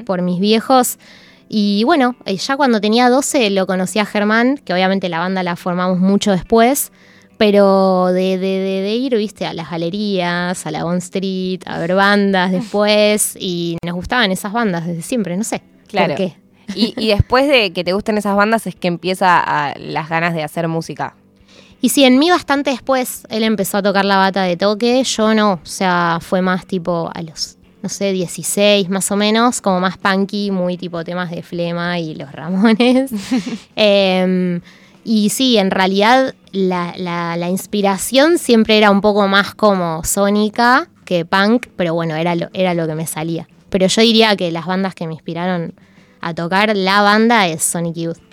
por 0.06 0.22
mis 0.22 0.40
viejos. 0.40 0.98
Y 1.48 1.84
bueno, 1.84 2.16
eh, 2.24 2.36
ya 2.36 2.56
cuando 2.56 2.80
tenía 2.80 3.08
12 3.08 3.50
lo 3.50 3.66
conocí 3.66 3.98
a 3.98 4.06
Germán, 4.06 4.58
que 4.58 4.72
obviamente 4.72 5.08
la 5.08 5.18
banda 5.18 5.42
la 5.42 5.56
formamos 5.56 5.98
mucho 5.98 6.32
después, 6.32 6.92
pero 7.36 8.06
de, 8.12 8.38
de, 8.38 8.94
ir, 8.94 9.16
viste, 9.16 9.46
a 9.46 9.52
las 9.52 9.70
galerías, 9.70 10.66
a 10.66 10.70
la 10.70 10.84
Bond 10.84 11.02
Street, 11.02 11.60
a 11.66 11.78
ver 11.78 11.94
bandas 11.94 12.52
después, 12.52 13.36
y 13.38 13.76
nos 13.84 13.94
gustaban 13.94 14.30
esas 14.30 14.52
bandas 14.52 14.86
desde 14.86 15.02
siempre, 15.02 15.36
no 15.36 15.44
sé. 15.44 15.62
Claro. 15.88 16.14
¿Por 16.14 16.16
qué? 16.16 16.44
Y, 16.74 17.08
después 17.08 17.46
de 17.46 17.72
que 17.72 17.84
te 17.84 17.92
gusten 17.92 18.16
esas 18.16 18.36
bandas 18.36 18.66
es 18.66 18.74
que 18.74 18.88
empieza 18.88 19.38
a, 19.38 19.78
las 19.78 20.08
ganas 20.08 20.34
de 20.34 20.42
hacer 20.42 20.66
música. 20.68 21.14
Y 21.80 21.90
sí, 21.90 22.04
en 22.04 22.18
mí 22.18 22.30
bastante 22.30 22.70
después 22.70 23.26
él 23.28 23.42
empezó 23.42 23.78
a 23.78 23.82
tocar 23.82 24.06
la 24.06 24.16
bata 24.16 24.44
de 24.44 24.56
toque, 24.56 25.04
yo 25.04 25.34
no, 25.34 25.52
o 25.62 25.66
sea, 25.66 26.18
fue 26.22 26.40
más 26.40 26.66
tipo 26.66 27.10
a 27.14 27.20
los 27.20 27.53
no 27.84 27.90
sé, 27.90 28.12
16 28.12 28.88
más 28.88 29.10
o 29.10 29.16
menos, 29.16 29.60
como 29.60 29.78
más 29.78 29.98
punky, 29.98 30.50
muy 30.50 30.78
tipo 30.78 31.04
temas 31.04 31.30
de 31.30 31.42
Flema 31.42 31.98
y 31.98 32.14
los 32.14 32.32
Ramones. 32.32 33.10
Em, 33.76 34.62
y 35.04 35.28
sí, 35.28 35.58
en 35.58 35.70
realidad 35.70 36.34
la, 36.50 37.46
inspiración 37.50 38.38
siempre 38.38 38.78
era 38.78 38.90
un 38.90 39.02
poco 39.02 39.28
más 39.28 39.54
como 39.54 40.02
sónica 40.02 40.88
que 41.04 41.26
punk, 41.26 41.66
pero 41.76 41.92
bueno, 41.92 42.16
era 42.16 42.34
lo, 42.34 42.48
era 42.54 42.72
lo 42.72 42.86
que 42.86 42.94
me 42.94 43.06
salía. 43.06 43.46
Pero 43.68 43.86
yo 43.86 44.00
diría 44.00 44.34
que 44.34 44.50
las 44.50 44.64
bandas 44.64 44.94
que 44.94 45.06
me 45.06 45.12
inspiraron 45.12 45.74
a 46.22 46.32
tocar 46.32 46.74
la 46.74 47.02
banda 47.02 47.48
es 47.48 47.62
Sonic 47.62 47.96
Youth. 47.96 48.23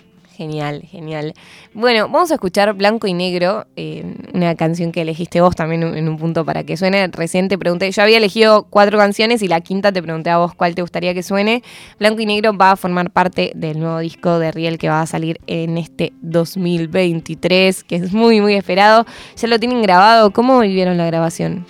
Genial, 0.42 0.82
genial. 0.90 1.36
Bueno, 1.72 2.10
vamos 2.10 2.32
a 2.32 2.34
escuchar 2.34 2.74
Blanco 2.74 3.06
y 3.06 3.14
Negro, 3.14 3.68
eh, 3.76 4.16
una 4.34 4.56
canción 4.56 4.92
que 4.92 5.04
elegiste 5.04 5.40
vos 5.40 5.56
también 5.56 5.84
en 5.84 6.10
un 6.10 6.18
punto 6.18 6.44
para 6.44 6.64
que 6.64 6.78
suene. 6.78 7.08
Recién 7.10 7.48
te 7.48 7.60
pregunté, 7.60 7.92
yo 7.92 8.02
había 8.02 8.18
elegido 8.18 8.64
cuatro 8.64 8.98
canciones 8.98 9.44
y 9.44 9.48
la 9.48 9.62
quinta 9.62 9.92
te 9.92 10.02
pregunté 10.02 10.32
a 10.32 10.40
vos 10.40 10.56
cuál 10.56 10.74
te 10.74 10.82
gustaría 10.82 11.14
que 11.14 11.22
suene. 11.22 11.62
Blanco 12.00 12.22
y 12.22 12.26
Negro 12.26 12.58
va 12.58 12.72
a 12.72 12.76
formar 12.76 13.12
parte 13.12 13.52
del 13.54 13.80
nuevo 13.80 14.00
disco 14.00 14.40
de 14.40 14.52
Riel 14.52 14.80
que 14.80 14.90
va 14.90 15.02
a 15.02 15.06
salir 15.06 15.40
en 15.46 15.78
este 15.78 16.12
2023, 16.24 17.84
que 17.84 17.98
es 17.98 18.12
muy, 18.12 18.42
muy 18.42 18.56
esperado. 18.56 19.06
Ya 19.38 19.48
lo 19.48 19.60
tienen 19.60 19.84
grabado, 19.84 20.32
¿cómo 20.32 20.60
vivieron 20.62 20.98
la 20.98 21.06
grabación? 21.06 21.68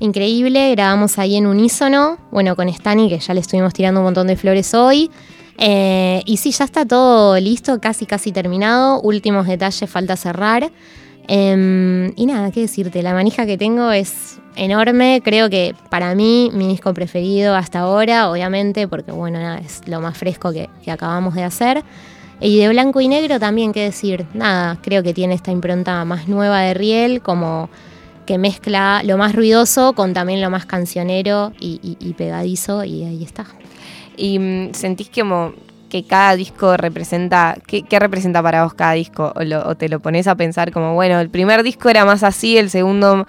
Increíble, 0.00 0.70
grabamos 0.70 1.18
ahí 1.18 1.36
en 1.36 1.46
unísono, 1.46 2.16
bueno, 2.30 2.56
con 2.56 2.70
Stani, 2.70 3.10
que 3.10 3.18
ya 3.18 3.34
le 3.34 3.40
estuvimos 3.40 3.74
tirando 3.74 4.00
un 4.00 4.04
montón 4.04 4.28
de 4.28 4.36
flores 4.36 4.72
hoy. 4.72 5.10
Eh, 5.58 6.22
y 6.26 6.36
sí, 6.38 6.50
ya 6.50 6.64
está 6.64 6.84
todo 6.84 7.38
listo, 7.38 7.80
casi 7.80 8.06
casi 8.06 8.32
terminado. 8.32 9.00
Últimos 9.00 9.46
detalles, 9.46 9.88
falta 9.88 10.16
cerrar. 10.16 10.70
Em, 11.26 12.12
y 12.16 12.26
nada, 12.26 12.50
qué 12.50 12.60
decirte, 12.60 13.02
la 13.02 13.14
manija 13.14 13.46
que 13.46 13.56
tengo 13.56 13.90
es 13.90 14.38
enorme. 14.56 15.20
Creo 15.24 15.48
que 15.48 15.74
para 15.90 16.14
mí 16.14 16.50
mi 16.52 16.68
disco 16.68 16.92
preferido 16.92 17.54
hasta 17.54 17.80
ahora, 17.80 18.30
obviamente, 18.30 18.88
porque 18.88 19.12
bueno, 19.12 19.38
nada, 19.38 19.58
es 19.58 19.80
lo 19.86 20.00
más 20.00 20.18
fresco 20.18 20.52
que, 20.52 20.68
acabamos 20.90 21.34
de 21.34 21.44
hacer. 21.44 21.82
Y 22.40 22.58
de 22.58 22.68
blanco 22.68 23.00
y 23.00 23.08
negro 23.08 23.38
también, 23.38 23.72
qué 23.72 23.82
decir, 23.82 24.26
nada, 24.34 24.78
creo 24.82 25.02
que 25.02 25.14
tiene 25.14 25.34
esta 25.34 25.52
impronta 25.52 26.04
más 26.04 26.28
nueva 26.28 26.60
de 26.60 26.74
Riel, 26.74 27.22
como 27.22 27.70
que 28.26 28.38
mezcla 28.38 29.02
lo 29.04 29.16
más 29.16 29.34
ruidoso 29.34 29.92
con 29.92 30.14
también 30.14 30.40
lo 30.40 30.50
más 30.50 30.66
cancionero 30.66 31.52
y 31.60 32.14
pegadizo, 32.18 32.84
y 32.84 33.04
ahí 33.04 33.22
está. 33.22 33.46
Y 34.16 34.38
mm, 34.38 34.74
sentís 34.74 35.10
como 35.10 35.52
que 35.88 36.04
cada 36.04 36.34
disco 36.34 36.76
representa, 36.76 37.56
¿qué, 37.66 37.84
representa 37.98 38.42
para 38.42 38.64
vos 38.64 38.74
cada 38.74 38.92
disco? 38.94 39.32
O, 39.36 39.74
te 39.76 39.88
lo 39.88 40.00
pones 40.00 40.26
a 40.26 40.34
pensar 40.34 40.72
como, 40.72 40.94
bueno, 40.94 41.20
el 41.20 41.30
primer 41.30 41.62
disco 41.62 41.88
era 41.88 42.04
más 42.04 42.22
así, 42.24 42.58
el 42.58 42.68
segundo 42.68 43.26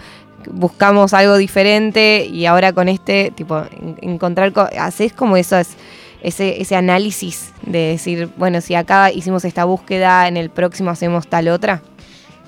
buscamos 0.49 1.13
algo 1.13 1.37
diferente 1.37 2.25
y 2.25 2.45
ahora 2.45 2.73
con 2.73 2.87
este, 2.87 3.31
tipo, 3.35 3.61
encontrar, 4.01 4.51
haces 4.79 5.13
como 5.13 5.37
eso, 5.37 5.57
es, 5.57 5.75
ese, 6.23 6.59
ese 6.59 6.75
análisis 6.75 7.53
de 7.61 7.79
decir, 7.89 8.29
bueno, 8.35 8.61
si 8.61 8.73
acá 8.73 9.11
hicimos 9.11 9.45
esta 9.45 9.65
búsqueda, 9.65 10.27
en 10.27 10.37
el 10.37 10.49
próximo 10.49 10.89
hacemos 10.89 11.27
tal 11.27 11.49
otra. 11.49 11.83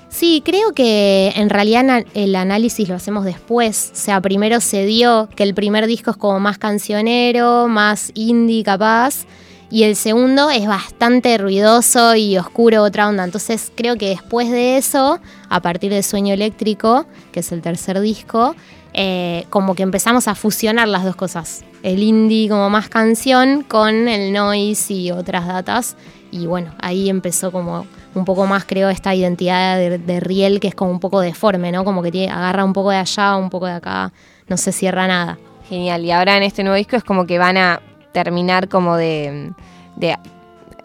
Sí, 0.08 0.42
creo 0.44 0.72
que 0.72 1.32
en 1.36 1.50
realidad 1.50 2.04
el 2.14 2.34
análisis 2.34 2.88
lo 2.88 2.94
hacemos 2.94 3.24
después. 3.24 3.90
O 3.92 3.96
sea, 3.96 4.20
primero 4.20 4.60
se 4.60 4.86
dio 4.86 5.28
que 5.36 5.42
el 5.42 5.54
primer 5.54 5.86
disco 5.86 6.12
es 6.12 6.16
como 6.16 6.40
más 6.40 6.58
cancionero, 6.58 7.68
más 7.68 8.10
indie 8.14 8.64
capaz, 8.64 9.26
y 9.70 9.82
el 9.82 9.96
segundo 9.96 10.50
es 10.50 10.66
bastante 10.66 11.36
ruidoso 11.36 12.16
y 12.16 12.38
oscuro, 12.38 12.82
otra 12.82 13.06
onda. 13.06 13.24
Entonces 13.24 13.70
creo 13.74 13.96
que 13.96 14.08
después 14.08 14.50
de 14.50 14.78
eso, 14.78 15.20
a 15.50 15.60
partir 15.60 15.92
de 15.92 16.02
Sueño 16.02 16.32
Eléctrico, 16.32 17.06
que 17.32 17.40
es 17.40 17.52
el 17.52 17.60
tercer 17.60 18.00
disco, 18.00 18.56
eh, 18.94 19.44
como 19.50 19.74
que 19.74 19.82
empezamos 19.82 20.26
a 20.26 20.34
fusionar 20.34 20.88
las 20.88 21.04
dos 21.04 21.16
cosas. 21.16 21.64
El 21.82 22.02
indie 22.02 22.48
como 22.48 22.70
más 22.70 22.88
canción 22.88 23.62
con 23.62 24.08
el 24.08 24.32
noise 24.32 24.92
y 24.92 25.10
otras 25.10 25.46
datas. 25.46 25.96
Y 26.30 26.46
bueno, 26.46 26.74
ahí 26.80 27.10
empezó 27.10 27.52
como 27.52 27.86
un 28.14 28.24
poco 28.24 28.46
más, 28.46 28.64
creo, 28.64 28.88
esta 28.88 29.14
identidad 29.14 29.78
de, 29.78 30.20
Riel 30.20 30.60
que 30.60 30.68
es 30.68 30.74
como 30.74 30.90
un 30.90 31.00
poco 31.00 31.20
deforme, 31.20 31.72
¿no? 31.72 31.84
Como 31.84 32.02
que 32.02 32.10
tiene, 32.10 32.32
agarra 32.32 32.64
un 32.64 32.72
poco 32.72 32.90
de 32.90 32.96
allá, 32.96 33.36
un 33.36 33.50
poco 33.50 33.66
de 33.66 33.72
acá, 33.72 34.12
no 34.48 34.56
se 34.56 34.72
cierra 34.72 35.06
nada. 35.06 35.38
Genial, 35.68 36.04
y 36.04 36.12
ahora 36.12 36.36
en 36.36 36.42
este 36.42 36.62
nuevo 36.62 36.76
disco 36.76 36.96
es 36.96 37.04
como 37.04 37.26
que 37.26 37.38
van 37.38 37.58
a 37.58 37.80
terminar 38.12 38.68
como 38.68 38.96
de, 38.96 39.52
de 39.96 40.16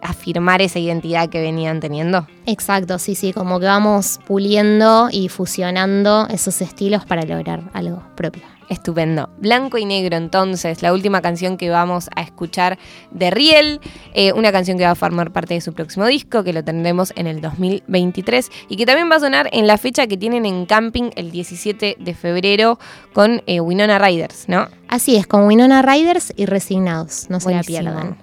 afirmar 0.02 0.60
esa 0.60 0.78
identidad 0.78 1.28
que 1.30 1.40
venían 1.40 1.80
teniendo. 1.80 2.26
Exacto, 2.46 2.98
sí, 2.98 3.14
sí, 3.14 3.32
como 3.32 3.58
que 3.58 3.66
vamos 3.66 4.20
puliendo 4.26 5.08
y 5.10 5.28
fusionando 5.30 6.28
esos 6.28 6.60
estilos 6.60 7.06
para 7.06 7.22
lograr 7.22 7.62
algo 7.72 8.02
propio. 8.14 8.42
Estupendo. 8.68 9.30
Blanco 9.38 9.78
y 9.78 9.84
negro, 9.84 10.16
entonces, 10.16 10.82
la 10.82 10.92
última 10.92 11.22
canción 11.22 11.56
que 11.56 11.70
vamos 11.70 12.08
a 12.14 12.22
escuchar 12.22 12.78
de 13.10 13.30
Riel, 13.30 13.80
eh, 14.14 14.32
una 14.32 14.52
canción 14.52 14.78
que 14.78 14.84
va 14.84 14.90
a 14.90 14.94
formar 14.94 15.32
parte 15.32 15.54
de 15.54 15.60
su 15.60 15.72
próximo 15.72 16.06
disco, 16.06 16.44
que 16.44 16.52
lo 16.52 16.64
tendremos 16.64 17.12
en 17.16 17.26
el 17.26 17.40
2023 17.40 18.50
y 18.68 18.76
que 18.76 18.86
también 18.86 19.10
va 19.10 19.16
a 19.16 19.20
sonar 19.20 19.48
en 19.52 19.66
la 19.66 19.78
fecha 19.78 20.06
que 20.06 20.16
tienen 20.16 20.46
en 20.46 20.66
camping 20.66 21.10
el 21.16 21.30
17 21.30 21.96
de 21.98 22.14
febrero 22.14 22.78
con 23.12 23.42
eh, 23.46 23.60
Winona 23.60 23.98
Riders, 23.98 24.48
¿no? 24.48 24.68
Así 24.88 25.16
es, 25.16 25.26
con 25.26 25.46
Winona 25.46 25.82
Riders 25.82 26.32
y 26.36 26.46
Resignados, 26.46 27.26
no 27.28 27.40
se 27.40 27.52
la 27.52 27.62
pierdan. 27.62 28.16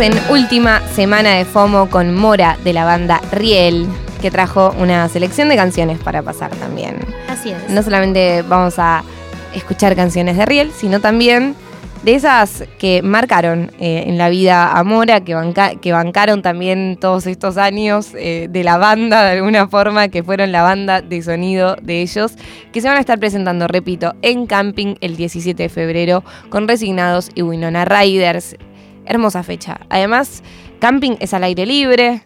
Estamos 0.00 0.28
en 0.28 0.32
última 0.32 0.80
semana 0.94 1.34
de 1.34 1.44
FOMO 1.44 1.90
con 1.90 2.14
Mora 2.14 2.56
de 2.64 2.72
la 2.72 2.86
banda 2.86 3.20
Riel, 3.32 3.86
que 4.22 4.30
trajo 4.30 4.74
una 4.78 5.06
selección 5.10 5.50
de 5.50 5.56
canciones 5.56 5.98
para 5.98 6.22
pasar 6.22 6.50
también. 6.52 7.00
Así 7.28 7.50
es. 7.50 7.68
No 7.68 7.82
solamente 7.82 8.40
vamos 8.40 8.78
a 8.78 9.04
escuchar 9.54 9.94
canciones 9.96 10.38
de 10.38 10.46
Riel, 10.46 10.72
sino 10.74 11.00
también 11.00 11.54
de 12.02 12.14
esas 12.14 12.64
que 12.78 13.02
marcaron 13.02 13.72
eh, 13.78 14.04
en 14.06 14.16
la 14.16 14.30
vida 14.30 14.72
a 14.72 14.82
Mora, 14.84 15.20
que, 15.20 15.36
que 15.82 15.92
bancaron 15.92 16.40
también 16.40 16.96
todos 16.98 17.26
estos 17.26 17.58
años 17.58 18.12
eh, 18.14 18.48
de 18.48 18.64
la 18.64 18.78
banda 18.78 19.22
de 19.24 19.32
alguna 19.36 19.68
forma, 19.68 20.08
que 20.08 20.22
fueron 20.22 20.50
la 20.50 20.62
banda 20.62 21.02
de 21.02 21.20
sonido 21.20 21.76
de 21.82 22.00
ellos, 22.00 22.32
que 22.72 22.80
se 22.80 22.88
van 22.88 22.96
a 22.96 23.00
estar 23.00 23.18
presentando, 23.18 23.68
repito, 23.68 24.14
en 24.22 24.46
Camping 24.46 24.94
el 25.02 25.16
17 25.16 25.62
de 25.62 25.68
febrero 25.68 26.24
con 26.48 26.68
Resignados 26.68 27.30
y 27.34 27.42
Winona 27.42 27.84
Riders. 27.84 28.56
Hermosa 29.10 29.42
fecha. 29.42 29.80
Además, 29.88 30.40
Camping 30.78 31.16
es 31.18 31.34
al 31.34 31.42
aire 31.42 31.66
libre, 31.66 32.22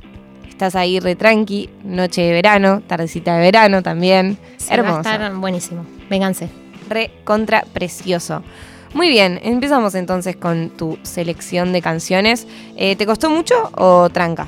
estás 0.47 0.77
ahí 0.77 1.01
re 1.01 1.17
tranqui, 1.17 1.71
noche 1.83 2.21
de 2.21 2.33
verano, 2.33 2.83
tardecita 2.87 3.37
de 3.37 3.41
verano 3.41 3.83
también. 3.83 4.37
Hermoso. 4.69 5.03
Va 5.03 5.11
a 5.11 5.15
estar 5.15 5.35
buenísimo. 5.35 5.87
Vénganse. 6.11 6.51
Re 6.91 7.11
contra 7.25 7.63
precioso. 7.73 8.43
Muy 8.93 9.09
bien, 9.09 9.41
empezamos 9.43 9.95
entonces 9.95 10.37
con 10.37 10.69
tu 10.69 10.99
selección 11.05 11.73
de 11.73 11.81
canciones. 11.81 12.47
Eh, 12.77 12.97
¿Te 12.97 13.07
costó 13.07 13.31
mucho 13.31 13.55
o 13.79 14.11
tranca? 14.11 14.47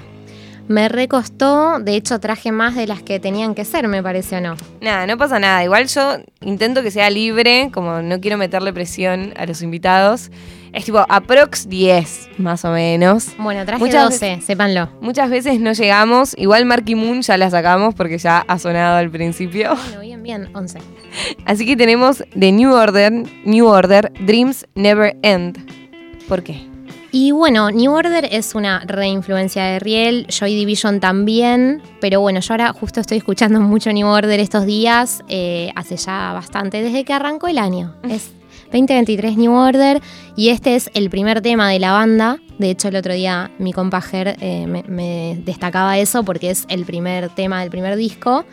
Me 0.69 0.89
recostó, 0.89 1.78
de 1.78 1.94
hecho 1.94 2.19
traje 2.19 2.52
más 2.52 2.74
de 2.74 2.86
las 2.86 3.01
que 3.01 3.19
tenían 3.19 3.55
que 3.55 3.65
ser, 3.65 3.86
me 3.89 4.02
parece 4.02 4.36
o 4.36 4.40
no. 4.40 4.56
Nada, 4.82 5.06
no 5.06 5.16
pasa 5.16 5.39
nada. 5.39 5.65
Igual 5.65 5.86
yo 5.86 6.16
intento 6.43 6.82
que 6.82 6.90
sea 6.90 7.09
libre, 7.09 7.70
como 7.73 8.02
no 8.02 8.20
quiero 8.20 8.36
meterle 8.36 8.73
presión 8.73 9.32
a 9.36 9.47
los 9.47 9.62
invitados. 9.62 10.31
Es 10.77 10.85
tipo 10.85 11.03
aprox 11.09 11.70
10, 11.70 12.28
más 12.36 12.62
o 12.66 12.70
menos. 12.70 13.28
Bueno, 13.39 13.65
traje 13.65 13.82
muchas 13.82 14.11
12, 14.11 14.43
sépanlo. 14.43 14.90
Muchas 15.01 15.31
veces 15.31 15.59
no 15.59 15.73
llegamos. 15.73 16.35
Igual 16.36 16.66
Marky 16.66 16.94
Moon 16.94 17.23
ya 17.23 17.39
la 17.39 17.48
sacamos 17.48 17.94
porque 17.94 18.19
ya 18.19 18.44
ha 18.47 18.59
sonado 18.59 18.98
al 18.98 19.11
principio. 19.11 19.74
Bueno, 19.74 20.01
bien, 20.01 20.23
bien, 20.23 20.51
11. 20.55 20.78
Así 21.47 21.65
que 21.65 21.77
tenemos 21.77 22.23
The 22.39 22.53
New 22.53 22.74
Order, 22.74 23.11
New 23.47 23.66
Order, 23.66 24.12
Dreams 24.20 24.66
Never 24.74 25.16
End. 25.23 25.59
¿Por 26.28 26.43
qué? 26.43 26.66
Y 27.11 27.31
bueno, 27.31 27.70
New 27.70 27.93
Order 27.93 28.28
es 28.31 28.55
una 28.55 28.81
reinfluencia 28.81 29.65
de 29.65 29.78
Riel, 29.78 30.27
Joy 30.28 30.55
Division 30.55 31.01
también, 31.01 31.81
pero 32.03 32.20
bueno, 32.20 32.40
yo 32.40 32.53
ahora 32.53 32.74
justo 32.74 33.01
estoy 33.01 33.16
escuchando 33.16 33.61
mucho 33.61 33.90
New 33.94 34.07
Order 34.07 34.39
estos 34.40 34.66
días, 34.66 35.23
eh, 35.28 35.73
hace 35.74 35.97
ya 35.97 36.35
bastante, 36.35 36.82
desde 36.82 37.07
que 37.07 37.15
arrancó 37.15 37.48
el 37.48 37.57
año. 37.57 37.94
Es 38.07 38.32
2023 38.72 39.36
New 39.36 39.52
Order 39.52 40.01
y 40.36 40.51
este 40.51 40.76
es 40.76 40.90
el 40.94 41.10
primer 41.10 41.40
tema 41.40 41.70
de 41.70 41.78
la 41.78 41.93
banda. 41.93 42.38
De 42.59 42.70
hecho, 42.70 42.88
el 42.88 42.97
otro 42.97 43.12
día 43.14 43.51
mi 43.59 43.72
compajer 43.72 44.36
eh, 44.40 44.66
me, 44.66 45.38
destacaba 45.44 45.98
eso 45.98 46.24
porque 46.24 46.51
es 46.51 46.66
el 46.68 46.84
primer 46.84 47.28
tema 47.30 47.60
del 47.60 47.70
primer 47.70 47.97
disco. 47.97 48.44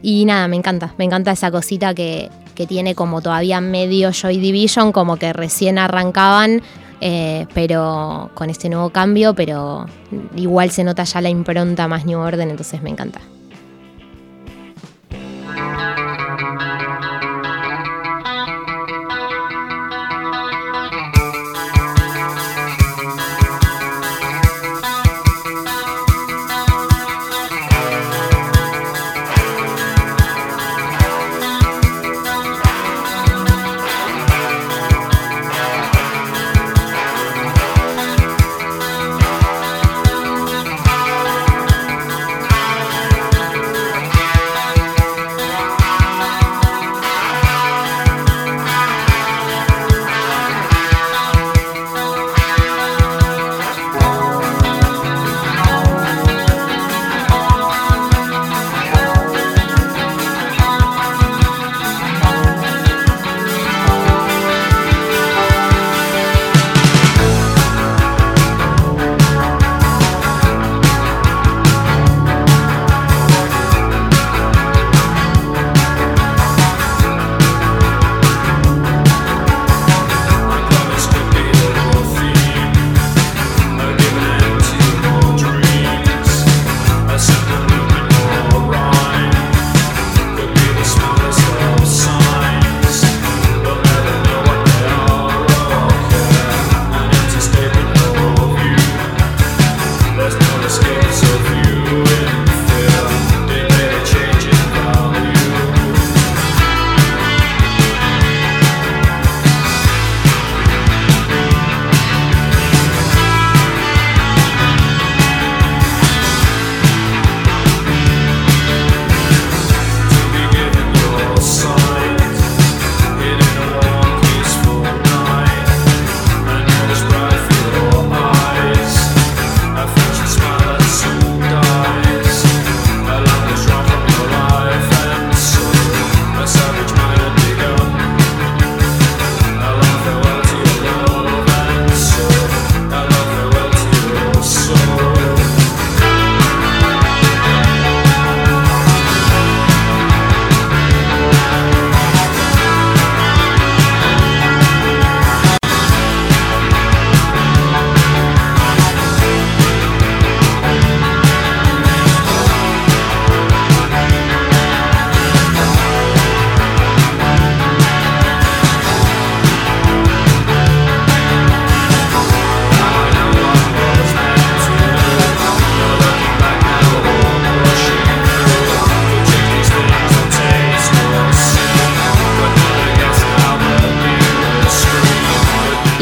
Y 0.00 0.24
nada, 0.24 0.46
me 0.48 0.56
encanta, 0.56 0.94
me 0.96 1.04
encanta 1.04 1.32
esa 1.32 1.50
cosita 1.50 1.92
que, 1.92 2.30
que 2.54 2.66
tiene 2.66 2.94
como 2.94 3.20
todavía 3.20 3.60
medio 3.60 4.12
Joy 4.12 4.38
Division, 4.38 4.92
como 4.92 5.16
que 5.16 5.32
recién 5.32 5.76
arrancaban, 5.78 6.62
eh, 7.00 7.46
pero 7.52 8.30
con 8.34 8.50
este 8.50 8.68
nuevo 8.68 8.90
cambio, 8.90 9.34
pero 9.34 9.86
igual 10.36 10.70
se 10.70 10.84
nota 10.84 11.04
ya 11.04 11.20
la 11.20 11.30
impronta 11.30 11.88
más 11.88 12.04
New 12.06 12.18
Order, 12.18 12.48
entonces 12.48 12.80
me 12.82 12.90
encanta. 12.90 13.20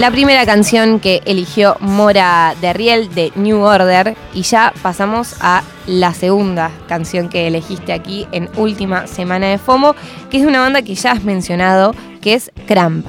La 0.06 0.12
primera 0.12 0.46
canción 0.46 1.00
que 1.00 1.20
eligió 1.24 1.76
Mora 1.80 2.54
de 2.60 2.72
Riel 2.72 3.12
de 3.12 3.32
New 3.34 3.60
Order 3.60 4.16
y 4.34 4.42
ya 4.42 4.72
pasamos 4.80 5.34
a 5.40 5.64
la 5.88 6.14
segunda 6.14 6.70
canción 6.86 7.28
que 7.28 7.48
elegiste 7.48 7.92
aquí 7.92 8.24
en 8.30 8.48
última 8.56 9.08
semana 9.08 9.48
de 9.48 9.58
FOMO, 9.58 9.96
que 10.30 10.38
es 10.38 10.46
una 10.46 10.60
banda 10.60 10.82
que 10.82 10.94
ya 10.94 11.10
has 11.10 11.24
mencionado, 11.24 11.92
que 12.20 12.34
es 12.34 12.52
Cramp. 12.68 13.04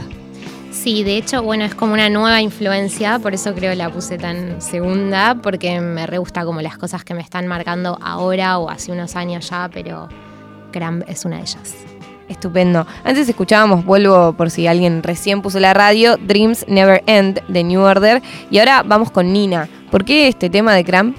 Sí, 0.71 1.03
de 1.03 1.17
hecho, 1.17 1.43
bueno, 1.43 1.65
es 1.65 1.75
como 1.75 1.93
una 1.93 2.09
nueva 2.09 2.41
influencia, 2.41 3.19
por 3.19 3.35
eso 3.35 3.53
creo 3.53 3.75
la 3.75 3.91
puse 3.91 4.17
tan 4.17 4.59
segunda, 4.59 5.35
porque 5.35 5.79
me 5.79 6.07
re 6.07 6.17
gusta 6.17 6.45
como 6.45 6.63
las 6.63 6.79
cosas 6.79 7.03
que 7.03 7.13
me 7.13 7.21
están 7.21 7.45
marcando 7.45 7.99
ahora 8.01 8.57
o 8.57 8.71
hace 8.71 8.91
unos 8.91 9.15
años 9.15 9.47
ya, 9.51 9.69
pero 9.71 10.09
Cramp 10.71 11.03
es 11.07 11.25
una 11.25 11.35
de 11.35 11.43
ellas. 11.43 11.86
Estupendo. 12.37 12.85
Antes 13.03 13.27
escuchábamos, 13.27 13.83
vuelvo 13.83 14.33
por 14.33 14.51
si 14.51 14.67
alguien 14.67 15.01
recién 15.01 15.41
puso 15.41 15.59
la 15.59 15.73
radio, 15.73 16.17
Dreams 16.17 16.65
Never 16.67 17.03
End 17.07 17.41
de 17.47 17.63
New 17.63 17.81
Order. 17.81 18.21
Y 18.51 18.59
ahora 18.59 18.83
vamos 18.83 19.09
con 19.09 19.33
Nina. 19.33 19.67
¿Por 19.89 20.05
qué 20.05 20.27
este 20.27 20.47
tema 20.51 20.75
de 20.75 20.85
Cramp? 20.85 21.17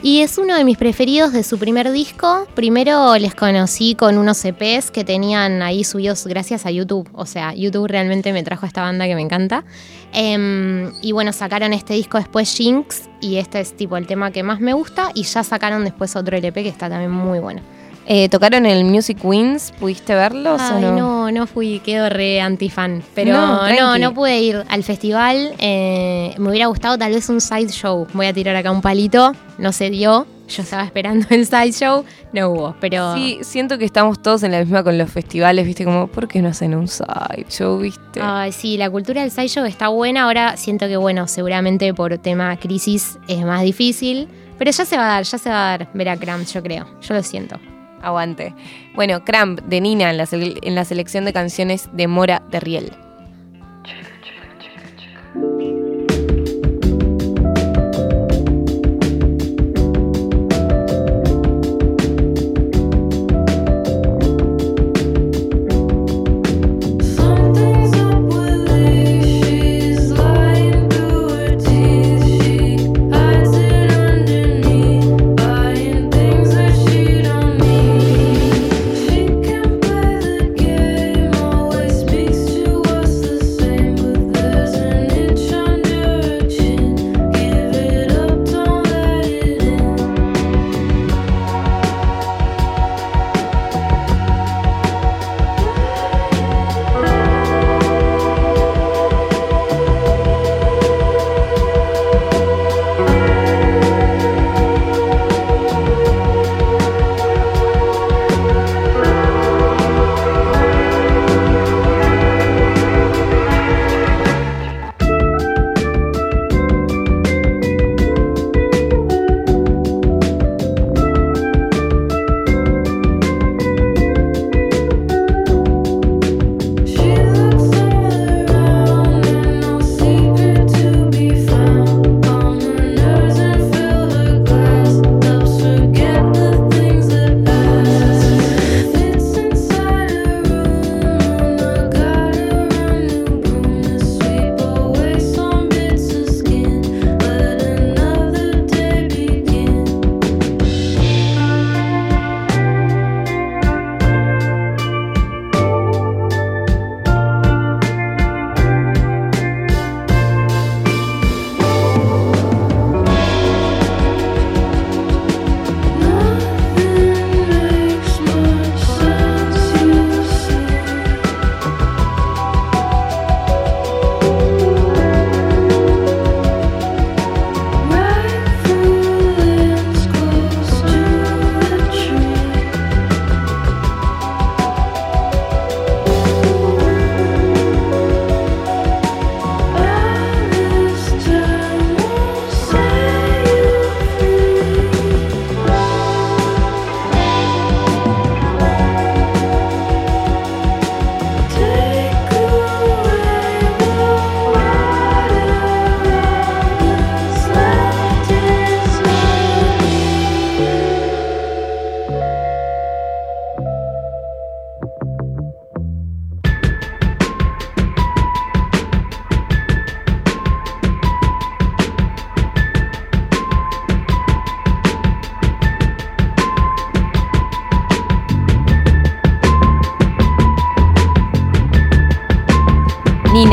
Y 0.00 0.20
es 0.20 0.38
uno 0.38 0.56
de 0.56 0.62
mis 0.62 0.78
preferidos 0.78 1.32
de 1.32 1.42
su 1.42 1.58
primer 1.58 1.90
disco. 1.90 2.46
Primero 2.54 3.16
les 3.16 3.34
conocí 3.34 3.96
con 3.96 4.16
unos 4.16 4.44
EPs 4.44 4.92
que 4.92 5.02
tenían 5.02 5.60
ahí 5.60 5.82
subidos 5.82 6.24
gracias 6.28 6.66
a 6.66 6.70
YouTube. 6.70 7.08
O 7.14 7.26
sea, 7.26 7.52
YouTube 7.52 7.88
realmente 7.88 8.32
me 8.32 8.44
trajo 8.44 8.66
a 8.66 8.68
esta 8.68 8.82
banda 8.82 9.06
que 9.06 9.16
me 9.16 9.22
encanta. 9.22 9.64
Em, 10.12 10.92
y 11.02 11.10
bueno, 11.10 11.32
sacaron 11.32 11.72
este 11.72 11.94
disco 11.94 12.18
después 12.18 12.54
Jinx 12.54 13.08
y 13.20 13.38
este 13.38 13.58
es 13.58 13.76
tipo 13.76 13.96
el 13.96 14.06
tema 14.06 14.30
que 14.30 14.44
más 14.44 14.60
me 14.60 14.72
gusta. 14.72 15.10
Y 15.14 15.24
ya 15.24 15.42
sacaron 15.42 15.82
después 15.82 16.14
otro 16.14 16.36
LP 16.36 16.62
que 16.62 16.68
está 16.68 16.88
también 16.88 17.10
muy 17.10 17.40
bueno. 17.40 17.60
Eh, 18.06 18.28
¿Tocaron 18.28 18.66
el 18.66 18.84
Music 18.84 19.18
Wings? 19.22 19.72
¿Pudiste 19.80 20.14
verlos 20.14 20.60
Ay, 20.60 20.84
o 20.84 20.92
no? 20.92 20.96
no, 20.96 21.30
no 21.32 21.46
fui, 21.46 21.80
quedo 21.80 22.10
re 22.10 22.40
antifan. 22.40 23.02
Pero 23.14 23.32
No, 23.32 23.98
no, 23.98 24.12
pude 24.14 24.38
ir 24.40 24.62
al 24.68 24.82
festival. 24.84 25.54
eh, 25.58 26.34
me 26.38 26.50
hubiera 26.50 26.66
gustado 26.66 26.98
tal 26.98 27.12
vez 27.12 27.28
un 27.30 27.40
side 27.40 27.68
show. 27.70 28.06
Voy 28.12 28.26
a 28.26 28.32
tirar 28.32 28.54
acá 28.56 28.70
un 28.70 28.82
palito. 28.82 29.32
No 29.58 29.72
se 29.72 29.88
dio. 29.90 30.26
Yo 30.46 30.62
estaba 30.62 30.84
esperando 30.84 31.26
el 31.30 31.46
side 31.46 31.72
show. 31.72 32.04
No 32.34 32.50
hubo, 32.50 32.74
pero. 32.78 33.14
Sí, 33.14 33.38
siento 33.40 33.78
que 33.78 33.86
estamos 33.86 34.20
todos 34.20 34.42
en 34.42 34.52
la 34.52 34.60
misma 34.60 34.82
con 34.84 34.98
los 34.98 35.10
festivales, 35.10 35.64
¿viste? 35.64 35.86
Como, 35.86 36.06
¿por 36.08 36.28
qué 36.28 36.42
no 36.42 36.48
hacen 36.50 36.74
un 36.74 36.86
side 36.88 37.46
show, 37.48 37.78
viste? 37.78 38.20
Ay, 38.22 38.52
sí, 38.52 38.76
la 38.76 38.90
cultura 38.90 39.22
del 39.22 39.30
side 39.30 39.48
show 39.48 39.64
está 39.64 39.88
buena. 39.88 40.24
Ahora 40.24 40.58
siento 40.58 40.86
que, 40.88 40.98
bueno, 40.98 41.26
seguramente 41.26 41.94
por 41.94 42.18
tema 42.18 42.54
crisis 42.58 43.18
es 43.28 43.42
más 43.46 43.62
difícil. 43.62 44.28
Pero 44.58 44.70
ya 44.70 44.84
se 44.84 44.96
va 44.98 45.04
a 45.04 45.08
dar, 45.14 45.24
ya 45.24 45.38
se 45.38 45.48
va 45.48 45.56
a 45.74 45.78
dar 45.78 45.88
ver 45.94 46.08
a 46.10 46.16
Cramp, 46.18 46.46
yo 46.46 46.62
creo. 46.62 46.86
Yo 47.00 47.14
lo 47.14 47.22
siento. 47.22 47.58
Aguante. 48.04 48.54
Bueno, 48.94 49.24
Cramp 49.24 49.60
de 49.60 49.80
Nina 49.80 50.10
en 50.10 50.16
la, 50.16 50.28
en 50.30 50.74
la 50.74 50.84
selección 50.84 51.24
de 51.24 51.32
canciones 51.32 51.88
de 51.92 52.06
Mora 52.06 52.42
de 52.50 52.60
Riel. 52.60 53.03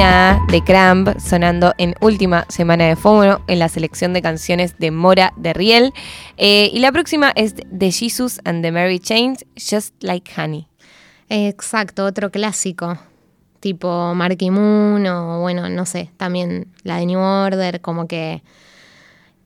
De 0.01 0.63
Cramp 0.65 1.09
sonando 1.19 1.75
en 1.77 1.93
última 2.01 2.47
semana 2.49 2.85
de 2.85 2.95
FOMO 2.95 3.37
en 3.45 3.59
la 3.59 3.69
selección 3.69 4.13
de 4.13 4.23
canciones 4.23 4.79
de 4.79 4.89
Mora 4.89 5.31
de 5.37 5.53
Riel. 5.53 5.93
Eh, 6.37 6.71
y 6.73 6.79
la 6.79 6.91
próxima 6.91 7.31
es 7.35 7.53
de 7.69 7.91
Jesus 7.91 8.41
and 8.43 8.63
the 8.63 8.71
Mary 8.71 8.99
Chains, 8.99 9.45
Just 9.55 9.93
Like 10.03 10.31
Honey. 10.35 10.67
Exacto, 11.29 12.03
otro 12.03 12.31
clásico. 12.31 12.97
Tipo 13.59 14.15
Marky 14.15 14.49
Moon 14.49 15.05
o 15.05 15.41
bueno, 15.41 15.69
no 15.69 15.85
sé, 15.85 16.09
también 16.17 16.73
la 16.81 16.97
de 16.97 17.05
New 17.05 17.19
Order, 17.19 17.79
como 17.79 18.07
que 18.07 18.41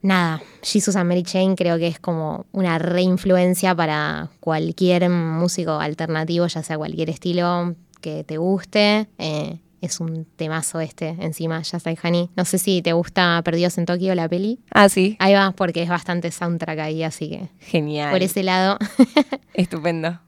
nada, 0.00 0.40
Jesus 0.62 0.96
and 0.96 1.06
Mary 1.06 1.22
Chain 1.22 1.54
creo 1.54 1.76
que 1.76 1.88
es 1.88 2.00
como 2.00 2.46
una 2.52 2.78
reinfluencia 2.78 3.74
para 3.74 4.30
cualquier 4.40 5.10
músico 5.10 5.72
alternativo, 5.72 6.46
ya 6.46 6.62
sea 6.62 6.78
cualquier 6.78 7.10
estilo 7.10 7.74
que 8.00 8.24
te 8.24 8.38
guste. 8.38 9.06
Eh, 9.18 9.58
es 9.86 10.00
un 10.00 10.26
temazo 10.36 10.80
este 10.80 11.08
encima, 11.20 11.58
Just 11.58 11.86
Like 11.86 12.06
Honey. 12.06 12.30
No 12.36 12.44
sé 12.44 12.58
si 12.58 12.82
te 12.82 12.92
gusta 12.92 13.40
Perdidos 13.44 13.78
en 13.78 13.86
Tokio 13.86 14.14
la 14.14 14.28
peli. 14.28 14.60
Ah, 14.70 14.88
sí. 14.88 15.16
Ahí 15.18 15.34
va, 15.34 15.52
porque 15.52 15.82
es 15.82 15.88
bastante 15.88 16.30
soundtrack 16.30 16.78
ahí, 16.78 17.02
así 17.02 17.30
que 17.30 17.48
Genial. 17.60 18.10
por 18.12 18.22
ese 18.22 18.42
lado. 18.42 18.78
Estupendo. 19.54 20.20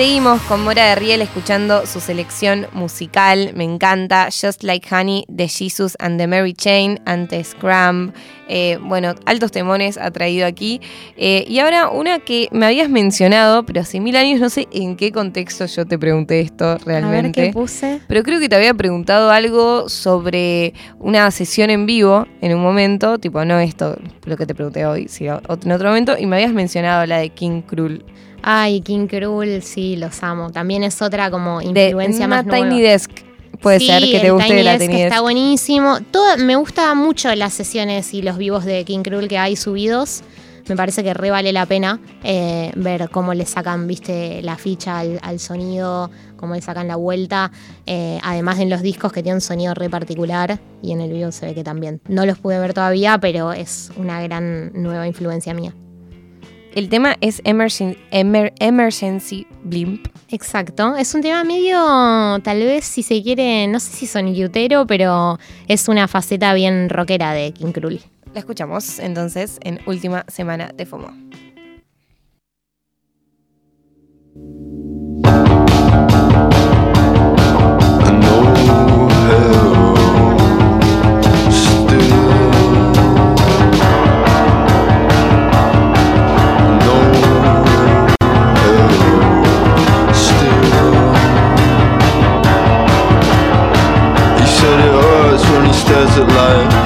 Seguimos 0.00 0.40
con 0.48 0.64
Mora 0.64 0.86
de 0.86 0.94
Riel 0.94 1.20
escuchando 1.20 1.84
su 1.84 2.00
selección 2.00 2.66
musical. 2.72 3.52
Me 3.54 3.64
encanta. 3.64 4.30
Just 4.30 4.62
Like 4.62 4.88
Honey 4.90 5.26
de 5.28 5.46
Jesus 5.46 5.94
and 5.98 6.18
the 6.18 6.26
Mary 6.26 6.54
Chain 6.54 6.98
ante 7.04 7.44
Scrum. 7.44 8.12
Eh, 8.48 8.78
bueno, 8.80 9.14
altos 9.26 9.52
temones 9.52 9.98
ha 9.98 10.10
traído 10.10 10.46
aquí. 10.46 10.80
Eh, 11.18 11.44
y 11.46 11.58
ahora 11.58 11.90
una 11.90 12.18
que 12.18 12.48
me 12.50 12.64
habías 12.64 12.88
mencionado, 12.88 13.66
pero 13.66 13.82
hace 13.82 14.00
mil 14.00 14.16
años 14.16 14.40
no 14.40 14.48
sé 14.48 14.68
en 14.72 14.96
qué 14.96 15.12
contexto 15.12 15.66
yo 15.66 15.84
te 15.84 15.98
pregunté 15.98 16.40
esto 16.40 16.64
A 16.64 16.74
ver 16.76 16.86
realmente. 16.86 17.48
qué 17.48 17.52
puse. 17.52 18.00
Pero 18.08 18.22
creo 18.22 18.40
que 18.40 18.48
te 18.48 18.56
había 18.56 18.72
preguntado 18.72 19.30
algo 19.30 19.90
sobre 19.90 20.72
una 20.98 21.30
sesión 21.30 21.68
en 21.68 21.84
vivo 21.84 22.26
en 22.40 22.54
un 22.54 22.62
momento, 22.62 23.18
tipo, 23.18 23.44
no 23.44 23.60
esto, 23.60 23.98
lo 24.24 24.38
que 24.38 24.46
te 24.46 24.54
pregunté 24.54 24.86
hoy, 24.86 25.08
sino 25.08 25.42
en 25.46 25.72
otro 25.72 25.88
momento, 25.88 26.16
y 26.18 26.24
me 26.24 26.36
habías 26.36 26.54
mencionado 26.54 27.04
la 27.04 27.18
de 27.18 27.28
King 27.28 27.60
Cruel. 27.60 28.02
Ay, 28.42 28.80
King 28.80 29.06
Cruel, 29.06 29.62
sí, 29.62 29.96
los 29.96 30.22
amo. 30.22 30.50
También 30.50 30.82
es 30.82 31.00
otra 31.02 31.30
como 31.30 31.60
De 31.60 31.86
influencia 31.86 32.26
una 32.26 32.36
más 32.36 32.46
nueva. 32.46 32.68
Tiny 32.68 32.80
Desk. 32.82 33.10
Puede 33.60 33.78
Sí, 33.78 33.86
ser 33.88 34.02
que 34.02 34.20
te 34.20 34.30
guste 34.30 34.48
Tiny 34.48 34.62
la 34.62 34.72
Desk 34.72 34.86
Tiny 34.86 34.94
Desk. 34.94 35.06
Está 35.12 35.20
buenísimo. 35.20 35.98
Todo, 36.10 36.36
me 36.38 36.56
gusta 36.56 36.94
mucho 36.94 37.34
las 37.34 37.52
sesiones 37.52 38.14
y 38.14 38.22
los 38.22 38.38
vivos 38.38 38.64
de 38.64 38.84
King 38.84 39.02
Cruel 39.02 39.28
que 39.28 39.38
hay 39.38 39.56
subidos. 39.56 40.22
Me 40.68 40.76
parece 40.76 41.02
que 41.02 41.12
re 41.14 41.30
vale 41.30 41.52
la 41.52 41.66
pena 41.66 41.98
eh, 42.22 42.70
ver 42.76 43.08
cómo 43.10 43.34
le 43.34 43.44
sacan, 43.44 43.86
viste, 43.88 44.40
la 44.42 44.56
ficha 44.56 45.00
al, 45.00 45.18
al 45.22 45.40
sonido, 45.40 46.10
cómo 46.36 46.54
le 46.54 46.60
sacan 46.62 46.86
la 46.86 46.96
vuelta. 46.96 47.50
Eh, 47.86 48.20
además 48.22 48.60
en 48.60 48.70
los 48.70 48.80
discos 48.80 49.12
que 49.12 49.22
tienen 49.22 49.38
un 49.38 49.40
sonido 49.40 49.74
re 49.74 49.90
particular 49.90 50.60
y 50.80 50.92
en 50.92 51.00
el 51.00 51.12
vivo 51.12 51.32
se 51.32 51.46
ve 51.46 51.54
que 51.54 51.64
también. 51.64 52.00
No 52.08 52.24
los 52.24 52.38
pude 52.38 52.60
ver 52.60 52.72
todavía, 52.72 53.18
pero 53.18 53.52
es 53.52 53.90
una 53.96 54.22
gran 54.22 54.70
nueva 54.74 55.06
influencia 55.08 55.54
mía. 55.54 55.74
El 56.74 56.88
tema 56.88 57.16
es 57.20 57.42
Emergen- 57.44 57.96
Emer- 58.12 58.52
Emergency 58.60 59.46
Blimp. 59.64 60.06
Exacto, 60.28 60.94
es 60.96 61.12
un 61.14 61.20
tema 61.20 61.42
medio, 61.42 61.76
tal 62.44 62.58
vez 62.60 62.84
si 62.84 63.02
se 63.02 63.22
quiere, 63.22 63.66
no 63.66 63.80
sé 63.80 63.90
si 63.92 64.06
sonidutero, 64.06 64.86
pero 64.86 65.38
es 65.66 65.88
una 65.88 66.06
faceta 66.06 66.54
bien 66.54 66.88
rockera 66.88 67.32
de 67.32 67.52
King 67.52 67.72
Cruel. 67.72 68.00
La 68.32 68.38
escuchamos 68.40 69.00
entonces 69.00 69.58
en 69.62 69.80
última 69.86 70.24
semana 70.28 70.70
de 70.76 70.86
FOMO. 70.86 71.10
Stares 95.90 96.16
at 96.22 96.28
lights. 96.38 96.76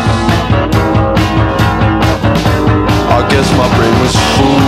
I 3.17 3.21
guess 3.29 3.49
my 3.61 3.69
brain 3.77 3.97
was 4.01 4.17
full. 4.33 4.65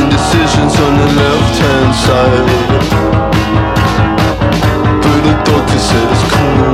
Indecisions 0.00 0.74
on 0.84 0.92
the 1.02 1.08
left 1.20 1.54
hand 1.64 1.92
side. 2.04 2.48
But 5.02 5.18
the 5.26 5.34
doctor 5.44 5.80
said 5.88 6.08
it's 6.14 6.24
cool. 6.32 6.72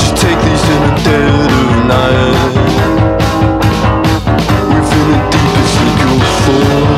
Just 0.00 0.14
take 0.24 0.40
these 0.46 0.64
in 0.74 0.80
the 0.86 0.94
dead 1.06 1.50
of 1.60 1.68
night. 1.94 2.54
Within 4.74 5.06
the 5.12 5.20
deepest 5.30 5.70
sleep 5.76 5.96
you'll 6.02 6.24
fall. 6.42 6.90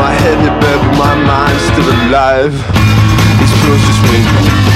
My 0.00 0.12
head 0.22 0.38
in 0.48 0.54
bed, 0.62 0.78
but 0.80 0.94
my 1.04 1.14
mind's 1.28 1.64
still 1.68 1.88
alive. 2.08 2.54
Pills 3.60 3.82
just 3.84 4.02
me. 4.12 4.75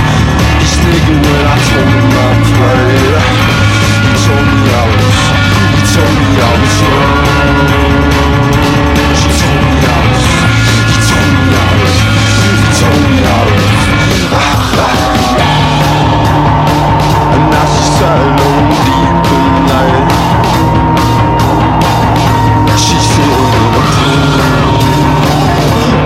He 0.61 0.67
told 4.27 4.45
me 4.47 4.61
I 4.69 4.85
was, 4.91 5.17
he 5.73 5.81
told 5.91 6.13
me 6.13 6.25
I 6.25 6.41
was. 6.41 6.67
She 9.17 9.29
told 9.41 9.65
me 9.71 9.81
I 9.81 9.99
was, 10.05 10.25
he 10.91 10.99
told 11.09 11.31
me 11.31 11.49
I 11.51 11.69
was, 11.79 11.97
he 12.51 12.69
told 12.79 13.01
me 13.09 13.17
I 13.21 13.41
was. 13.49 13.73
And 17.33 17.43
now 17.51 17.65
she 17.73 17.83
sat 17.97 18.19
alone 18.21 18.69
deep 18.85 19.25
in 19.33 19.43
the 19.55 19.61
night. 19.71 20.09
She's 22.77 23.05
sitting 23.11 23.51
in 23.57 23.67
pool. 23.95 24.41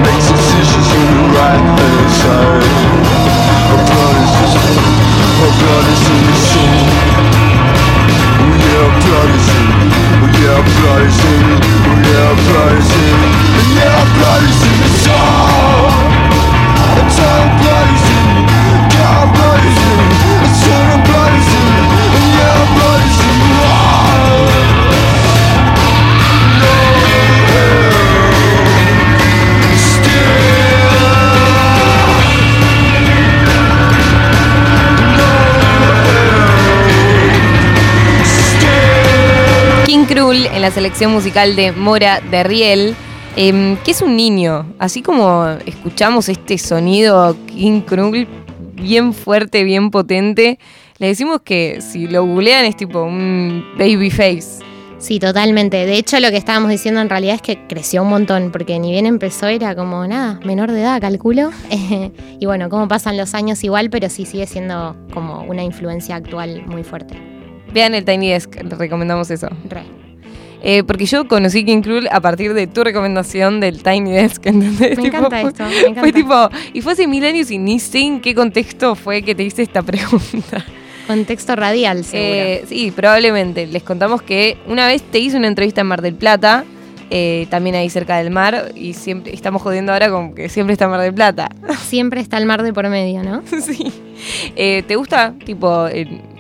Makes 0.04 0.28
decisions 0.32 0.88
the 0.92 1.02
right. 1.36 2.85
yeah, 8.76 8.84
I'm 8.84 9.00
bloody 9.08 9.40
sin. 9.48 9.68
Yeah, 10.42 10.58
I'm 10.58 10.66
bloody 10.76 11.12
sin. 11.12 11.46
Yeah, 12.04 12.30
I'm 12.30 12.38
bloody 12.48 12.82
sin. 12.82 13.18
Yeah, 13.76 14.04
bloody 14.04 14.20
sin. 14.20 14.25
La 40.66 40.72
selección 40.72 41.12
musical 41.12 41.56
de 41.56 41.72
Mora 41.74 42.22
de 42.22 42.44
Riel, 42.44 42.96
em, 43.36 43.78
que 43.84 43.92
es 43.92 44.02
un 44.02 44.18
niño. 44.18 44.66
Así 44.80 45.04
como 45.04 45.46
escuchamos 45.64 46.28
este 46.28 46.58
sonido 46.58 47.38
King 47.46 47.82
Cruel 47.82 48.28
bien 48.74 49.14
fuerte, 49.14 49.64
bien 49.64 49.92
potente, 49.92 50.58
le 50.98 51.06
decimos 51.06 51.42
que 51.44 51.82
si 51.82 52.08
lo 52.08 52.26
googlean 52.26 52.66
es 52.66 52.76
tipo 52.76 53.04
un 53.04 53.64
baby 53.78 54.10
face. 54.10 54.66
Sí, 54.98 55.20
totalmente. 55.20 55.86
De 55.86 56.00
hecho, 56.00 56.20
lo 56.20 56.32
que 56.32 56.38
estábamos 56.38 56.72
diciendo 56.72 57.00
en 57.00 57.10
realidad 57.10 57.36
es 57.36 57.44
que 57.44 57.68
creció 57.68 58.02
un 58.02 58.10
montón, 58.10 58.50
porque 58.52 58.80
ni 58.80 58.90
bien 58.90 59.06
empezó 59.06 59.46
era 59.46 59.76
como 59.76 60.08
nada, 60.08 60.40
menor 60.46 60.72
de 60.72 60.82
edad, 60.82 61.00
calculo. 61.00 61.52
y 62.40 62.46
bueno, 62.48 62.70
cómo 62.70 62.88
pasan 62.88 63.18
los 63.18 63.36
años 63.36 63.64
igual, 63.64 63.92
pero 63.92 64.10
sí 64.10 64.26
sigue 64.26 64.48
siendo 64.48 64.96
como 65.14 65.44
una 65.44 65.64
influencia 65.64 66.16
actual 66.16 66.64
muy 66.66 66.84
fuerte. 66.84 67.14
Vean 67.72 67.94
el 67.94 68.04
Tiny 68.04 68.32
Desk, 68.32 68.56
recomendamos 68.80 69.30
eso. 69.30 69.48
Re. 69.70 70.05
Eh, 70.64 70.84
porque 70.84 71.06
yo 71.06 71.28
conocí 71.28 71.64
King 71.64 71.82
Cruel 71.82 72.08
a 72.12 72.20
partir 72.22 72.54
de 72.54 72.66
tu 72.68 72.84
recomendación 72.84 73.60
del 73.60 73.84
Tiny 73.84 74.12
Desk, 74.12 74.46
¿entendés? 74.46 74.98
Me 74.98 75.04
Tipo, 75.04 75.18
encanta 75.18 75.42
fue- 75.42 75.50
esto, 75.50 75.64
me 75.66 75.80
encanta. 75.80 76.00
Fue 76.02 76.14
tipo, 76.14 76.50
y 76.74 76.82
fue 76.82 76.94
hace 76.94 77.08
mil 77.08 77.24
años 77.26 77.52
y 77.52 77.58
ni 77.58 77.80
sé 77.80 78.00
en 78.00 78.20
qué 78.22 78.34
contexto 78.34 78.96
fue 78.96 79.22
que 79.22 79.36
te 79.36 79.44
hice 79.44 79.62
esta 79.62 79.82
pregunta. 79.84 80.66
Contexto 81.08 81.56
radial, 81.56 82.04
seguro. 82.04 82.34
Eh, 82.34 82.66
sí, 82.68 82.92
probablemente. 82.96 83.68
Les 83.68 83.84
contamos 83.84 84.24
que 84.24 84.58
una 84.68 84.88
vez 84.88 85.04
te 85.04 85.20
hice 85.20 85.38
una 85.38 85.48
entrevista 85.48 85.82
en 85.82 85.88
Mar 85.88 86.02
del 86.02 86.16
Plata, 86.16 86.66
eh, 87.12 87.46
también 87.52 87.76
ahí 87.76 87.92
cerca 87.92 88.18
del 88.18 88.32
mar, 88.32 88.72
y 88.74 88.94
siempre 88.94 89.32
estamos 89.32 89.62
jodiendo 89.62 89.94
ahora 89.94 90.10
con 90.10 90.34
que 90.34 90.50
siempre 90.50 90.74
está 90.74 90.88
Mar 90.88 91.02
del 91.02 91.14
Plata. 91.14 91.50
Siempre 91.86 92.22
está 92.22 92.40
el 92.40 92.48
mar 92.48 92.64
de 92.64 92.74
por 92.74 92.90
medio, 92.90 93.22
¿no? 93.22 93.44
sí. 93.62 93.94
Eh, 94.56 94.82
¿Te 94.88 94.96
gusta, 94.96 95.36
tipo, 95.46 95.86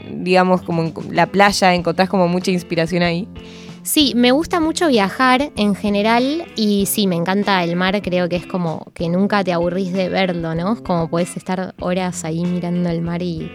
digamos, 0.09 0.63
como 0.63 0.81
en 0.81 0.93
la 1.11 1.27
playa, 1.27 1.75
encontrás 1.75 2.09
como 2.09 2.27
mucha 2.27 2.49
inspiración 2.49 3.03
ahí? 3.03 3.27
Sí, 3.85 4.13
me 4.15 4.31
gusta 4.31 4.59
mucho 4.59 4.87
viajar 4.87 5.51
en 5.55 5.75
general 5.75 6.45
y 6.55 6.87
sí, 6.87 7.05
me 7.05 7.15
encanta 7.15 7.63
el 7.63 7.75
mar, 7.75 8.01
creo 8.01 8.27
que 8.27 8.35
es 8.35 8.47
como 8.47 8.91
que 8.95 9.09
nunca 9.09 9.43
te 9.43 9.53
aburrís 9.53 9.93
de 9.93 10.09
verlo, 10.09 10.55
¿no? 10.55 10.83
Como 10.83 11.07
puedes 11.07 11.37
estar 11.37 11.75
horas 11.79 12.25
ahí 12.25 12.43
mirando 12.45 12.89
el 12.89 13.01
mar 13.01 13.21
y 13.21 13.51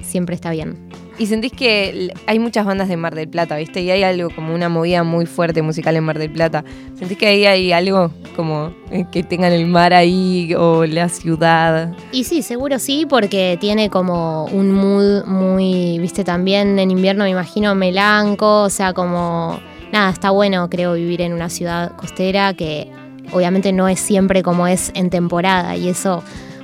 siempre 0.00 0.36
está 0.36 0.52
bien. 0.52 0.88
Y 1.18 1.26
sentís 1.26 1.52
que 1.52 2.14
hay 2.26 2.38
muchas 2.38 2.64
bandas 2.64 2.88
de 2.88 2.96
Mar 2.96 3.14
del 3.14 3.28
Plata, 3.28 3.56
¿viste? 3.56 3.82
Y 3.82 3.90
hay 3.90 4.02
algo 4.02 4.30
como 4.30 4.54
una 4.54 4.70
movida 4.70 5.04
muy 5.04 5.26
fuerte 5.26 5.60
musical 5.60 5.94
en 5.96 6.04
Mar 6.04 6.18
del 6.18 6.30
Plata. 6.30 6.64
¿Sentís 6.98 7.18
que 7.18 7.26
ahí 7.26 7.44
hay 7.44 7.72
algo 7.72 8.10
como 8.34 8.74
eh, 8.90 9.04
que 9.12 9.22
tengan 9.22 9.52
el 9.52 9.66
mar 9.66 9.92
ahí 9.92 10.54
o 10.54 10.86
la 10.86 11.10
ciudad? 11.10 11.92
Y 12.10 12.24
sí, 12.24 12.42
seguro 12.42 12.78
sí, 12.78 13.06
porque 13.06 13.58
tiene 13.60 13.90
como 13.90 14.46
un 14.46 14.72
mood 14.72 15.26
muy, 15.26 15.98
viste, 15.98 16.24
también 16.24 16.78
en 16.78 16.90
invierno 16.90 17.24
me 17.24 17.30
imagino 17.30 17.74
melanco, 17.74 18.62
o 18.62 18.70
sea, 18.70 18.92
como, 18.92 19.60
nada, 19.94 20.10
está 20.10 20.30
bueno 20.30 20.68
creo 20.68 20.94
vivir 20.94 21.22
en 21.22 21.32
una 21.32 21.48
ciudad 21.48 21.94
costera 21.96 22.52
que 22.52 22.90
obviamente 23.32 23.72
no 23.72 23.88
es 23.88 24.00
siempre 24.00 24.42
como 24.42 24.66
es 24.66 24.90
en 24.94 25.08
temporada 25.08 25.76
y 25.76 25.88
eso, 25.88 26.22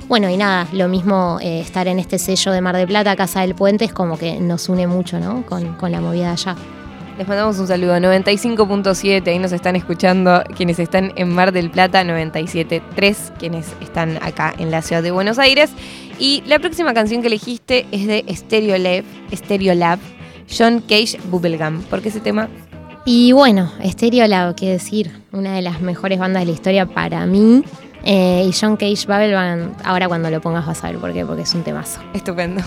bueno, 0.09 0.29
y 0.29 0.35
nada, 0.35 0.67
lo 0.73 0.89
mismo 0.89 1.39
eh, 1.41 1.61
estar 1.61 1.87
en 1.87 1.97
este 1.97 2.19
sello 2.19 2.51
de 2.51 2.59
Mar 2.59 2.75
del 2.75 2.87
Plata, 2.87 3.15
Casa 3.15 3.39
del 3.39 3.55
Puente, 3.55 3.85
es 3.85 3.93
como 3.93 4.17
que 4.17 4.39
nos 4.41 4.67
une 4.67 4.85
mucho, 4.85 5.17
¿no? 5.19 5.45
Con, 5.45 5.91
la 5.91 6.01
movida 6.01 6.25
de 6.25 6.31
allá. 6.31 6.55
Les 7.17 7.25
mandamos 7.25 7.57
un 7.59 7.67
saludo. 7.67 7.95
95.7, 7.95 9.27
ahí 9.27 9.39
nos 9.39 9.53
están 9.53 9.77
escuchando 9.77 10.43
quienes 10.55 10.79
están 10.79 11.13
en 11.15 11.29
Mar 11.29 11.53
del 11.53 11.71
Plata, 11.71 12.03
97.3, 12.03 13.37
quienes 13.39 13.73
están 13.79 14.17
acá 14.21 14.53
en 14.57 14.71
la 14.71 14.81
ciudad 14.81 15.01
de 15.01 15.11
Buenos 15.11 15.39
Aires. 15.39 15.71
Y 16.19 16.43
la 16.47 16.59
próxima 16.59 16.93
canción 16.93 17.21
que 17.21 17.27
elegiste 17.27 17.85
es 17.91 18.07
de 18.07 18.25
Stereo 18.35 18.77
Lab, 18.77 19.05
Stereo 19.33 19.73
Lab 19.73 19.99
John 20.49 20.81
Cage 20.81 21.17
Bubblegum. 21.29 21.81
¿Por 21.83 22.01
qué 22.01 22.09
ese 22.09 22.19
tema? 22.19 22.49
Y 23.05 23.31
bueno, 23.31 23.71
Stereolab, 23.83 24.55
qué 24.55 24.69
decir, 24.69 25.11
una 25.31 25.55
de 25.55 25.61
las 25.61 25.81
mejores 25.81 26.19
bandas 26.19 26.43
de 26.43 26.45
la 26.45 26.51
historia 26.51 26.85
para 26.85 27.25
mí. 27.25 27.63
Eh, 28.03 28.45
y 28.47 28.53
John 28.53 28.77
Cage 28.77 29.05
Bubblegum, 29.07 29.73
ahora 29.83 30.07
cuando 30.07 30.29
lo 30.29 30.41
pongas 30.41 30.65
vas 30.65 30.83
a 30.83 30.91
ver 30.91 30.99
por 30.99 31.13
qué, 31.13 31.25
porque 31.25 31.43
es 31.43 31.53
un 31.53 31.63
temazo. 31.63 31.99
Estupendo. 32.13 32.61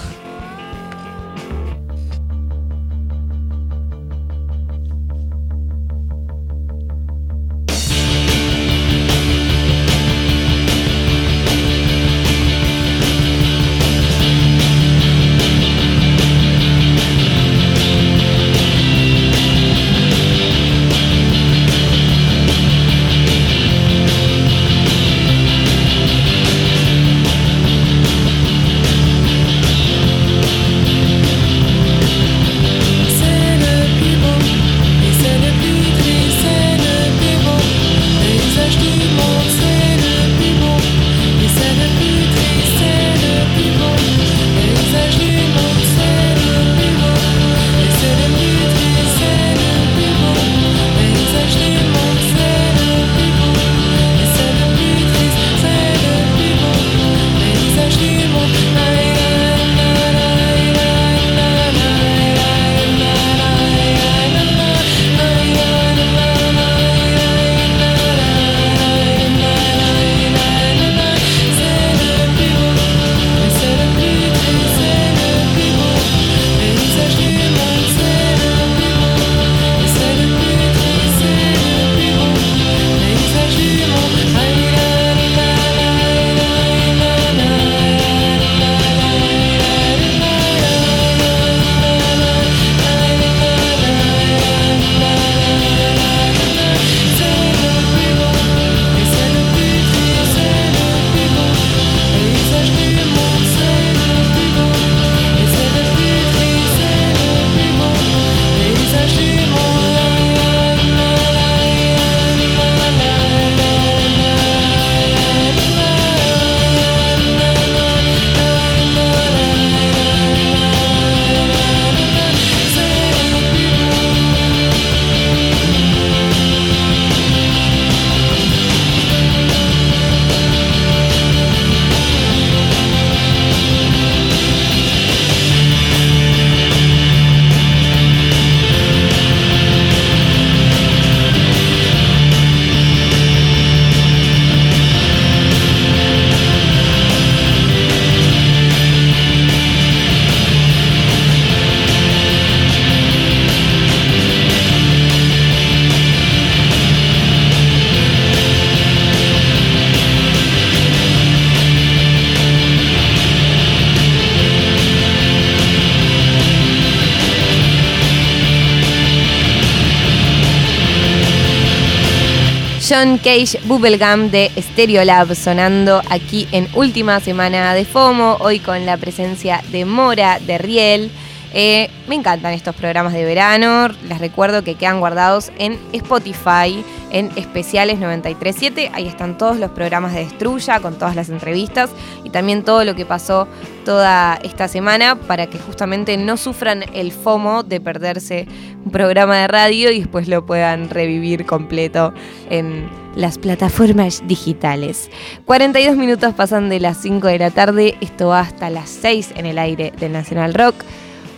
Cage 173.25 173.59
Bubblegum 173.65 174.31
de 174.31 174.51
Stereolab 174.55 175.35
sonando 175.35 176.03
aquí 176.11 176.47
en 176.53 176.69
última 176.75 177.21
semana 177.21 177.73
de 177.73 177.87
FOMO, 177.87 178.37
hoy 178.41 178.59
con 178.59 178.85
la 178.85 178.99
presencia 178.99 179.63
de 179.73 179.87
Mora, 179.87 180.39
de 180.41 180.59
Riel. 180.59 181.11
Eh, 181.55 181.89
me 182.07 182.17
encantan 182.17 182.53
estos 182.53 182.75
programas 182.75 183.15
de 183.15 183.25
verano, 183.25 183.89
les 184.09 184.19
recuerdo 184.19 184.63
que 184.63 184.75
quedan 184.75 185.01
guardados 185.01 185.53
en 185.57 185.79
Spotify, 185.93 186.85
en 187.11 187.31
especiales 187.37 187.99
937, 187.99 188.91
ahí 188.93 189.07
están 189.07 189.39
todos 189.39 189.57
los 189.59 189.71
programas 189.71 190.13
de 190.13 190.25
Destruya 190.25 190.81
con 190.81 190.99
todas 190.99 191.17
las 191.17 191.31
entrevistas 191.31 191.91
y 192.25 192.31
también 192.31 192.63
todo 192.63 192.85
lo 192.85 192.95
que 192.95 193.07
pasó 193.07 193.49
toda 193.85 194.39
esta 194.43 194.69
semana 194.69 195.15
para 195.15 195.47
que 195.47 195.59
justamente 195.59 196.17
no 196.17 196.37
sufran 196.37 196.85
el 196.93 197.13
FOMO 197.13 197.63
de 197.63 197.81
perderse 197.81 198.49
un 198.85 198.91
programa 198.91 199.39
de 199.39 199.49
radio 199.49 199.91
y 199.91 199.99
después 199.99 200.29
lo 200.29 200.45
puedan 200.45 200.91
revivir 200.91 201.47
completo 201.47 202.13
en 202.51 202.89
las 203.17 203.39
plataformas 203.39 204.23
digitales. 204.27 205.11
42 205.45 205.97
minutos 205.97 206.35
pasan 206.35 206.69
de 206.69 206.81
las 206.81 206.99
5 206.99 207.27
de 207.29 207.39
la 207.39 207.51
tarde, 207.51 207.97
esto 208.01 208.29
va 208.29 208.41
hasta 208.41 208.71
las 208.71 208.91
6 208.91 209.35
en 209.37 209.47
el 209.47 209.59
aire 209.59 209.93
del 209.99 210.13
Nacional 210.13 210.55
Rock. 210.55 210.75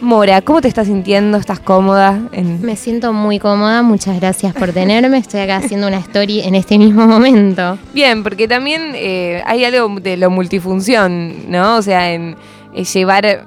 Mora, 0.01 0.43
¿cómo 0.43 0.61
te 0.61 0.69
estás 0.69 0.89
sintiendo? 0.89 1.39
¿Estás 1.39 1.59
cómoda? 1.59 2.21
En... 2.33 2.61
Me 2.61 2.77
siento 2.77 3.15
muy 3.15 3.39
cómoda, 3.39 3.83
muchas 3.83 4.21
gracias 4.21 4.53
por 4.55 4.73
tenerme. 4.73 5.17
Estoy 5.17 5.41
acá 5.41 5.57
haciendo 5.57 5.87
una 5.87 5.99
story 5.99 6.41
en 6.41 6.55
este 6.55 6.77
mismo 6.77 7.07
momento. 7.07 7.79
Bien, 7.95 8.23
porque 8.23 8.47
también 8.47 8.93
eh, 8.95 9.43
hay 9.47 9.65
algo 9.65 9.99
de 9.99 10.19
lo 10.19 10.29
multifunción, 10.29 11.51
¿no? 11.51 11.77
O 11.77 11.83
sea, 11.83 12.13
en 12.13 12.37
eh, 12.75 12.85
llevar 12.85 13.47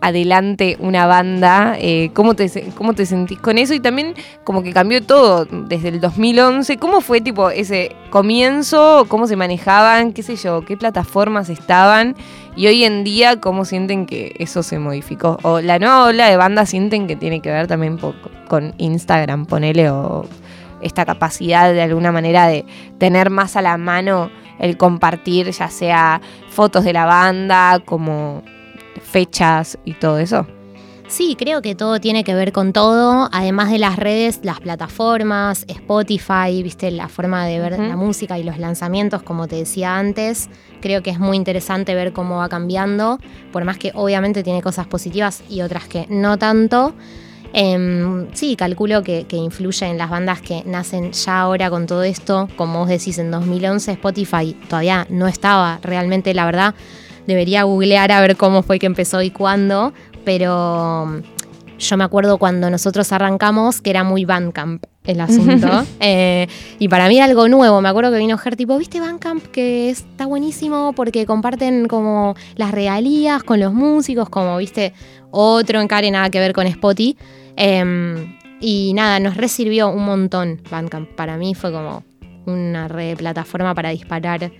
adelante 0.00 0.76
una 0.80 1.06
banda. 1.06 1.76
Eh, 1.78 2.10
¿cómo, 2.14 2.34
te, 2.34 2.48
¿Cómo 2.74 2.94
te 2.94 3.06
sentís 3.06 3.38
con 3.38 3.58
eso? 3.58 3.74
Y 3.74 3.80
también 3.80 4.14
como 4.44 4.62
que 4.62 4.72
cambió 4.72 5.02
todo 5.02 5.44
desde 5.44 5.88
el 5.88 6.00
2011. 6.00 6.78
¿Cómo 6.78 7.00
fue 7.00 7.20
tipo 7.20 7.50
ese 7.50 7.94
comienzo? 8.10 9.06
¿Cómo 9.08 9.26
se 9.26 9.36
manejaban? 9.36 10.12
¿Qué 10.12 10.22
sé 10.22 10.36
yo? 10.36 10.64
¿Qué 10.64 10.76
plataformas 10.76 11.48
estaban? 11.48 12.16
Y 12.56 12.66
hoy 12.66 12.84
en 12.84 13.04
día, 13.04 13.40
¿cómo 13.40 13.64
sienten 13.64 14.06
que 14.06 14.34
eso 14.38 14.62
se 14.62 14.78
modificó? 14.78 15.38
O 15.42 15.60
la 15.60 15.78
nueva 15.78 16.04
ola 16.04 16.28
de 16.28 16.36
bandas 16.36 16.70
sienten 16.70 17.06
que 17.06 17.16
tiene 17.16 17.40
que 17.40 17.50
ver 17.50 17.66
también 17.66 17.98
con 18.48 18.74
Instagram, 18.78 19.46
ponele, 19.46 19.90
o 19.90 20.26
esta 20.82 21.04
capacidad 21.04 21.72
de 21.72 21.82
alguna 21.82 22.10
manera 22.10 22.46
de 22.46 22.64
tener 22.98 23.30
más 23.30 23.56
a 23.56 23.62
la 23.62 23.76
mano 23.76 24.30
el 24.58 24.76
compartir, 24.76 25.50
ya 25.50 25.68
sea 25.68 26.20
fotos 26.48 26.84
de 26.84 26.92
la 26.92 27.06
banda, 27.06 27.80
como 27.84 28.42
fechas 29.10 29.78
y 29.84 29.94
todo 29.94 30.18
eso. 30.18 30.46
Sí, 31.10 31.34
creo 31.36 31.60
que 31.60 31.74
todo 31.74 31.98
tiene 32.00 32.22
que 32.22 32.36
ver 32.36 32.52
con 32.52 32.72
todo, 32.72 33.28
además 33.32 33.72
de 33.72 33.80
las 33.80 33.96
redes, 33.96 34.38
las 34.44 34.60
plataformas, 34.60 35.64
Spotify, 35.66 36.62
viste, 36.62 36.92
la 36.92 37.08
forma 37.08 37.44
de 37.46 37.58
ver 37.58 37.80
la 37.80 37.96
música 37.96 38.38
y 38.38 38.44
los 38.44 38.58
lanzamientos, 38.58 39.20
como 39.24 39.48
te 39.48 39.56
decía 39.56 39.98
antes. 39.98 40.48
Creo 40.80 41.02
que 41.02 41.10
es 41.10 41.18
muy 41.18 41.36
interesante 41.36 41.96
ver 41.96 42.12
cómo 42.12 42.36
va 42.36 42.48
cambiando, 42.48 43.18
por 43.50 43.64
más 43.64 43.76
que 43.76 43.90
obviamente 43.96 44.44
tiene 44.44 44.62
cosas 44.62 44.86
positivas 44.86 45.42
y 45.50 45.62
otras 45.62 45.88
que 45.88 46.06
no 46.08 46.38
tanto. 46.38 46.94
Em, 47.52 48.28
sí, 48.32 48.54
calculo 48.54 49.02
que, 49.02 49.24
que 49.26 49.34
influye 49.34 49.86
en 49.86 49.98
las 49.98 50.10
bandas 50.10 50.40
que 50.40 50.62
nacen 50.64 51.10
ya 51.10 51.40
ahora 51.40 51.70
con 51.70 51.86
todo 51.88 52.04
esto. 52.04 52.48
Como 52.54 52.78
vos 52.78 52.88
decís, 52.88 53.18
en 53.18 53.32
2011 53.32 53.90
Spotify 53.90 54.56
todavía 54.68 55.08
no 55.10 55.26
estaba 55.26 55.80
realmente, 55.82 56.32
la 56.34 56.44
verdad. 56.44 56.74
Debería 57.26 57.64
googlear 57.64 58.12
a 58.12 58.20
ver 58.20 58.36
cómo 58.36 58.62
fue 58.62 58.78
que 58.78 58.86
empezó 58.86 59.22
y 59.22 59.30
cuándo. 59.30 59.92
Pero 60.24 61.06
mm, 61.06 61.78
yo 61.78 61.96
me 61.96 62.04
acuerdo 62.04 62.38
cuando 62.38 62.70
nosotros 62.70 63.10
arrancamos 63.12 63.80
que 63.80 63.90
era 63.90 64.04
muy 64.04 64.24
Bandcamp 64.24 64.84
el 65.04 65.20
asunto. 65.20 65.68
Eh, 66.00 66.46
y 66.78 66.88
para 66.88 67.08
mí 67.08 67.16
era 67.16 67.24
algo 67.24 67.48
nuevo. 67.48 67.80
Me 67.80 67.88
acuerdo 67.88 68.12
que 68.12 68.18
vino 68.18 68.36
Ger 68.38 68.56
tipo, 68.56 68.76
¿viste 68.78 69.00
Bandcamp? 69.00 69.46
Que 69.46 69.90
está 69.90 70.26
buenísimo 70.26 70.92
porque 70.94 71.26
comparten 71.26 71.88
como 71.88 72.34
las 72.56 72.72
regalías 72.72 73.42
con 73.42 73.60
los 73.60 73.72
músicos, 73.72 74.28
como 74.28 74.56
viste 74.58 74.92
otro 75.30 75.80
encare 75.80 76.10
nada 76.10 76.30
que 76.30 76.38
ver 76.38 76.52
con 76.52 76.66
Spotify. 76.66 77.16
Em, 77.56 78.36
y 78.60 78.92
nada, 78.94 79.20
nos 79.20 79.36
resirvió 79.36 79.88
un 79.88 80.04
montón 80.04 80.60
Bandcamp. 80.70 81.08
Para 81.10 81.36
mí 81.36 81.54
fue 81.54 81.72
como 81.72 82.04
una 82.46 82.88
re 82.88 83.16
plataforma 83.16 83.74
para 83.74 83.90
disparar 83.90 84.50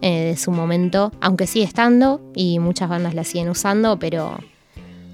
eh, 0.00 0.24
de 0.30 0.36
su 0.36 0.50
momento, 0.50 1.12
aunque 1.20 1.46
sigue 1.46 1.64
estando 1.64 2.20
y 2.34 2.58
muchas 2.58 2.88
bandas 2.88 3.14
la 3.14 3.24
siguen 3.24 3.48
usando, 3.48 3.98
pero 3.98 4.38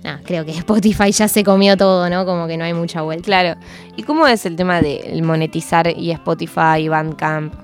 nada, 0.02 0.20
creo 0.24 0.44
que 0.44 0.52
Spotify 0.58 1.10
ya 1.12 1.28
se 1.28 1.44
comió 1.44 1.76
todo, 1.76 2.08
¿no? 2.08 2.24
Como 2.24 2.46
que 2.46 2.56
no 2.56 2.64
hay 2.64 2.74
mucha 2.74 3.02
vuelta. 3.02 3.24
Claro. 3.24 3.60
¿Y 3.96 4.02
cómo 4.02 4.26
es 4.26 4.46
el 4.46 4.56
tema 4.56 4.80
de 4.80 5.20
monetizar 5.22 5.92
y 5.96 6.10
Spotify 6.10 6.80
y 6.80 6.88
Bandcamp? 6.88 7.54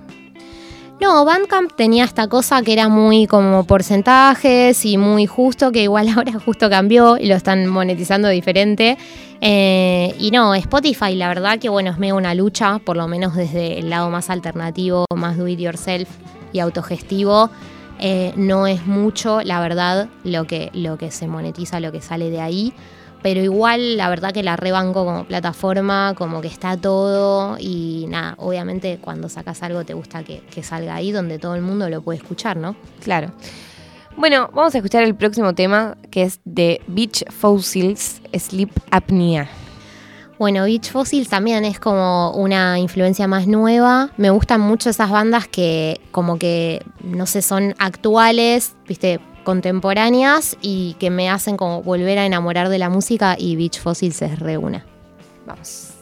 No, 1.01 1.24
Bandcamp 1.24 1.73
tenía 1.74 2.05
esta 2.05 2.28
cosa 2.28 2.62
que 2.62 2.73
era 2.73 2.89
muy 2.89 3.27
como 3.27 3.65
porcentajes 3.65 4.85
y 4.85 4.97
muy 4.97 5.27
justo, 5.27 5.73
que 5.73 5.82
igual 5.82 6.09
ahora 6.16 6.39
justo 6.45 6.70
cambió 6.70 7.19
y 7.19 7.27
lo 7.27 7.35
están 7.35 7.66
monetizando 7.66 8.28
diferente. 8.28 8.97
Eh, 9.41 10.15
y 10.19 10.31
no, 10.31 10.55
Spotify 10.55 11.15
la 11.15 11.28
verdad 11.28 11.59
que 11.59 11.69
bueno, 11.69 11.91
es 11.91 11.99
medio 11.99 12.16
una 12.16 12.35
lucha, 12.35 12.78
por 12.78 12.97
lo 12.97 13.09
menos 13.09 13.35
desde 13.35 13.78
el 13.78 13.91
lado 13.91 14.09
más 14.09 14.31
alternativo, 14.31 15.05
más 15.15 15.36
do 15.36 15.49
it 15.49 15.59
yourself 15.59 16.09
y 16.55 16.60
autogestivo. 16.60 17.51
Eh, 17.98 18.32
no 18.36 18.66
es 18.66 18.86
mucho, 18.86 19.43
la 19.43 19.60
verdad, 19.60 20.09
lo 20.24 20.47
que, 20.47 20.70
lo 20.72 20.97
que 20.97 21.10
se 21.10 21.28
monetiza, 21.28 21.81
lo 21.81 21.93
que 21.93 22.01
sale 22.01 22.31
de 22.31 22.40
ahí. 22.40 22.72
Pero 23.22 23.43
igual, 23.43 23.97
la 23.97 24.09
verdad 24.09 24.32
que 24.32 24.43
la 24.43 24.56
rebanco 24.56 25.05
como 25.05 25.24
plataforma, 25.24 26.14
como 26.16 26.40
que 26.40 26.48
está 26.48 26.76
todo 26.76 27.56
y 27.59 28.06
nada, 28.09 28.35
obviamente 28.39 28.98
cuando 29.01 29.31
sacas 29.31 29.62
algo 29.62 29.85
te 29.85 29.94
gusta 29.94 30.22
que, 30.24 30.40
que 30.51 30.62
salga 30.62 30.94
ahí 30.94 31.10
donde 31.10 31.39
todo 31.39 31.55
el 31.55 31.62
mundo 31.62 31.89
lo 31.89 32.02
puede 32.02 32.18
escuchar, 32.18 32.59
¿no? 32.59 32.76
Claro. 33.02 33.32
Bueno, 34.16 34.51
vamos 34.52 34.74
a 34.74 34.78
escuchar 34.78 35.05
el 35.05 35.14
próximo 35.14 35.55
tema 35.55 35.97
que 36.10 36.22
es 36.22 36.40
de 36.44 36.82
Beach 36.86 37.24
Fossils, 37.31 38.20
Sleep 38.39 38.70
Apnea. 38.90 39.48
Bueno, 40.39 40.65
Beach 40.65 40.90
Fossils 40.90 41.28
también 41.28 41.65
es 41.65 41.78
como 41.78 42.32
una 42.32 42.78
influencia 42.78 43.28
más 43.28 43.47
nueva. 43.47 44.11
Me 44.16 44.31
gustan 44.31 44.61
mucho 44.61 44.90
esas 44.90 45.11
bandas 45.11 45.47
que 45.47 46.01
como 46.11 46.39
que, 46.39 46.85
no 47.02 47.27
sé, 47.27 47.40
son 47.40 47.74
actuales, 47.78 48.74
viste, 48.89 49.20
contemporáneas 49.44 50.56
y 50.61 50.97
que 50.98 51.11
me 51.11 51.31
hacen 51.31 51.56
como 51.56 51.82
volver 51.82 52.19
a 52.19 52.27
enamorar 52.27 52.69
de 52.69 52.78
la 52.78 52.89
música 52.89 53.36
y 53.39 53.55
Beach 53.56 53.81
Fossils 53.81 54.23
es 54.23 54.39
re 54.40 54.59
una. 54.59 54.85
Vamos. 55.47 55.93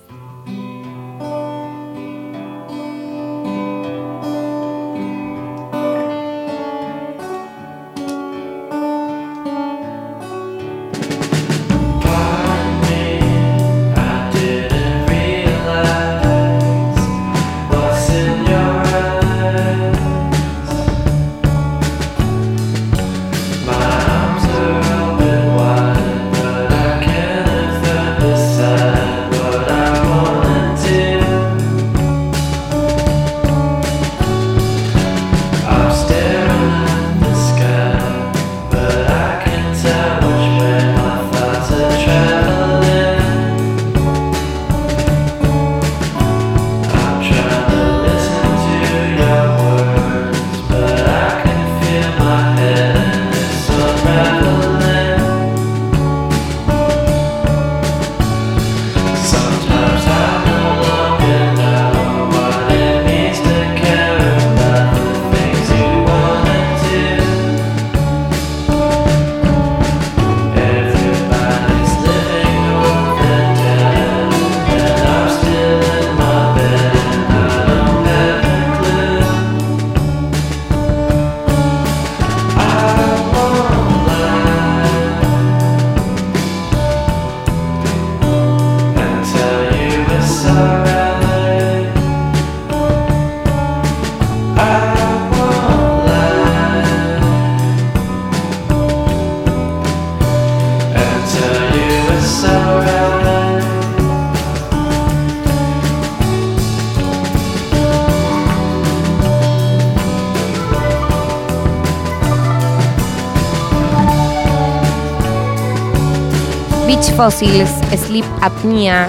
Fossils, 117.22 117.70
Sleep 117.96 118.24
Apnea. 118.40 119.08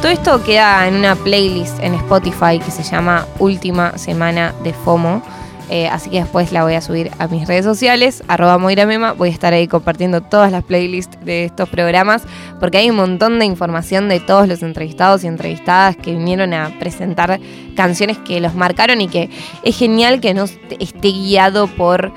Todo 0.00 0.12
esto 0.12 0.40
queda 0.44 0.86
en 0.86 0.94
una 0.94 1.16
playlist 1.16 1.80
en 1.80 1.94
Spotify 1.94 2.60
que 2.64 2.70
se 2.70 2.84
llama 2.84 3.26
Última 3.40 3.98
Semana 3.98 4.54
de 4.62 4.72
FOMO. 4.72 5.20
Eh, 5.68 5.88
así 5.88 6.10
que 6.10 6.20
después 6.20 6.52
la 6.52 6.62
voy 6.62 6.74
a 6.74 6.80
subir 6.80 7.10
a 7.18 7.26
mis 7.26 7.48
redes 7.48 7.64
sociales, 7.64 8.22
arroba 8.28 8.56
Moira 8.58 8.86
Mema. 8.86 9.14
Voy 9.14 9.30
a 9.30 9.32
estar 9.32 9.52
ahí 9.52 9.66
compartiendo 9.66 10.20
todas 10.20 10.52
las 10.52 10.62
playlists 10.62 11.18
de 11.24 11.46
estos 11.46 11.68
programas 11.68 12.22
porque 12.60 12.78
hay 12.78 12.88
un 12.88 12.94
montón 12.94 13.40
de 13.40 13.46
información 13.46 14.08
de 14.08 14.20
todos 14.20 14.46
los 14.46 14.62
entrevistados 14.62 15.24
y 15.24 15.26
entrevistadas 15.26 15.96
que 15.96 16.12
vinieron 16.12 16.54
a 16.54 16.78
presentar 16.78 17.40
canciones 17.74 18.16
que 18.18 18.38
los 18.38 18.54
marcaron 18.54 19.00
y 19.00 19.08
que 19.08 19.28
es 19.64 19.76
genial 19.76 20.20
que 20.20 20.34
no 20.34 20.44
esté 20.44 21.08
guiado 21.08 21.66
por 21.66 22.12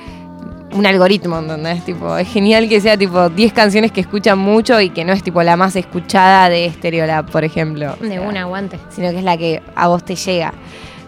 un 0.73 0.85
algoritmo, 0.85 1.39
¿entendés? 1.39 1.83
Tipo, 1.85 2.17
es 2.17 2.27
genial 2.27 2.67
que 2.67 2.81
sea 2.81 2.97
tipo 2.97 3.29
10 3.29 3.53
canciones 3.53 3.91
que 3.91 4.01
escuchan 4.01 4.37
mucho 4.39 4.79
y 4.81 4.89
que 4.89 5.05
no 5.05 5.13
es 5.13 5.23
tipo 5.23 5.41
la 5.43 5.55
más 5.55 5.75
escuchada 5.75 6.49
de 6.49 6.71
Stereolab, 6.71 7.29
por 7.29 7.43
ejemplo. 7.43 7.93
O 7.99 8.03
De 8.03 8.09
sea, 8.09 8.21
un 8.21 8.37
aguante. 8.37 8.79
Sino 8.89 9.11
que 9.11 9.19
es 9.19 9.23
la 9.23 9.37
que 9.37 9.61
a 9.75 9.87
vos 9.87 10.03
te 10.03 10.15
llega. 10.15 10.53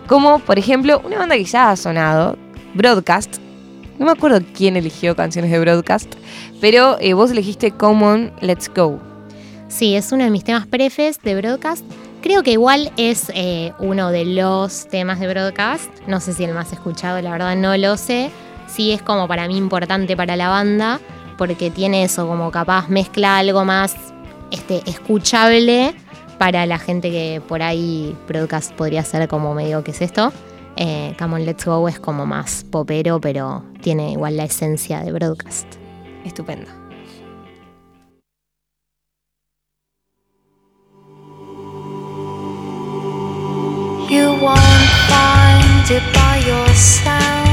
Como, 0.07 0.39
por 0.39 0.59
ejemplo, 0.59 1.01
una 1.03 1.17
banda 1.17 1.35
que 1.35 1.45
ya 1.45 1.71
ha 1.71 1.75
sonado, 1.75 2.37
Broadcast. 2.73 3.37
No 3.97 4.05
me 4.05 4.11
acuerdo 4.11 4.41
quién 4.55 4.75
eligió 4.75 5.15
canciones 5.15 5.49
de 5.51 5.59
Broadcast, 5.59 6.13
pero 6.59 6.97
eh, 6.99 7.13
vos 7.13 7.31
elegiste 7.31 7.71
Common 7.71 8.31
Let's 8.41 8.69
Go. 8.73 8.99
Sí, 9.67 9.95
es 9.95 10.11
uno 10.11 10.23
de 10.25 10.29
mis 10.29 10.43
temas 10.43 10.67
prefes 10.67 11.19
de 11.21 11.35
Broadcast. 11.35 11.83
Creo 12.21 12.43
que 12.43 12.51
igual 12.51 12.91
es 12.97 13.31
eh, 13.33 13.71
uno 13.79 14.11
de 14.11 14.25
los 14.25 14.87
temas 14.87 15.19
de 15.19 15.27
Broadcast. 15.27 15.89
No 16.07 16.19
sé 16.19 16.33
si 16.33 16.43
el 16.43 16.53
más 16.53 16.73
escuchado, 16.73 17.21
la 17.21 17.31
verdad 17.31 17.55
no 17.55 17.75
lo 17.77 17.97
sé. 17.97 18.29
Sí 18.75 18.91
es 18.91 19.01
como 19.01 19.25
para 19.25 19.47
mí 19.47 19.55
importante 19.55 20.17
para 20.17 20.35
la 20.35 20.49
banda, 20.49 20.99
porque 21.37 21.71
tiene 21.71 22.03
eso, 22.03 22.27
como 22.27 22.51
capaz 22.51 22.89
mezcla 22.89 23.37
algo 23.37 23.63
más 23.63 23.95
este, 24.51 24.81
escuchable 24.85 25.95
para 26.37 26.65
la 26.65 26.77
gente 26.77 27.09
que 27.09 27.41
por 27.47 27.61
ahí 27.61 28.13
Broadcast 28.27 28.73
podría 28.73 29.01
ser 29.05 29.29
como 29.29 29.53
medio, 29.53 29.81
¿qué 29.81 29.91
es 29.91 30.01
esto? 30.01 30.33
Eh, 30.75 31.15
Come 31.17 31.35
on, 31.35 31.45
Let's 31.45 31.63
Go 31.63 31.87
es 31.87 31.99
como 31.99 32.25
más 32.25 32.65
popero, 32.69 33.21
pero 33.21 33.63
tiene 33.81 34.11
igual 34.11 34.35
la 34.35 34.43
esencia 34.43 34.99
de 34.99 35.13
Broadcast. 35.13 35.67
Estupendo. 36.25 36.69
You 44.09 44.33
won't 44.41 44.59
find 45.07 45.91
it 45.91 46.03
by 46.13 46.39
yourself. 46.45 47.44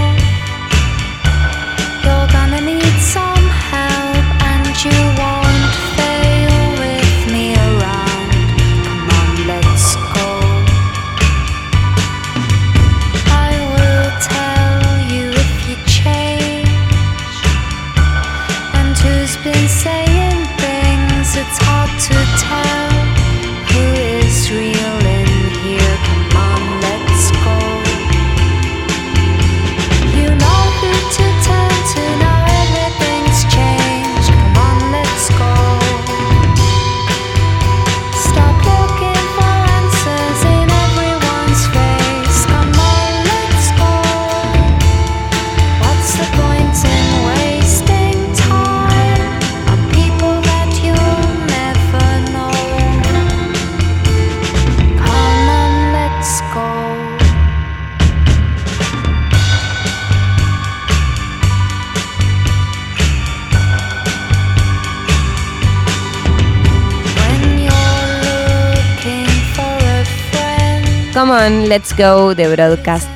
Come 71.33 71.47
on, 71.47 71.69
let's 71.71 71.97
go 71.97 72.35
de 72.35 72.47
Broadcast, 72.47 73.09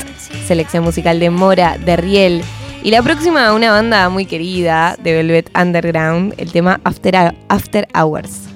selección 0.46 0.82
musical 0.82 1.20
de 1.20 1.28
Mora, 1.28 1.76
de 1.76 1.98
Riel. 1.98 2.42
Y 2.82 2.90
la 2.90 3.02
próxima, 3.02 3.52
una 3.52 3.70
banda 3.70 4.08
muy 4.08 4.24
querida 4.24 4.96
de 5.02 5.12
Velvet 5.12 5.50
Underground, 5.54 6.32
el 6.38 6.50
tema 6.50 6.80
After, 6.84 7.34
After 7.48 7.86
Hours. 7.94 8.48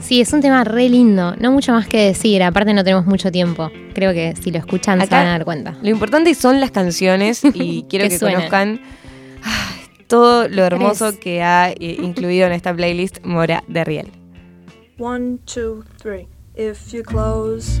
Sí, 0.00 0.20
es 0.20 0.32
un 0.32 0.40
tema 0.40 0.64
re 0.64 0.88
lindo, 0.88 1.36
no 1.38 1.52
mucho 1.52 1.70
más 1.70 1.86
que 1.86 1.98
decir, 1.98 2.42
aparte 2.42 2.74
no 2.74 2.82
tenemos 2.82 3.06
mucho 3.06 3.30
tiempo. 3.30 3.70
Creo 3.94 4.12
que 4.12 4.34
si 4.42 4.50
lo 4.50 4.58
escuchan 4.58 5.00
se 5.00 5.06
van 5.06 5.28
a 5.28 5.30
dar 5.30 5.44
cuenta. 5.44 5.76
Lo 5.82 5.88
importante 5.88 6.34
son 6.34 6.58
las 6.58 6.72
canciones 6.72 7.42
y 7.54 7.84
quiero 7.88 8.08
Que 8.08 8.18
conozcan 8.18 8.80
ay, 9.44 9.86
todo 10.08 10.48
lo 10.48 10.64
hermoso 10.64 11.10
Tres. 11.10 11.20
que 11.20 11.42
ha 11.44 11.70
eh, 11.70 11.76
incluido 12.02 12.48
en 12.48 12.54
esta 12.54 12.74
playlist 12.74 13.24
Mora 13.24 13.62
de 13.68 13.84
Riel. 13.84 14.10
One, 14.98 15.38
two, 15.44 15.84
three. 15.96 16.26
If 16.56 16.92
you 16.92 17.04
close 17.04 17.80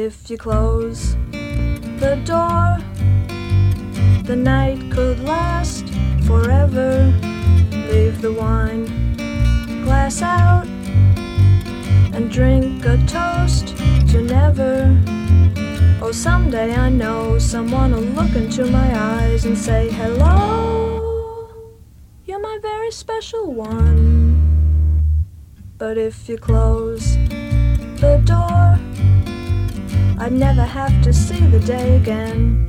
If 0.00 0.30
you 0.30 0.38
close 0.38 1.16
the 1.32 2.22
door, 2.24 2.78
the 4.22 4.36
night 4.36 4.92
could 4.92 5.18
last 5.18 5.88
forever. 6.24 7.12
Leave 7.72 8.22
the 8.22 8.32
wine 8.32 8.84
glass 9.82 10.22
out 10.22 10.68
and 12.14 12.30
drink 12.30 12.84
a 12.84 12.96
toast 13.08 13.76
to 14.12 14.22
never. 14.22 14.96
Oh, 16.00 16.12
someday 16.12 16.76
I 16.76 16.90
know 16.90 17.40
someone 17.40 17.90
will 17.90 18.02
look 18.02 18.36
into 18.36 18.66
my 18.66 18.96
eyes 18.96 19.46
and 19.46 19.58
say, 19.58 19.90
Hello, 19.90 21.50
you're 22.24 22.38
my 22.38 22.58
very 22.62 22.92
special 22.92 23.52
one. 23.52 25.02
But 25.76 25.98
if 25.98 26.28
you 26.28 26.38
close 26.38 27.16
the 27.98 28.22
door, 28.24 28.78
I'd 30.20 30.32
never 30.32 30.64
have 30.64 31.00
to 31.02 31.12
see 31.12 31.38
the 31.46 31.60
day 31.60 31.96
again. 31.96 32.68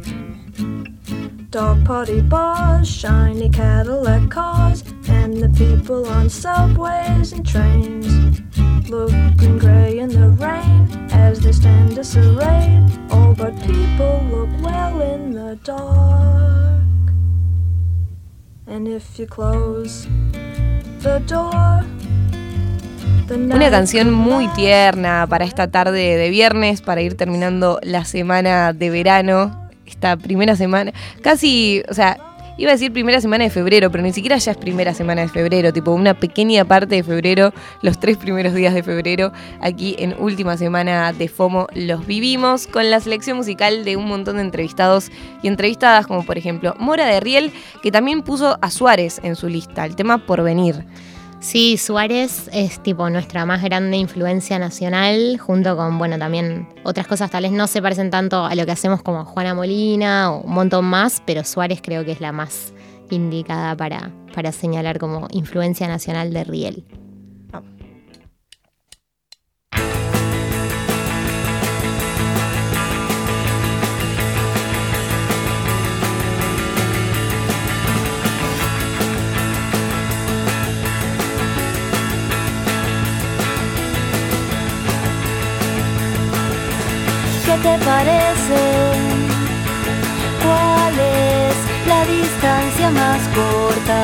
Dog 1.50 1.84
party 1.84 2.22
bars, 2.22 2.88
shiny 2.88 3.50
Cadillac 3.50 4.30
cars, 4.30 4.84
and 5.08 5.36
the 5.36 5.50
people 5.50 6.08
on 6.08 6.30
subways 6.30 7.34
and 7.34 7.44
trains. 7.46 8.42
Looking 8.88 9.58
grey 9.58 9.98
in 9.98 10.10
the 10.10 10.30
rain 10.30 10.88
as 11.12 11.40
they 11.40 11.52
stand 11.52 11.96
disarrayed. 11.96 12.88
All 13.10 13.34
but 13.34 13.60
people 13.64 14.24
look 14.30 14.50
well 14.62 15.02
in 15.02 15.32
the 15.34 15.60
dark. 15.64 16.84
And 18.68 18.88
if 18.88 19.18
you 19.18 19.26
close 19.26 20.06
the 21.00 21.24
door, 21.26 21.84
Una 23.32 23.70
canción 23.70 24.12
muy 24.12 24.48
tierna 24.50 25.28
para 25.30 25.46
esta 25.46 25.70
tarde 25.70 26.18
de 26.18 26.30
viernes, 26.30 26.82
para 26.82 27.02
ir 27.02 27.16
terminando 27.16 27.80
la 27.84 28.04
semana 28.04 28.74
de 28.74 28.90
verano, 28.90 29.70
esta 29.86 30.18
primera 30.18 30.56
semana, 30.56 30.94
casi, 31.22 31.84
o 31.90 31.94
sea, 31.94 32.18
iba 32.58 32.72
a 32.72 32.74
decir 32.74 32.92
primera 32.92 33.22
semana 33.22 33.44
de 33.44 33.52
febrero, 33.52 33.92
pero 33.92 34.04
ni 34.04 34.14
siquiera 34.14 34.38
ya 34.38 34.54
es 34.54 34.58
primera 34.58 34.96
semana 34.96 35.22
de 35.22 35.28
febrero, 35.28 35.72
tipo 35.72 35.92
una 35.92 36.16
pequeña 36.16 36.66
parte 36.66 36.96
de 36.96 37.04
febrero, 37.04 37.54
los 37.84 38.00
tres 38.00 38.18
primeros 38.18 38.56
días 38.56 38.74
de 38.74 38.82
febrero, 38.82 39.32
aquí 39.62 39.96
en 40.00 40.16
última 40.18 40.58
semana 40.58 41.14
de 41.14 41.28
FOMO 41.28 41.68
los 41.76 42.08
vivimos 42.08 42.66
con 42.66 42.90
la 42.90 43.00
selección 43.00 43.38
musical 43.38 43.86
de 43.86 43.96
un 43.96 44.08
montón 44.08 44.38
de 44.38 44.42
entrevistados 44.42 45.12
y 45.44 45.48
entrevistadas, 45.48 46.08
como 46.08 46.26
por 46.26 46.40
ejemplo 46.40 46.74
Mora 46.80 47.06
de 47.06 47.20
Riel, 47.20 47.54
que 47.84 47.92
también 47.92 48.24
puso 48.24 48.58
a 48.60 48.72
Suárez 48.72 49.20
en 49.22 49.36
su 49.36 49.50
lista, 49.50 49.86
el 49.86 49.96
tema 49.96 50.18
por 50.18 50.42
venir. 50.42 50.84
Sí, 51.42 51.78
Suárez 51.78 52.50
es 52.52 52.84
tipo 52.84 53.10
nuestra 53.10 53.46
más 53.46 53.64
grande 53.64 53.96
influencia 53.96 54.60
nacional, 54.60 55.38
junto 55.40 55.78
con, 55.78 55.98
bueno, 55.98 56.20
también 56.20 56.68
otras 56.84 57.08
cosas 57.08 57.32
tal 57.32 57.44
vez 57.44 57.54
no 57.54 57.66
se 57.68 57.82
parecen 57.82 58.12
tanto 58.12 58.46
a 58.46 58.56
lo 58.56 58.66
que 58.66 58.74
hacemos 58.74 59.02
como 59.02 59.24
Juana 59.24 59.56
Molina 59.56 60.34
o 60.34 60.42
un 60.42 60.54
montón 60.54 60.84
más, 60.84 61.24
pero 61.26 61.46
Suárez 61.46 61.80
creo 61.82 62.04
que 62.04 62.12
es 62.12 62.20
la 62.20 62.34
más 62.34 62.74
indicada 63.10 63.76
para, 63.78 64.12
para 64.36 64.52
señalar 64.52 65.00
como 65.00 65.28
influencia 65.32 65.88
nacional 65.88 66.34
de 66.34 66.44
Riel. 66.44 66.84
¿Qué 87.50 87.58
te 87.68 87.76
parece? 87.84 88.60
¿Cuál 90.46 90.94
es 91.00 91.56
la 91.92 92.02
distancia 92.06 92.88
más 92.92 93.22
corta? 93.40 94.02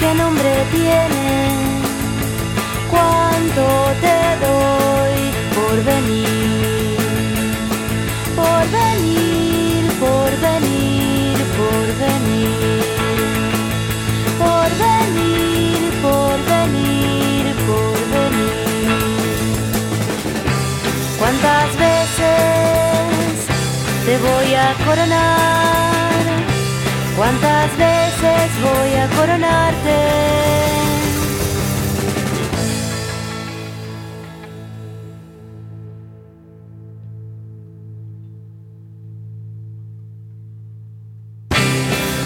¿Qué 0.00 0.10
nombre 0.22 0.52
tiene? 0.70 1.28
¿Cuánto 2.94 3.64
te 4.04 4.18
doy 4.46 5.18
por 5.56 5.76
venir? 5.92 6.98
Por 8.40 8.62
venir, 8.80 9.82
por 10.04 10.30
venir, 10.48 10.63
¿Cuántas 21.44 21.76
veces 21.76 23.36
te 24.06 24.16
voy 24.16 24.54
a 24.54 24.74
coronar? 24.86 26.10
¿Cuántas 27.18 27.76
veces 27.76 28.50
voy 28.62 28.94
a 28.94 29.08
coronarte? 29.10 29.96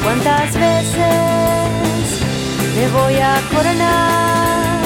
¿Cuántas 0.05 0.55
veces 0.55 1.25
te 2.73 2.89
voy 2.89 3.17
a 3.17 3.41
coronar? 3.53 4.79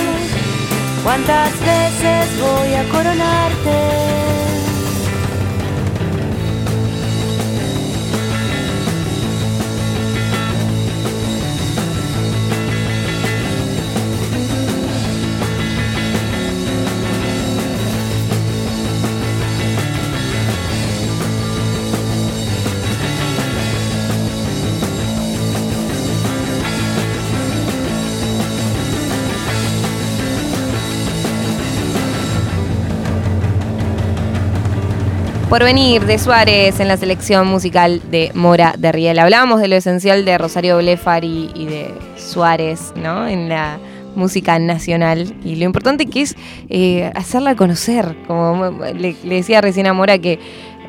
¿Cuántas 1.05 1.53
veces 1.61 2.41
voy 2.41 2.75
a 2.75 2.85
coronarte? 2.89 3.52
Por 35.53 35.65
venir 35.65 36.07
de 36.07 36.19
Suárez 36.19 36.81
en 36.81 36.89
la 36.89 36.97
selección 36.97 37.47
musical 37.47 38.01
de 38.11 38.31
Mora 38.33 38.75
de 38.79 38.91
Riel. 38.91 39.19
Hablábamos 39.19 39.61
de 39.61 39.69
lo 39.69 39.77
esencial 39.77 40.25
de 40.25 40.39
Rosario 40.39 40.79
Blefari 40.79 41.51
y 41.55 41.67
de 41.67 41.95
Suárez, 42.17 42.95
¿no? 42.97 43.29
En 43.29 43.51
la 43.51 43.79
música 44.15 44.59
nacional 44.59 45.35
y 45.45 45.57
lo 45.57 45.67
importante 45.67 46.07
que 46.07 46.23
es 46.23 46.37
eh, 46.71 47.13
hacerla 47.15 47.55
conocer. 47.55 48.17
Como 48.27 48.71
le, 48.95 49.15
le 49.23 49.35
decía 49.35 49.61
recién 49.61 49.87
a 49.87 49.93
Mora 49.93 50.17
que 50.17 50.39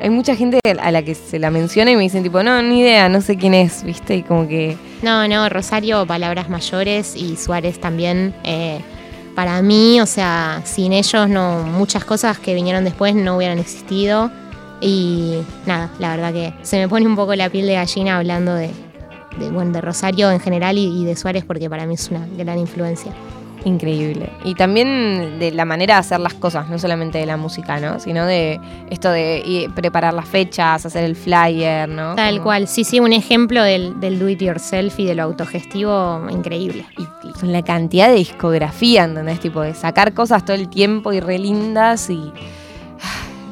hay 0.00 0.08
mucha 0.08 0.34
gente 0.34 0.60
a 0.80 0.90
la 0.90 1.02
que 1.02 1.14
se 1.14 1.38
la 1.38 1.50
menciona 1.50 1.90
y 1.90 1.96
me 1.96 2.04
dicen 2.04 2.22
tipo, 2.22 2.42
no, 2.42 2.62
ni 2.62 2.80
idea, 2.80 3.10
no 3.10 3.20
sé 3.20 3.36
quién 3.36 3.52
es, 3.52 3.84
¿viste? 3.84 4.16
Y 4.16 4.22
como 4.22 4.48
que 4.48 4.78
No, 5.02 5.28
no, 5.28 5.46
Rosario, 5.50 6.06
palabras 6.06 6.48
mayores 6.48 7.14
y 7.16 7.36
Suárez 7.36 7.78
también. 7.82 8.34
eh, 8.44 8.80
para 9.34 9.60
mí, 9.62 10.00
o 10.00 10.06
sea, 10.06 10.62
sin 10.64 10.92
ellos 10.92 11.28
no, 11.28 11.64
muchas 11.64 12.04
cosas 12.04 12.38
que 12.38 12.54
vinieron 12.54 12.84
después 12.84 13.14
no 13.14 13.36
hubieran 13.36 13.58
existido. 13.58 14.30
Y 14.80 15.38
nada, 15.66 15.90
la 15.98 16.10
verdad 16.16 16.32
que 16.32 16.54
se 16.62 16.78
me 16.78 16.88
pone 16.88 17.06
un 17.06 17.16
poco 17.16 17.34
la 17.34 17.48
piel 17.48 17.66
de 17.66 17.74
gallina 17.74 18.16
hablando 18.18 18.54
de, 18.54 18.70
de, 19.38 19.50
bueno, 19.50 19.72
de 19.72 19.80
Rosario 19.80 20.30
en 20.30 20.40
general 20.40 20.76
y, 20.78 20.84
y 21.02 21.04
de 21.04 21.16
Suárez 21.16 21.44
porque 21.44 21.70
para 21.70 21.86
mí 21.86 21.94
es 21.94 22.10
una 22.10 22.26
gran 22.36 22.58
influencia. 22.58 23.12
Increíble. 23.66 24.28
Y 24.44 24.54
también 24.56 25.38
de 25.38 25.50
la 25.50 25.64
manera 25.64 25.94
de 25.94 26.00
hacer 26.00 26.20
las 26.20 26.34
cosas, 26.34 26.68
no 26.68 26.78
solamente 26.78 27.16
de 27.16 27.24
la 27.24 27.38
música, 27.38 27.80
¿no? 27.80 27.98
Sino 27.98 28.26
de 28.26 28.60
esto 28.90 29.10
de 29.10 29.70
preparar 29.74 30.12
las 30.12 30.28
fechas, 30.28 30.84
hacer 30.84 31.02
el 31.04 31.16
flyer, 31.16 31.88
¿no? 31.88 32.14
Tal 32.14 32.34
Como- 32.34 32.44
cual, 32.44 32.68
sí, 32.68 32.84
sí, 32.84 33.00
un 33.00 33.14
ejemplo 33.14 33.62
del, 33.62 33.98
del 34.00 34.18
do 34.18 34.28
it 34.28 34.42
yourself 34.42 34.98
y 35.00 35.06
de 35.06 35.14
lo 35.14 35.22
autogestivo 35.22 36.26
increíble. 36.28 36.84
Y, 36.98 37.28
y 37.28 37.32
con 37.32 37.52
la 37.52 37.62
cantidad 37.62 38.08
de 38.08 38.16
discografía, 38.16 39.04
¿entendés? 39.04 39.40
Tipo 39.40 39.62
de 39.62 39.72
sacar 39.72 40.12
cosas 40.12 40.44
todo 40.44 40.56
el 40.56 40.68
tiempo 40.68 41.14
y 41.14 41.20
re 41.20 41.38
lindas 41.38 42.10
y 42.10 42.20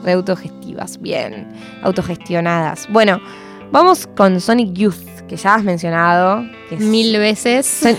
ah, 0.03 0.05
re 0.05 0.13
autogestivas, 0.13 1.01
bien, 1.01 1.49
autogestionadas. 1.83 2.89
Bueno, 2.91 3.21
vamos 3.71 4.07
con 4.07 4.41
Sonic 4.41 4.73
Youth, 4.73 5.23
que 5.29 5.37
ya 5.37 5.55
has 5.55 5.65
mencionado. 5.65 6.45
Que 6.69 6.77
Mil 6.77 7.17
veces. 7.19 7.83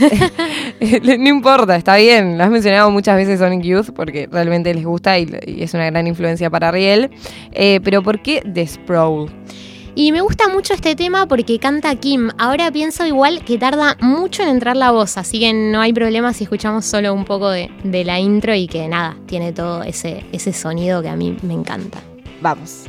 No 1.03 1.29
importa, 1.29 1.75
está 1.75 1.95
bien. 1.95 2.37
Lo 2.37 2.43
has 2.43 2.49
mencionado 2.49 2.91
muchas 2.91 3.15
veces 3.15 3.39
Sonic 3.39 3.61
Youth 3.61 3.91
porque 3.95 4.27
realmente 4.31 4.73
les 4.73 4.85
gusta 4.85 5.17
y, 5.17 5.27
y 5.45 5.63
es 5.63 5.73
una 5.73 5.85
gran 5.89 6.07
influencia 6.07 6.49
para 6.49 6.71
Riel. 6.71 7.09
Eh, 7.51 7.79
pero 7.83 8.03
¿por 8.03 8.21
qué 8.21 8.41
The 8.41 8.67
Sprawl? 8.67 9.31
Y 9.95 10.11
me 10.11 10.21
gusta 10.21 10.47
mucho 10.47 10.73
este 10.73 10.95
tema 10.95 11.27
porque 11.27 11.59
canta 11.59 11.95
Kim. 11.95 12.31
Ahora 12.39 12.71
pienso 12.71 13.05
igual 13.05 13.45
que 13.45 13.59
tarda 13.59 13.95
mucho 14.01 14.41
en 14.41 14.49
entrar 14.49 14.75
la 14.75 14.91
voz, 14.91 15.17
así 15.17 15.39
que 15.39 15.53
no 15.53 15.81
hay 15.81 15.93
problema 15.93 16.33
si 16.33 16.45
escuchamos 16.45 16.85
solo 16.85 17.13
un 17.13 17.25
poco 17.25 17.49
de, 17.49 17.69
la 17.83 18.19
intro 18.19 18.55
y 18.55 18.67
que 18.67 18.87
nada, 18.87 19.15
tiene 19.27 19.53
todo 19.53 19.83
ese, 19.83 20.25
ese 20.31 20.51
sonido 20.51 21.01
que 21.01 21.09
a 21.09 21.15
mí 21.15 21.37
me 21.43 21.53
encanta. 21.53 21.99
Vamos. 22.41 22.87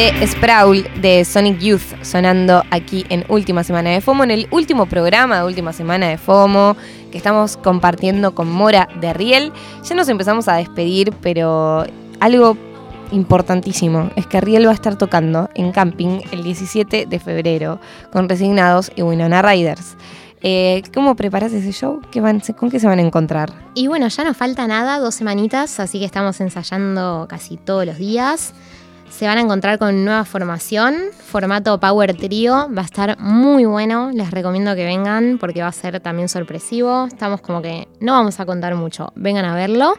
De 0.00 0.26
Sprawl 0.26 0.88
de 1.02 1.26
Sonic 1.26 1.58
Youth 1.58 2.02
sonando 2.02 2.64
aquí 2.70 3.04
en 3.10 3.26
Última 3.28 3.64
Semana 3.64 3.90
de 3.90 4.00
FOMO, 4.00 4.24
en 4.24 4.30
el 4.30 4.48
último 4.50 4.86
programa 4.86 5.40
de 5.40 5.44
Última 5.44 5.74
Semana 5.74 6.08
de 6.08 6.16
FOMO 6.16 6.74
que 7.12 7.18
estamos 7.18 7.58
compartiendo 7.58 8.34
con 8.34 8.50
Mora 8.50 8.88
de 8.98 9.12
Riel. 9.12 9.52
Ya 9.84 9.94
nos 9.94 10.08
empezamos 10.08 10.48
a 10.48 10.56
despedir, 10.56 11.12
pero 11.20 11.84
algo 12.18 12.56
importantísimo 13.12 14.10
es 14.16 14.26
que 14.26 14.40
Riel 14.40 14.66
va 14.66 14.70
a 14.70 14.74
estar 14.74 14.96
tocando 14.96 15.50
en 15.54 15.70
camping 15.70 16.22
el 16.30 16.44
17 16.44 17.04
de 17.04 17.18
febrero 17.18 17.78
con 18.10 18.26
Resignados 18.26 18.90
y 18.96 19.02
Winona 19.02 19.42
Riders. 19.42 19.98
Eh, 20.40 20.82
¿Cómo 20.94 21.14
preparas 21.14 21.52
ese 21.52 21.72
show? 21.72 22.00
¿Qué 22.10 22.22
van, 22.22 22.40
¿Con 22.56 22.70
qué 22.70 22.80
se 22.80 22.86
van 22.86 23.00
a 23.00 23.02
encontrar? 23.02 23.52
Y 23.74 23.86
bueno, 23.88 24.08
ya 24.08 24.24
no 24.24 24.32
falta 24.32 24.66
nada, 24.66 24.98
dos 24.98 25.14
semanitas, 25.14 25.78
así 25.78 25.98
que 25.98 26.06
estamos 26.06 26.40
ensayando 26.40 27.26
casi 27.28 27.58
todos 27.58 27.84
los 27.84 27.98
días. 27.98 28.54
Se 29.10 29.26
van 29.26 29.36
a 29.36 29.40
encontrar 29.42 29.78
con 29.78 30.04
nueva 30.04 30.24
formación, 30.24 30.94
formato 31.18 31.78
Power 31.78 32.16
Trio, 32.16 32.68
va 32.74 32.82
a 32.82 32.84
estar 32.84 33.18
muy 33.18 33.66
bueno, 33.66 34.10
les 34.14 34.30
recomiendo 34.30 34.74
que 34.74 34.84
vengan 34.84 35.36
porque 35.38 35.60
va 35.60 35.68
a 35.68 35.72
ser 35.72 36.00
también 36.00 36.28
sorpresivo. 36.28 37.06
Estamos 37.06 37.42
como 37.42 37.60
que 37.60 37.86
no 38.00 38.12
vamos 38.12 38.40
a 38.40 38.46
contar 38.46 38.74
mucho, 38.76 39.12
vengan 39.16 39.44
a 39.44 39.54
verlo. 39.54 39.94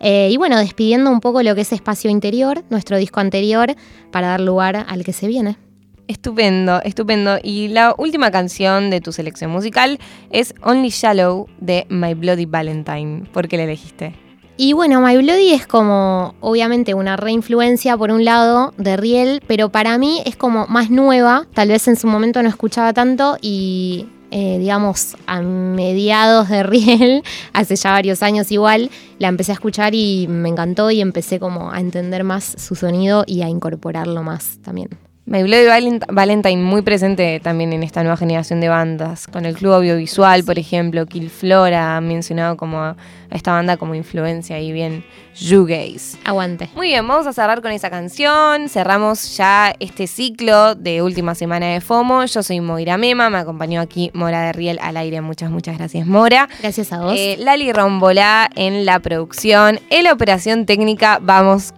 Eh, 0.00 0.30
y 0.30 0.36
bueno, 0.38 0.56
despidiendo 0.58 1.10
un 1.10 1.20
poco 1.20 1.42
lo 1.42 1.54
que 1.54 1.62
es 1.62 1.72
Espacio 1.72 2.10
Interior, 2.10 2.64
nuestro 2.70 2.96
disco 2.96 3.20
anterior, 3.20 3.74
para 4.10 4.28
dar 4.28 4.40
lugar 4.40 4.86
al 4.88 5.04
que 5.04 5.12
se 5.12 5.26
viene. 5.26 5.58
Estupendo, 6.06 6.80
estupendo. 6.82 7.38
Y 7.42 7.68
la 7.68 7.94
última 7.98 8.30
canción 8.30 8.88
de 8.88 9.00
tu 9.00 9.12
selección 9.12 9.50
musical 9.50 9.98
es 10.30 10.54
Only 10.62 10.90
Shallow 10.90 11.48
de 11.60 11.86
My 11.90 12.14
Bloody 12.14 12.46
Valentine. 12.46 13.24
¿Por 13.32 13.48
qué 13.48 13.56
la 13.56 13.64
elegiste? 13.64 14.23
Y 14.56 14.72
bueno, 14.72 15.00
My 15.00 15.16
Bloody 15.16 15.52
es 15.52 15.66
como, 15.66 16.34
obviamente, 16.40 16.94
una 16.94 17.16
reinfluencia 17.16 17.96
por 17.96 18.12
un 18.12 18.24
lado 18.24 18.72
de 18.76 18.96
Riel, 18.96 19.42
pero 19.48 19.70
para 19.70 19.98
mí 19.98 20.22
es 20.24 20.36
como 20.36 20.66
más 20.68 20.90
nueva. 20.90 21.46
Tal 21.54 21.68
vez 21.68 21.88
en 21.88 21.96
su 21.96 22.06
momento 22.06 22.40
no 22.40 22.48
escuchaba 22.48 22.92
tanto 22.92 23.36
y, 23.42 24.06
eh, 24.30 24.58
digamos, 24.60 25.16
a 25.26 25.42
mediados 25.42 26.48
de 26.50 26.62
Riel, 26.64 27.24
hace 27.52 27.74
ya 27.74 27.90
varios 27.90 28.22
años 28.22 28.52
igual, 28.52 28.90
la 29.18 29.26
empecé 29.26 29.50
a 29.50 29.54
escuchar 29.54 29.92
y 29.94 30.28
me 30.28 30.50
encantó 30.50 30.88
y 30.92 31.00
empecé 31.00 31.40
como 31.40 31.72
a 31.72 31.80
entender 31.80 32.22
más 32.22 32.44
su 32.56 32.76
sonido 32.76 33.24
y 33.26 33.42
a 33.42 33.48
incorporarlo 33.48 34.22
más 34.22 34.58
también. 34.62 34.88
My 35.26 35.42
Bloody 35.42 35.64
Valent- 35.66 36.04
Valentine 36.12 36.62
muy 36.62 36.82
presente 36.82 37.40
también 37.42 37.72
en 37.72 37.82
esta 37.82 38.02
nueva 38.02 38.18
generación 38.18 38.60
de 38.60 38.68
bandas, 38.68 39.26
con 39.26 39.46
el 39.46 39.54
Club 39.56 39.72
Audiovisual, 39.72 40.44
por 40.44 40.58
ejemplo, 40.58 41.06
Kill 41.06 41.30
Flora, 41.30 41.96
han 41.96 42.06
mencionado 42.06 42.58
como 42.58 42.78
a 42.82 42.96
esta 43.30 43.52
banda 43.52 43.78
como 43.78 43.94
influencia 43.94 44.60
y 44.60 44.70
bien 44.70 45.02
shoegaze. 45.34 46.18
Aguante. 46.26 46.68
Muy 46.76 46.88
bien, 46.88 47.08
vamos 47.08 47.26
a 47.26 47.32
cerrar 47.32 47.62
con 47.62 47.72
esa 47.72 47.88
canción. 47.88 48.68
Cerramos 48.68 49.34
ya 49.38 49.74
este 49.80 50.06
ciclo 50.06 50.74
de 50.74 51.00
última 51.00 51.34
semana 51.34 51.68
de 51.68 51.80
FOMO. 51.80 52.26
Yo 52.26 52.42
soy 52.42 52.60
Moira 52.60 52.98
Mema, 52.98 53.30
me 53.30 53.38
acompañó 53.38 53.80
aquí 53.80 54.10
Mora 54.12 54.42
de 54.42 54.52
Riel 54.52 54.78
al 54.82 54.98
aire. 54.98 55.22
Muchas, 55.22 55.50
muchas 55.50 55.78
gracias, 55.78 56.06
Mora. 56.06 56.50
Gracias 56.60 56.92
a 56.92 57.00
vos. 57.00 57.14
Eh, 57.16 57.36
Lali 57.40 57.72
Rombolá 57.72 58.50
en 58.56 58.84
la 58.84 59.00
producción. 59.00 59.80
En 59.88 60.04
la 60.04 60.12
operación 60.12 60.66
técnica 60.66 61.18
vamos 61.20 61.72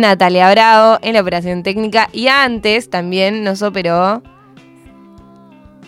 Natalia 0.00 0.50
Bravo 0.50 0.98
en 1.02 1.14
la 1.14 1.20
operación 1.20 1.62
técnica. 1.62 2.08
Y 2.12 2.28
antes 2.28 2.88
también 2.90 3.44
nos 3.44 3.62
operó 3.62 4.22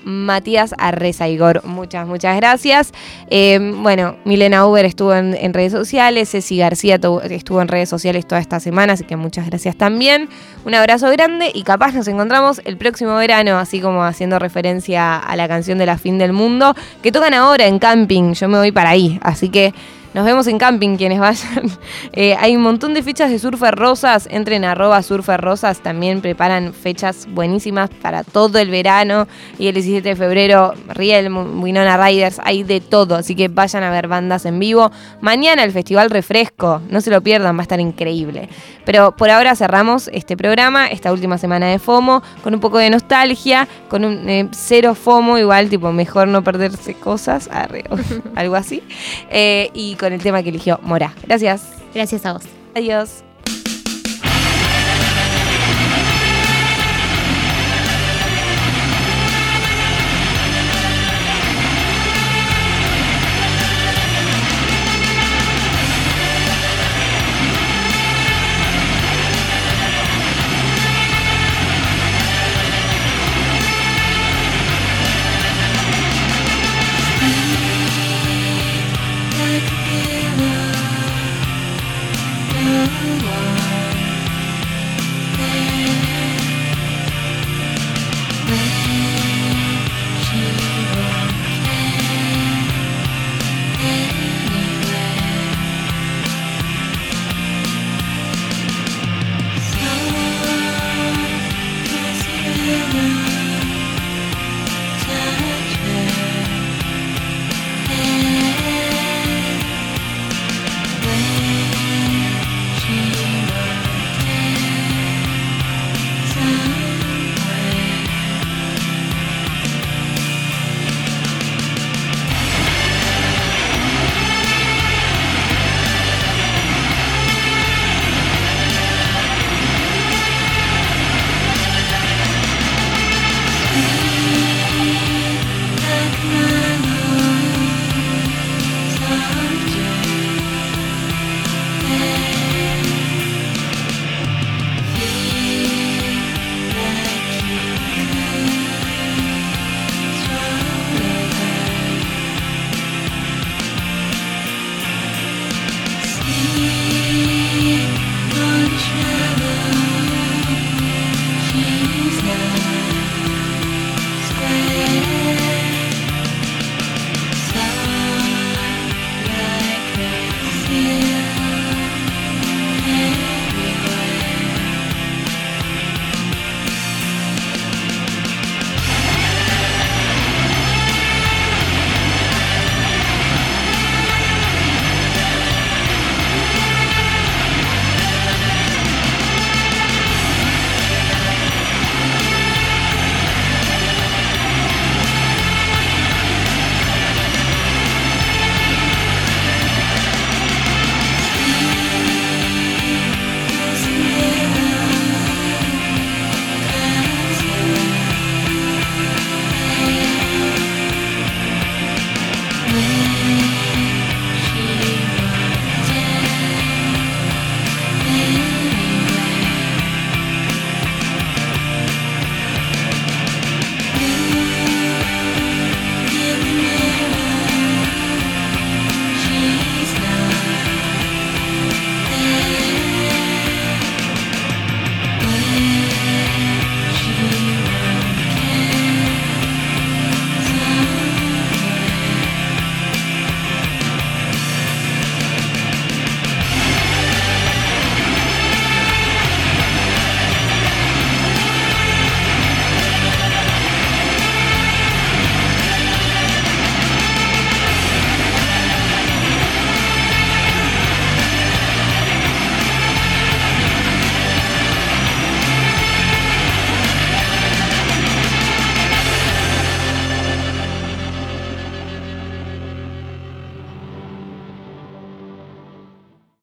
Matías 0.04 0.74
Arreza 0.76 1.28
Igor. 1.28 1.64
Muchas, 1.64 2.06
muchas 2.06 2.36
gracias. 2.36 2.92
Eh, 3.30 3.58
bueno, 3.76 4.16
Milena 4.26 4.66
Uber 4.66 4.84
estuvo 4.84 5.14
en, 5.14 5.34
en 5.34 5.54
redes 5.54 5.72
sociales, 5.72 6.30
Ceci 6.30 6.58
García 6.58 6.98
tu- 7.00 7.20
estuvo 7.20 7.62
en 7.62 7.68
redes 7.68 7.88
sociales 7.88 8.26
toda 8.28 8.38
esta 8.42 8.60
semana, 8.60 8.92
así 8.92 9.04
que 9.04 9.16
muchas 9.16 9.46
gracias 9.46 9.76
también. 9.76 10.28
Un 10.66 10.74
abrazo 10.74 11.08
grande 11.10 11.50
y 11.54 11.62
capaz 11.62 11.94
nos 11.94 12.06
encontramos 12.06 12.60
el 12.66 12.76
próximo 12.76 13.16
verano, 13.16 13.58
así 13.58 13.80
como 13.80 14.04
haciendo 14.04 14.38
referencia 14.38 15.16
a 15.16 15.36
la 15.36 15.48
canción 15.48 15.78
de 15.78 15.86
la 15.86 15.96
fin 15.96 16.18
del 16.18 16.34
mundo, 16.34 16.74
que 17.02 17.10
tocan 17.10 17.32
ahora 17.32 17.66
en 17.66 17.78
camping. 17.78 18.34
Yo 18.34 18.46
me 18.48 18.58
voy 18.58 18.72
para 18.72 18.90
ahí, 18.90 19.18
así 19.22 19.48
que 19.48 19.72
nos 20.14 20.24
vemos 20.24 20.46
en 20.46 20.58
camping 20.58 20.96
quienes 20.96 21.18
vayan. 21.18 21.70
Eh, 22.16 22.36
hay 22.38 22.54
un 22.54 22.62
montón 22.62 22.94
de 22.94 23.02
fechas 23.02 23.30
de 23.30 23.40
Surfer 23.40 23.74
Rosas. 23.74 24.28
Entren 24.30 24.64
arroba 24.64 25.02
Surfer 25.02 25.40
Rosas. 25.40 25.80
También 25.80 26.20
preparan 26.20 26.72
fechas 26.72 27.26
buenísimas 27.28 27.90
para 27.90 28.22
todo 28.22 28.58
el 28.60 28.70
verano. 28.70 29.26
Y 29.58 29.66
el 29.66 29.74
17 29.74 30.10
de 30.10 30.14
febrero, 30.14 30.74
Riel, 30.90 31.32
Winona 31.32 31.96
Riders, 31.96 32.40
hay 32.44 32.62
de 32.62 32.80
todo. 32.80 33.16
Así 33.16 33.34
que 33.34 33.48
vayan 33.48 33.82
a 33.82 33.90
ver 33.90 34.06
bandas 34.06 34.46
en 34.46 34.60
vivo. 34.60 34.92
Mañana 35.20 35.64
el 35.64 35.72
Festival 35.72 36.08
Refresco. 36.10 36.82
No 36.88 37.00
se 37.00 37.10
lo 37.10 37.20
pierdan, 37.20 37.56
va 37.56 37.60
a 37.60 37.62
estar 37.62 37.80
increíble. 37.80 38.48
Pero 38.84 39.16
por 39.16 39.30
ahora 39.30 39.56
cerramos 39.56 40.08
este 40.12 40.36
programa, 40.36 40.86
esta 40.86 41.12
última 41.12 41.38
semana 41.38 41.66
de 41.66 41.78
FOMO, 41.78 42.22
con 42.42 42.54
un 42.54 42.60
poco 42.60 42.78
de 42.78 42.90
nostalgia, 42.90 43.66
con 43.88 44.04
un 44.04 44.28
eh, 44.28 44.48
cero 44.52 44.94
FOMO, 44.94 45.38
igual, 45.38 45.68
tipo, 45.68 45.90
mejor 45.92 46.28
no 46.28 46.44
perderse 46.44 46.94
cosas, 46.94 47.48
algo 48.34 48.56
así. 48.56 48.82
Eh, 49.30 49.70
y 49.74 49.96
con 50.04 50.12
el 50.12 50.22
tema 50.22 50.42
que 50.42 50.50
eligió 50.50 50.78
Mora. 50.82 51.14
Gracias. 51.26 51.72
Gracias 51.94 52.26
a 52.26 52.34
vos. 52.34 52.42
Adiós. 52.74 53.24